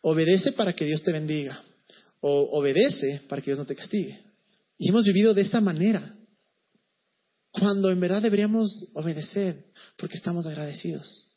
obedece 0.00 0.52
para 0.52 0.74
que 0.74 0.84
Dios 0.84 1.02
te 1.02 1.12
bendiga 1.12 1.62
o 2.20 2.58
obedece 2.58 3.22
para 3.28 3.40
que 3.40 3.50
Dios 3.50 3.58
no 3.58 3.64
te 3.64 3.76
castigue. 3.76 4.20
Y 4.76 4.88
hemos 4.88 5.04
vivido 5.04 5.34
de 5.34 5.42
esa 5.42 5.60
manera, 5.60 6.16
cuando 7.52 7.90
en 7.90 8.00
verdad 8.00 8.22
deberíamos 8.22 8.88
obedecer 8.94 9.66
porque 9.96 10.16
estamos 10.16 10.44
agradecidos. 10.46 11.28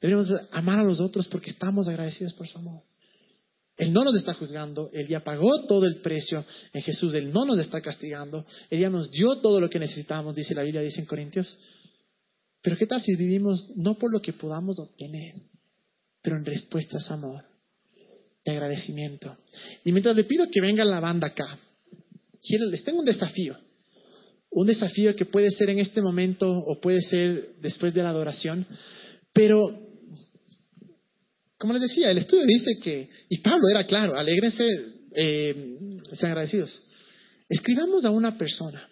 Deberíamos 0.00 0.32
amar 0.52 0.78
a 0.78 0.84
los 0.84 1.00
otros 1.00 1.26
porque 1.26 1.50
estamos 1.50 1.88
agradecidos 1.88 2.32
por 2.34 2.46
su 2.46 2.58
amor. 2.58 2.82
Él 3.76 3.92
no 3.92 4.04
nos 4.04 4.16
está 4.16 4.32
juzgando, 4.34 4.88
Él 4.92 5.06
ya 5.06 5.22
pagó 5.22 5.66
todo 5.66 5.86
el 5.86 5.96
precio 5.96 6.44
en 6.72 6.82
Jesús, 6.82 7.14
Él 7.14 7.32
no 7.32 7.44
nos 7.44 7.58
está 7.58 7.80
castigando, 7.80 8.46
Él 8.70 8.80
ya 8.80 8.90
nos 8.90 9.10
dio 9.10 9.36
todo 9.36 9.60
lo 9.60 9.68
que 9.68 9.78
necesitábamos, 9.78 10.34
dice 10.34 10.54
la 10.54 10.62
Biblia, 10.62 10.80
dice 10.80 11.00
en 11.00 11.06
Corintios. 11.06 11.56
Pero 12.62 12.76
¿qué 12.76 12.86
tal 12.86 13.02
si 13.02 13.14
vivimos 13.16 13.70
no 13.76 13.96
por 13.96 14.12
lo 14.12 14.20
que 14.20 14.32
podamos 14.32 14.78
obtener, 14.78 15.34
pero 16.22 16.36
en 16.36 16.44
respuesta 16.44 16.96
a 16.96 17.00
su 17.00 17.12
amor, 17.12 17.44
de 18.44 18.52
agradecimiento? 18.52 19.36
Y 19.84 19.92
mientras 19.92 20.16
le 20.16 20.24
pido 20.24 20.50
que 20.50 20.60
venga 20.60 20.84
la 20.84 21.00
banda 21.00 21.28
acá, 21.28 21.58
les 22.70 22.84
tengo 22.84 23.00
un 23.00 23.04
desafío. 23.04 23.56
Un 24.50 24.66
desafío 24.66 25.14
que 25.14 25.26
puede 25.26 25.50
ser 25.50 25.70
en 25.70 25.80
este 25.80 26.00
momento 26.00 26.48
o 26.48 26.80
puede 26.80 27.02
ser 27.02 27.56
después 27.60 27.92
de 27.92 28.02
la 28.02 28.10
adoración. 28.10 28.66
Pero, 29.32 29.62
como 31.58 31.72
les 31.72 31.82
decía, 31.82 32.10
el 32.10 32.18
estudio 32.18 32.44
dice 32.44 32.78
que, 32.78 33.08
y 33.28 33.38
Pablo 33.38 33.68
era 33.70 33.84
claro, 33.84 34.16
alégrense, 34.16 34.66
eh, 35.14 36.00
sean 36.12 36.32
agradecidos. 36.32 36.82
Escribamos 37.48 38.04
a 38.04 38.10
una 38.10 38.36
persona 38.36 38.88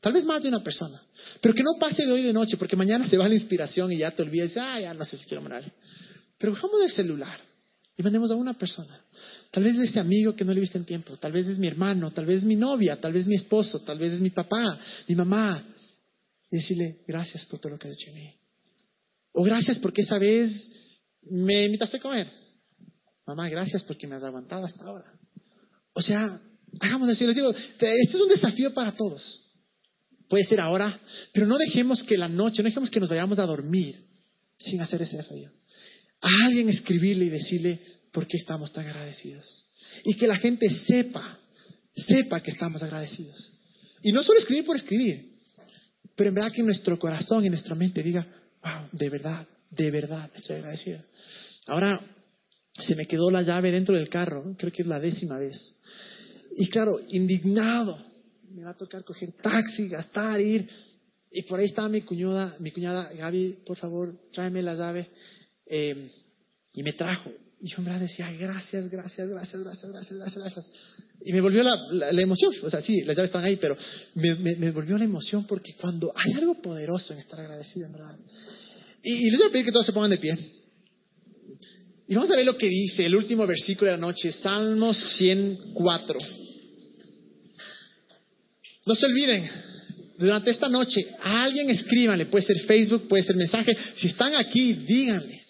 Tal 0.00 0.12
vez 0.12 0.24
más 0.24 0.42
de 0.42 0.48
una 0.48 0.62
persona. 0.62 1.02
Pero 1.40 1.54
que 1.54 1.62
no 1.62 1.78
pase 1.78 2.06
de 2.06 2.12
hoy 2.12 2.22
de 2.22 2.32
noche, 2.32 2.56
porque 2.56 2.76
mañana 2.76 3.08
se 3.08 3.16
va 3.16 3.28
la 3.28 3.34
inspiración 3.34 3.90
y 3.92 3.98
ya 3.98 4.10
te 4.12 4.22
olvidas, 4.22 4.56
ah, 4.56 4.80
ya 4.80 4.94
no 4.94 5.04
sé 5.04 5.18
si 5.18 5.26
quiero 5.26 5.42
mandar. 5.42 5.64
Pero 6.38 6.52
cojamos 6.52 6.82
el 6.82 6.90
celular 6.90 7.40
y 7.96 8.02
mandemos 8.02 8.30
a 8.30 8.36
una 8.36 8.54
persona. 8.54 9.00
Tal 9.50 9.64
vez 9.64 9.76
es 9.76 9.90
ese 9.90 9.98
amigo 9.98 10.36
que 10.36 10.44
no 10.44 10.54
le 10.54 10.60
viste 10.60 10.78
en 10.78 10.84
tiempo, 10.84 11.16
tal 11.16 11.32
vez 11.32 11.48
es 11.48 11.58
mi 11.58 11.66
hermano, 11.66 12.12
tal 12.12 12.26
vez 12.26 12.38
es 12.38 12.44
mi 12.44 12.54
novia, 12.54 13.00
tal 13.00 13.12
vez 13.12 13.22
es 13.22 13.28
mi 13.28 13.34
esposo, 13.34 13.80
tal 13.80 13.98
vez 13.98 14.12
es 14.12 14.20
mi 14.20 14.30
papá, 14.30 14.78
mi 15.08 15.16
mamá. 15.16 15.64
Y 16.50 16.56
decirle, 16.56 17.00
gracias 17.06 17.44
por 17.46 17.58
todo 17.58 17.72
lo 17.72 17.78
que 17.78 17.88
has 17.88 17.94
hecho 17.94 18.10
en 18.10 18.14
mí. 18.14 18.34
O 19.32 19.42
gracias 19.42 19.78
porque 19.80 20.02
esa 20.02 20.18
vez 20.18 20.70
me 21.22 21.66
invitaste 21.66 21.98
a 21.98 22.00
comer. 22.00 22.28
Mamá, 23.26 23.48
gracias 23.48 23.82
porque 23.82 24.06
me 24.06 24.16
has 24.16 24.22
aguantado 24.22 24.64
hasta 24.64 24.84
ahora. 24.84 25.12
O 25.92 26.02
sea, 26.02 26.40
hagamos 26.80 27.08
eso. 27.10 27.26
Les 27.26 27.34
digo, 27.34 27.50
esto 27.50 27.86
es 28.16 28.22
un 28.22 28.28
desafío 28.28 28.72
para 28.72 28.92
todos. 28.92 29.44
Puede 30.28 30.44
ser 30.44 30.60
ahora, 30.60 30.98
pero 31.32 31.46
no 31.46 31.56
dejemos 31.56 32.02
que 32.02 32.18
la 32.18 32.28
noche, 32.28 32.62
no 32.62 32.68
dejemos 32.68 32.90
que 32.90 33.00
nos 33.00 33.08
vayamos 33.08 33.38
a 33.38 33.46
dormir 33.46 34.04
sin 34.58 34.80
hacer 34.80 35.02
ese 35.02 35.16
desafío. 35.16 35.50
A 36.20 36.28
alguien 36.46 36.68
escribirle 36.68 37.26
y 37.26 37.30
decirle 37.30 37.80
por 38.12 38.26
qué 38.26 38.36
estamos 38.36 38.72
tan 38.72 38.86
agradecidos. 38.86 39.66
Y 40.04 40.14
que 40.14 40.26
la 40.26 40.36
gente 40.36 40.68
sepa, 40.70 41.38
sepa 41.94 42.42
que 42.42 42.50
estamos 42.50 42.82
agradecidos. 42.82 43.52
Y 44.02 44.12
no 44.12 44.22
solo 44.22 44.38
escribir 44.38 44.64
por 44.64 44.76
escribir, 44.76 45.38
pero 46.14 46.28
en 46.28 46.34
verdad 46.34 46.52
que 46.52 46.62
nuestro 46.62 46.98
corazón 46.98 47.44
y 47.44 47.48
nuestra 47.48 47.74
mente 47.74 48.02
diga, 48.02 48.26
wow, 48.62 48.88
de 48.92 49.08
verdad, 49.08 49.46
de 49.70 49.90
verdad 49.90 50.30
estoy 50.34 50.56
agradecido. 50.56 51.00
Ahora 51.66 52.00
se 52.80 52.94
me 52.94 53.06
quedó 53.06 53.30
la 53.30 53.42
llave 53.42 53.70
dentro 53.70 53.96
del 53.96 54.08
carro, 54.08 54.54
creo 54.58 54.72
que 54.72 54.82
es 54.82 54.88
la 54.88 55.00
décima 55.00 55.38
vez. 55.38 55.74
Y 56.56 56.68
claro, 56.68 57.00
indignado, 57.08 57.98
me 58.50 58.64
va 58.64 58.70
a 58.70 58.76
tocar 58.76 59.04
coger 59.04 59.32
taxi, 59.32 59.88
gastar, 59.88 60.40
ir. 60.40 60.68
Y 61.30 61.42
por 61.42 61.60
ahí 61.60 61.66
estaba 61.66 61.88
mi 61.88 62.02
cuñada, 62.02 62.56
mi 62.58 62.70
cuñada, 62.70 63.12
Gaby, 63.12 63.58
por 63.66 63.76
favor, 63.76 64.14
tráeme 64.32 64.62
la 64.62 64.74
llave. 64.74 65.08
Eh, 65.66 66.10
y 66.72 66.82
me 66.82 66.92
trajo. 66.92 67.30
Y 67.60 67.70
yo 67.70 67.78
en 67.78 67.84
verdad 67.86 68.00
decía, 68.00 68.30
gracias, 68.32 68.88
gracias, 68.88 69.28
gracias, 69.28 69.62
gracias, 69.62 69.90
gracias, 69.92 70.18
gracias, 70.18 70.38
gracias. 70.38 70.70
Y 71.22 71.32
me 71.32 71.40
volvió 71.40 71.64
la, 71.64 72.22
emoción. 72.22 72.54
O 72.62 72.70
sea, 72.70 72.80
sí, 72.82 73.02
las 73.02 73.16
llaves 73.16 73.30
están 73.30 73.44
ahí, 73.44 73.56
pero 73.56 73.76
me, 74.14 74.70
volvió 74.70 74.96
la 74.96 75.04
emoción 75.04 75.44
porque 75.44 75.74
cuando 75.74 76.12
hay 76.14 76.34
algo 76.34 76.54
poderoso 76.62 77.12
en 77.12 77.18
estar 77.18 77.40
agradecido, 77.40 77.86
en 77.86 77.92
verdad. 77.92 78.16
Y, 79.02 79.30
les 79.30 79.38
voy 79.38 79.48
a 79.48 79.52
pedir 79.52 79.66
que 79.66 79.72
todos 79.72 79.86
se 79.86 79.92
pongan 79.92 80.10
de 80.10 80.18
pie. 80.18 80.36
Y 82.08 82.14
vamos 82.14 82.30
a 82.30 82.36
ver 82.36 82.44
lo 82.44 82.56
que 82.56 82.68
dice 82.68 83.04
el 83.04 83.14
último 83.14 83.46
versículo 83.46 83.90
de 83.90 83.96
la 83.96 84.00
noche, 84.00 84.32
Salmos 84.32 84.96
104. 85.16 86.18
No 88.86 88.94
se 88.94 89.06
olviden, 89.06 89.48
durante 90.18 90.50
esta 90.50 90.68
noche, 90.68 91.06
a 91.22 91.42
alguien 91.42 91.68
escríbanle, 91.68 92.26
puede 92.26 92.46
ser 92.46 92.58
Facebook, 92.60 93.06
puede 93.08 93.22
ser 93.22 93.36
mensaje. 93.36 93.76
Si 93.96 94.08
están 94.08 94.34
aquí, 94.34 94.72
díganles. 94.72 95.42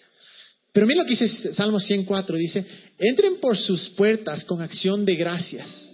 Pero 0.73 0.85
miren 0.85 1.03
lo 1.03 1.05
que 1.05 1.17
dice 1.17 1.53
Salmo 1.53 1.79
104, 1.79 2.35
dice, 2.35 2.65
entren 2.99 3.37
por 3.39 3.57
sus 3.57 3.89
puertas 3.89 4.43
con 4.43 4.61
acción 4.61 5.05
de 5.05 5.15
gracias. 5.15 5.89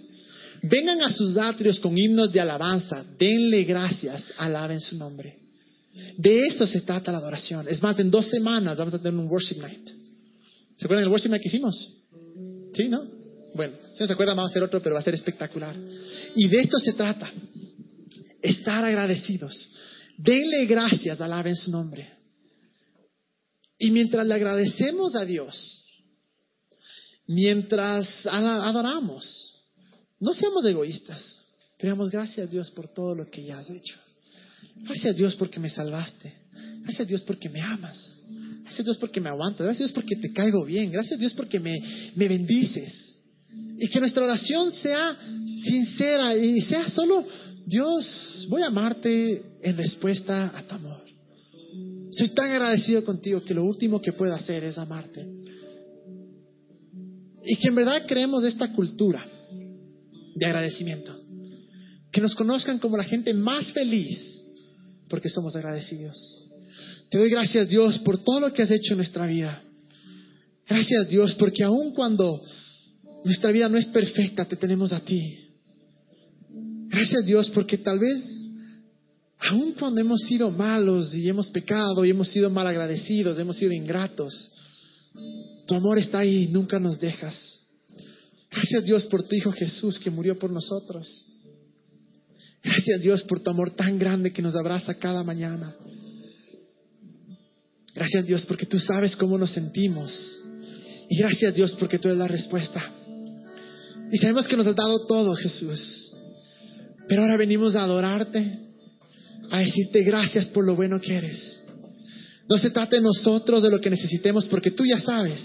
Vengan 0.62 1.00
a 1.02 1.10
sus 1.10 1.36
atrios 1.36 1.80
con 1.80 1.96
himnos 1.96 2.32
de 2.32 2.40
alabanza, 2.40 3.04
denle 3.18 3.64
gracias, 3.64 4.24
alaben 4.36 4.80
su 4.80 4.96
nombre. 4.96 5.45
De 6.16 6.46
eso 6.46 6.66
se 6.66 6.80
trata 6.82 7.12
la 7.12 7.18
adoración. 7.18 7.66
Es 7.68 7.82
más, 7.82 7.98
en 7.98 8.10
dos 8.10 8.26
semanas 8.26 8.76
vamos 8.76 8.94
a 8.94 8.98
tener 8.98 9.18
un 9.18 9.28
worship 9.28 9.58
night. 9.60 9.88
¿Se 10.76 10.84
acuerdan 10.84 11.04
del 11.04 11.10
worship 11.10 11.30
night 11.30 11.42
que 11.42 11.48
hicimos? 11.48 11.92
¿Sí, 12.74 12.88
no? 12.88 13.04
Bueno, 13.54 13.74
si 13.94 14.00
no 14.00 14.06
se 14.06 14.12
acuerdan, 14.12 14.36
vamos 14.36 14.50
a 14.50 14.52
hacer 14.52 14.62
otro, 14.62 14.82
pero 14.82 14.94
va 14.94 15.00
a 15.00 15.04
ser 15.04 15.14
espectacular. 15.14 15.74
Y 16.34 16.48
de 16.48 16.60
esto 16.60 16.78
se 16.78 16.92
trata. 16.92 17.32
Estar 18.42 18.84
agradecidos. 18.84 19.70
Denle 20.18 20.66
gracias, 20.66 21.20
alaben 21.20 21.56
su 21.56 21.70
nombre. 21.70 22.16
Y 23.78 23.90
mientras 23.90 24.26
le 24.26 24.34
agradecemos 24.34 25.14
a 25.14 25.24
Dios, 25.24 25.84
mientras 27.26 28.26
adoramos, 28.26 29.64
no 30.18 30.32
seamos 30.32 30.64
egoístas. 30.64 31.42
Creamos 31.78 32.10
gracias 32.10 32.46
a 32.46 32.50
Dios 32.50 32.70
por 32.70 32.88
todo 32.88 33.14
lo 33.14 33.30
que 33.30 33.44
ya 33.44 33.58
has 33.58 33.68
hecho. 33.68 33.98
Gracias 34.82 35.14
a 35.14 35.16
Dios 35.16 35.34
porque 35.36 35.60
me 35.60 35.68
salvaste. 35.70 36.32
Gracias 36.82 37.00
a 37.00 37.04
Dios 37.04 37.22
porque 37.22 37.48
me 37.48 37.60
amas. 37.60 38.14
Gracias 38.62 38.80
a 38.80 38.84
Dios 38.84 38.96
porque 38.98 39.20
me 39.20 39.28
aguantas. 39.28 39.64
Gracias 39.64 39.82
a 39.82 39.84
Dios 39.86 39.92
porque 39.92 40.16
te 40.16 40.32
caigo 40.32 40.64
bien. 40.64 40.90
Gracias 40.92 41.16
a 41.16 41.20
Dios 41.20 41.34
porque 41.34 41.58
me, 41.58 41.76
me 42.14 42.28
bendices. 42.28 43.14
Y 43.78 43.88
que 43.88 44.00
nuestra 44.00 44.24
oración 44.24 44.70
sea 44.72 45.16
sincera 45.64 46.36
y 46.36 46.60
sea 46.62 46.88
solo, 46.88 47.26
Dios, 47.66 48.46
voy 48.48 48.62
a 48.62 48.66
amarte 48.66 49.42
en 49.62 49.76
respuesta 49.76 50.52
a 50.56 50.62
tu 50.62 50.74
amor. 50.74 51.00
Soy 52.12 52.28
tan 52.28 52.50
agradecido 52.50 53.04
contigo 53.04 53.42
que 53.44 53.54
lo 53.54 53.64
último 53.64 54.00
que 54.00 54.12
puedo 54.12 54.34
hacer 54.34 54.64
es 54.64 54.78
amarte. 54.78 55.26
Y 57.44 57.56
que 57.56 57.68
en 57.68 57.74
verdad 57.74 58.04
creemos 58.06 58.44
esta 58.44 58.72
cultura 58.72 59.24
de 60.34 60.46
agradecimiento. 60.46 61.14
Que 62.10 62.20
nos 62.20 62.34
conozcan 62.34 62.78
como 62.78 62.96
la 62.96 63.04
gente 63.04 63.34
más 63.34 63.72
feliz 63.72 64.35
porque 65.08 65.28
somos 65.28 65.54
agradecidos. 65.56 66.16
Te 67.10 67.18
doy 67.18 67.30
gracias 67.30 67.68
Dios 67.68 67.98
por 68.00 68.18
todo 68.18 68.40
lo 68.40 68.52
que 68.52 68.62
has 68.62 68.70
hecho 68.70 68.92
en 68.92 68.98
nuestra 68.98 69.26
vida. 69.26 69.62
Gracias 70.68 71.08
Dios 71.08 71.34
porque 71.34 71.62
aun 71.62 71.92
cuando 71.92 72.42
nuestra 73.24 73.52
vida 73.52 73.68
no 73.68 73.78
es 73.78 73.86
perfecta, 73.86 74.44
te 74.44 74.56
tenemos 74.56 74.92
a 74.92 75.00
ti. 75.00 75.38
Gracias 76.88 77.24
Dios 77.24 77.50
porque 77.50 77.78
tal 77.78 77.98
vez, 77.98 78.22
aun 79.38 79.72
cuando 79.72 80.00
hemos 80.00 80.22
sido 80.22 80.50
malos 80.50 81.14
y 81.14 81.28
hemos 81.28 81.48
pecado 81.50 82.04
y 82.04 82.10
hemos 82.10 82.28
sido 82.28 82.50
mal 82.50 82.66
agradecidos, 82.66 83.38
hemos 83.38 83.56
sido 83.56 83.72
ingratos, 83.72 84.52
tu 85.66 85.74
amor 85.74 85.98
está 85.98 86.20
ahí 86.20 86.44
y 86.44 86.48
nunca 86.48 86.78
nos 86.78 86.98
dejas. 86.98 87.60
Gracias 88.50 88.84
Dios 88.84 89.06
por 89.06 89.22
tu 89.22 89.34
Hijo 89.34 89.52
Jesús 89.52 89.98
que 89.98 90.10
murió 90.10 90.38
por 90.38 90.50
nosotros. 90.50 91.24
Gracias 92.66 93.00
Dios 93.00 93.22
por 93.22 93.38
tu 93.38 93.48
amor 93.50 93.70
tan 93.70 93.96
grande 93.96 94.32
que 94.32 94.42
nos 94.42 94.56
abraza 94.56 94.94
cada 94.94 95.22
mañana. 95.22 95.76
Gracias 97.94 98.26
Dios 98.26 98.44
porque 98.44 98.66
tú 98.66 98.80
sabes 98.80 99.14
cómo 99.14 99.38
nos 99.38 99.52
sentimos. 99.52 100.12
Y 101.08 101.16
gracias 101.16 101.54
Dios 101.54 101.76
porque 101.78 102.00
tú 102.00 102.08
eres 102.08 102.18
la 102.18 102.26
respuesta. 102.26 102.92
Y 104.10 104.18
sabemos 104.18 104.48
que 104.48 104.56
nos 104.56 104.66
has 104.66 104.74
dado 104.74 105.06
todo, 105.06 105.36
Jesús. 105.36 106.12
Pero 107.08 107.22
ahora 107.22 107.36
venimos 107.36 107.76
a 107.76 107.84
adorarte, 107.84 108.58
a 109.48 109.60
decirte 109.60 110.02
gracias 110.02 110.46
por 110.46 110.64
lo 110.66 110.74
bueno 110.74 111.00
que 111.00 111.14
eres. 111.14 111.62
No 112.48 112.58
se 112.58 112.70
trata 112.70 112.96
de 112.96 113.02
nosotros, 113.02 113.62
de 113.62 113.70
lo 113.70 113.80
que 113.80 113.90
necesitemos, 113.90 114.46
porque 114.46 114.72
tú 114.72 114.84
ya 114.84 114.98
sabes. 114.98 115.40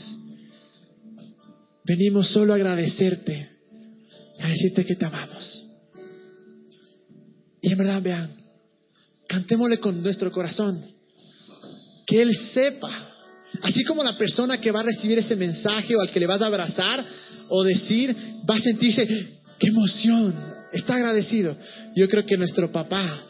Venimos 1.85 2.29
solo 2.29 2.53
a 2.53 2.55
agradecerte, 2.55 3.47
a 4.39 4.47
decirte 4.47 4.85
que 4.85 4.95
te 4.95 5.05
amamos. 5.05 5.70
Y 7.61 7.71
en 7.71 7.77
verdad, 7.77 8.01
vean, 8.01 8.31
cantémosle 9.27 9.77
con 9.77 10.01
nuestro 10.01 10.31
corazón, 10.31 10.83
que 12.05 12.21
Él 12.21 12.35
sepa, 12.53 13.09
así 13.61 13.83
como 13.83 14.03
la 14.03 14.17
persona 14.17 14.59
que 14.59 14.71
va 14.71 14.81
a 14.81 14.83
recibir 14.83 15.19
ese 15.19 15.35
mensaje 15.35 15.95
o 15.95 16.01
al 16.01 16.09
que 16.09 16.19
le 16.19 16.27
vas 16.27 16.41
a 16.41 16.47
abrazar 16.47 17.05
o 17.49 17.63
decir, 17.63 18.15
va 18.49 18.55
a 18.55 18.59
sentirse, 18.59 19.07
qué 19.59 19.67
emoción, 19.67 20.33
está 20.73 20.95
agradecido. 20.95 21.55
Yo 21.95 22.07
creo 22.07 22.25
que 22.25 22.37
nuestro 22.37 22.71
papá, 22.71 23.23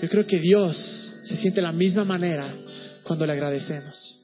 yo 0.00 0.08
creo 0.08 0.26
que 0.26 0.40
Dios 0.40 0.76
se 1.22 1.36
siente 1.36 1.60
de 1.60 1.66
la 1.66 1.72
misma 1.72 2.04
manera 2.04 2.52
cuando 3.04 3.26
le 3.26 3.32
agradecemos. 3.32 4.21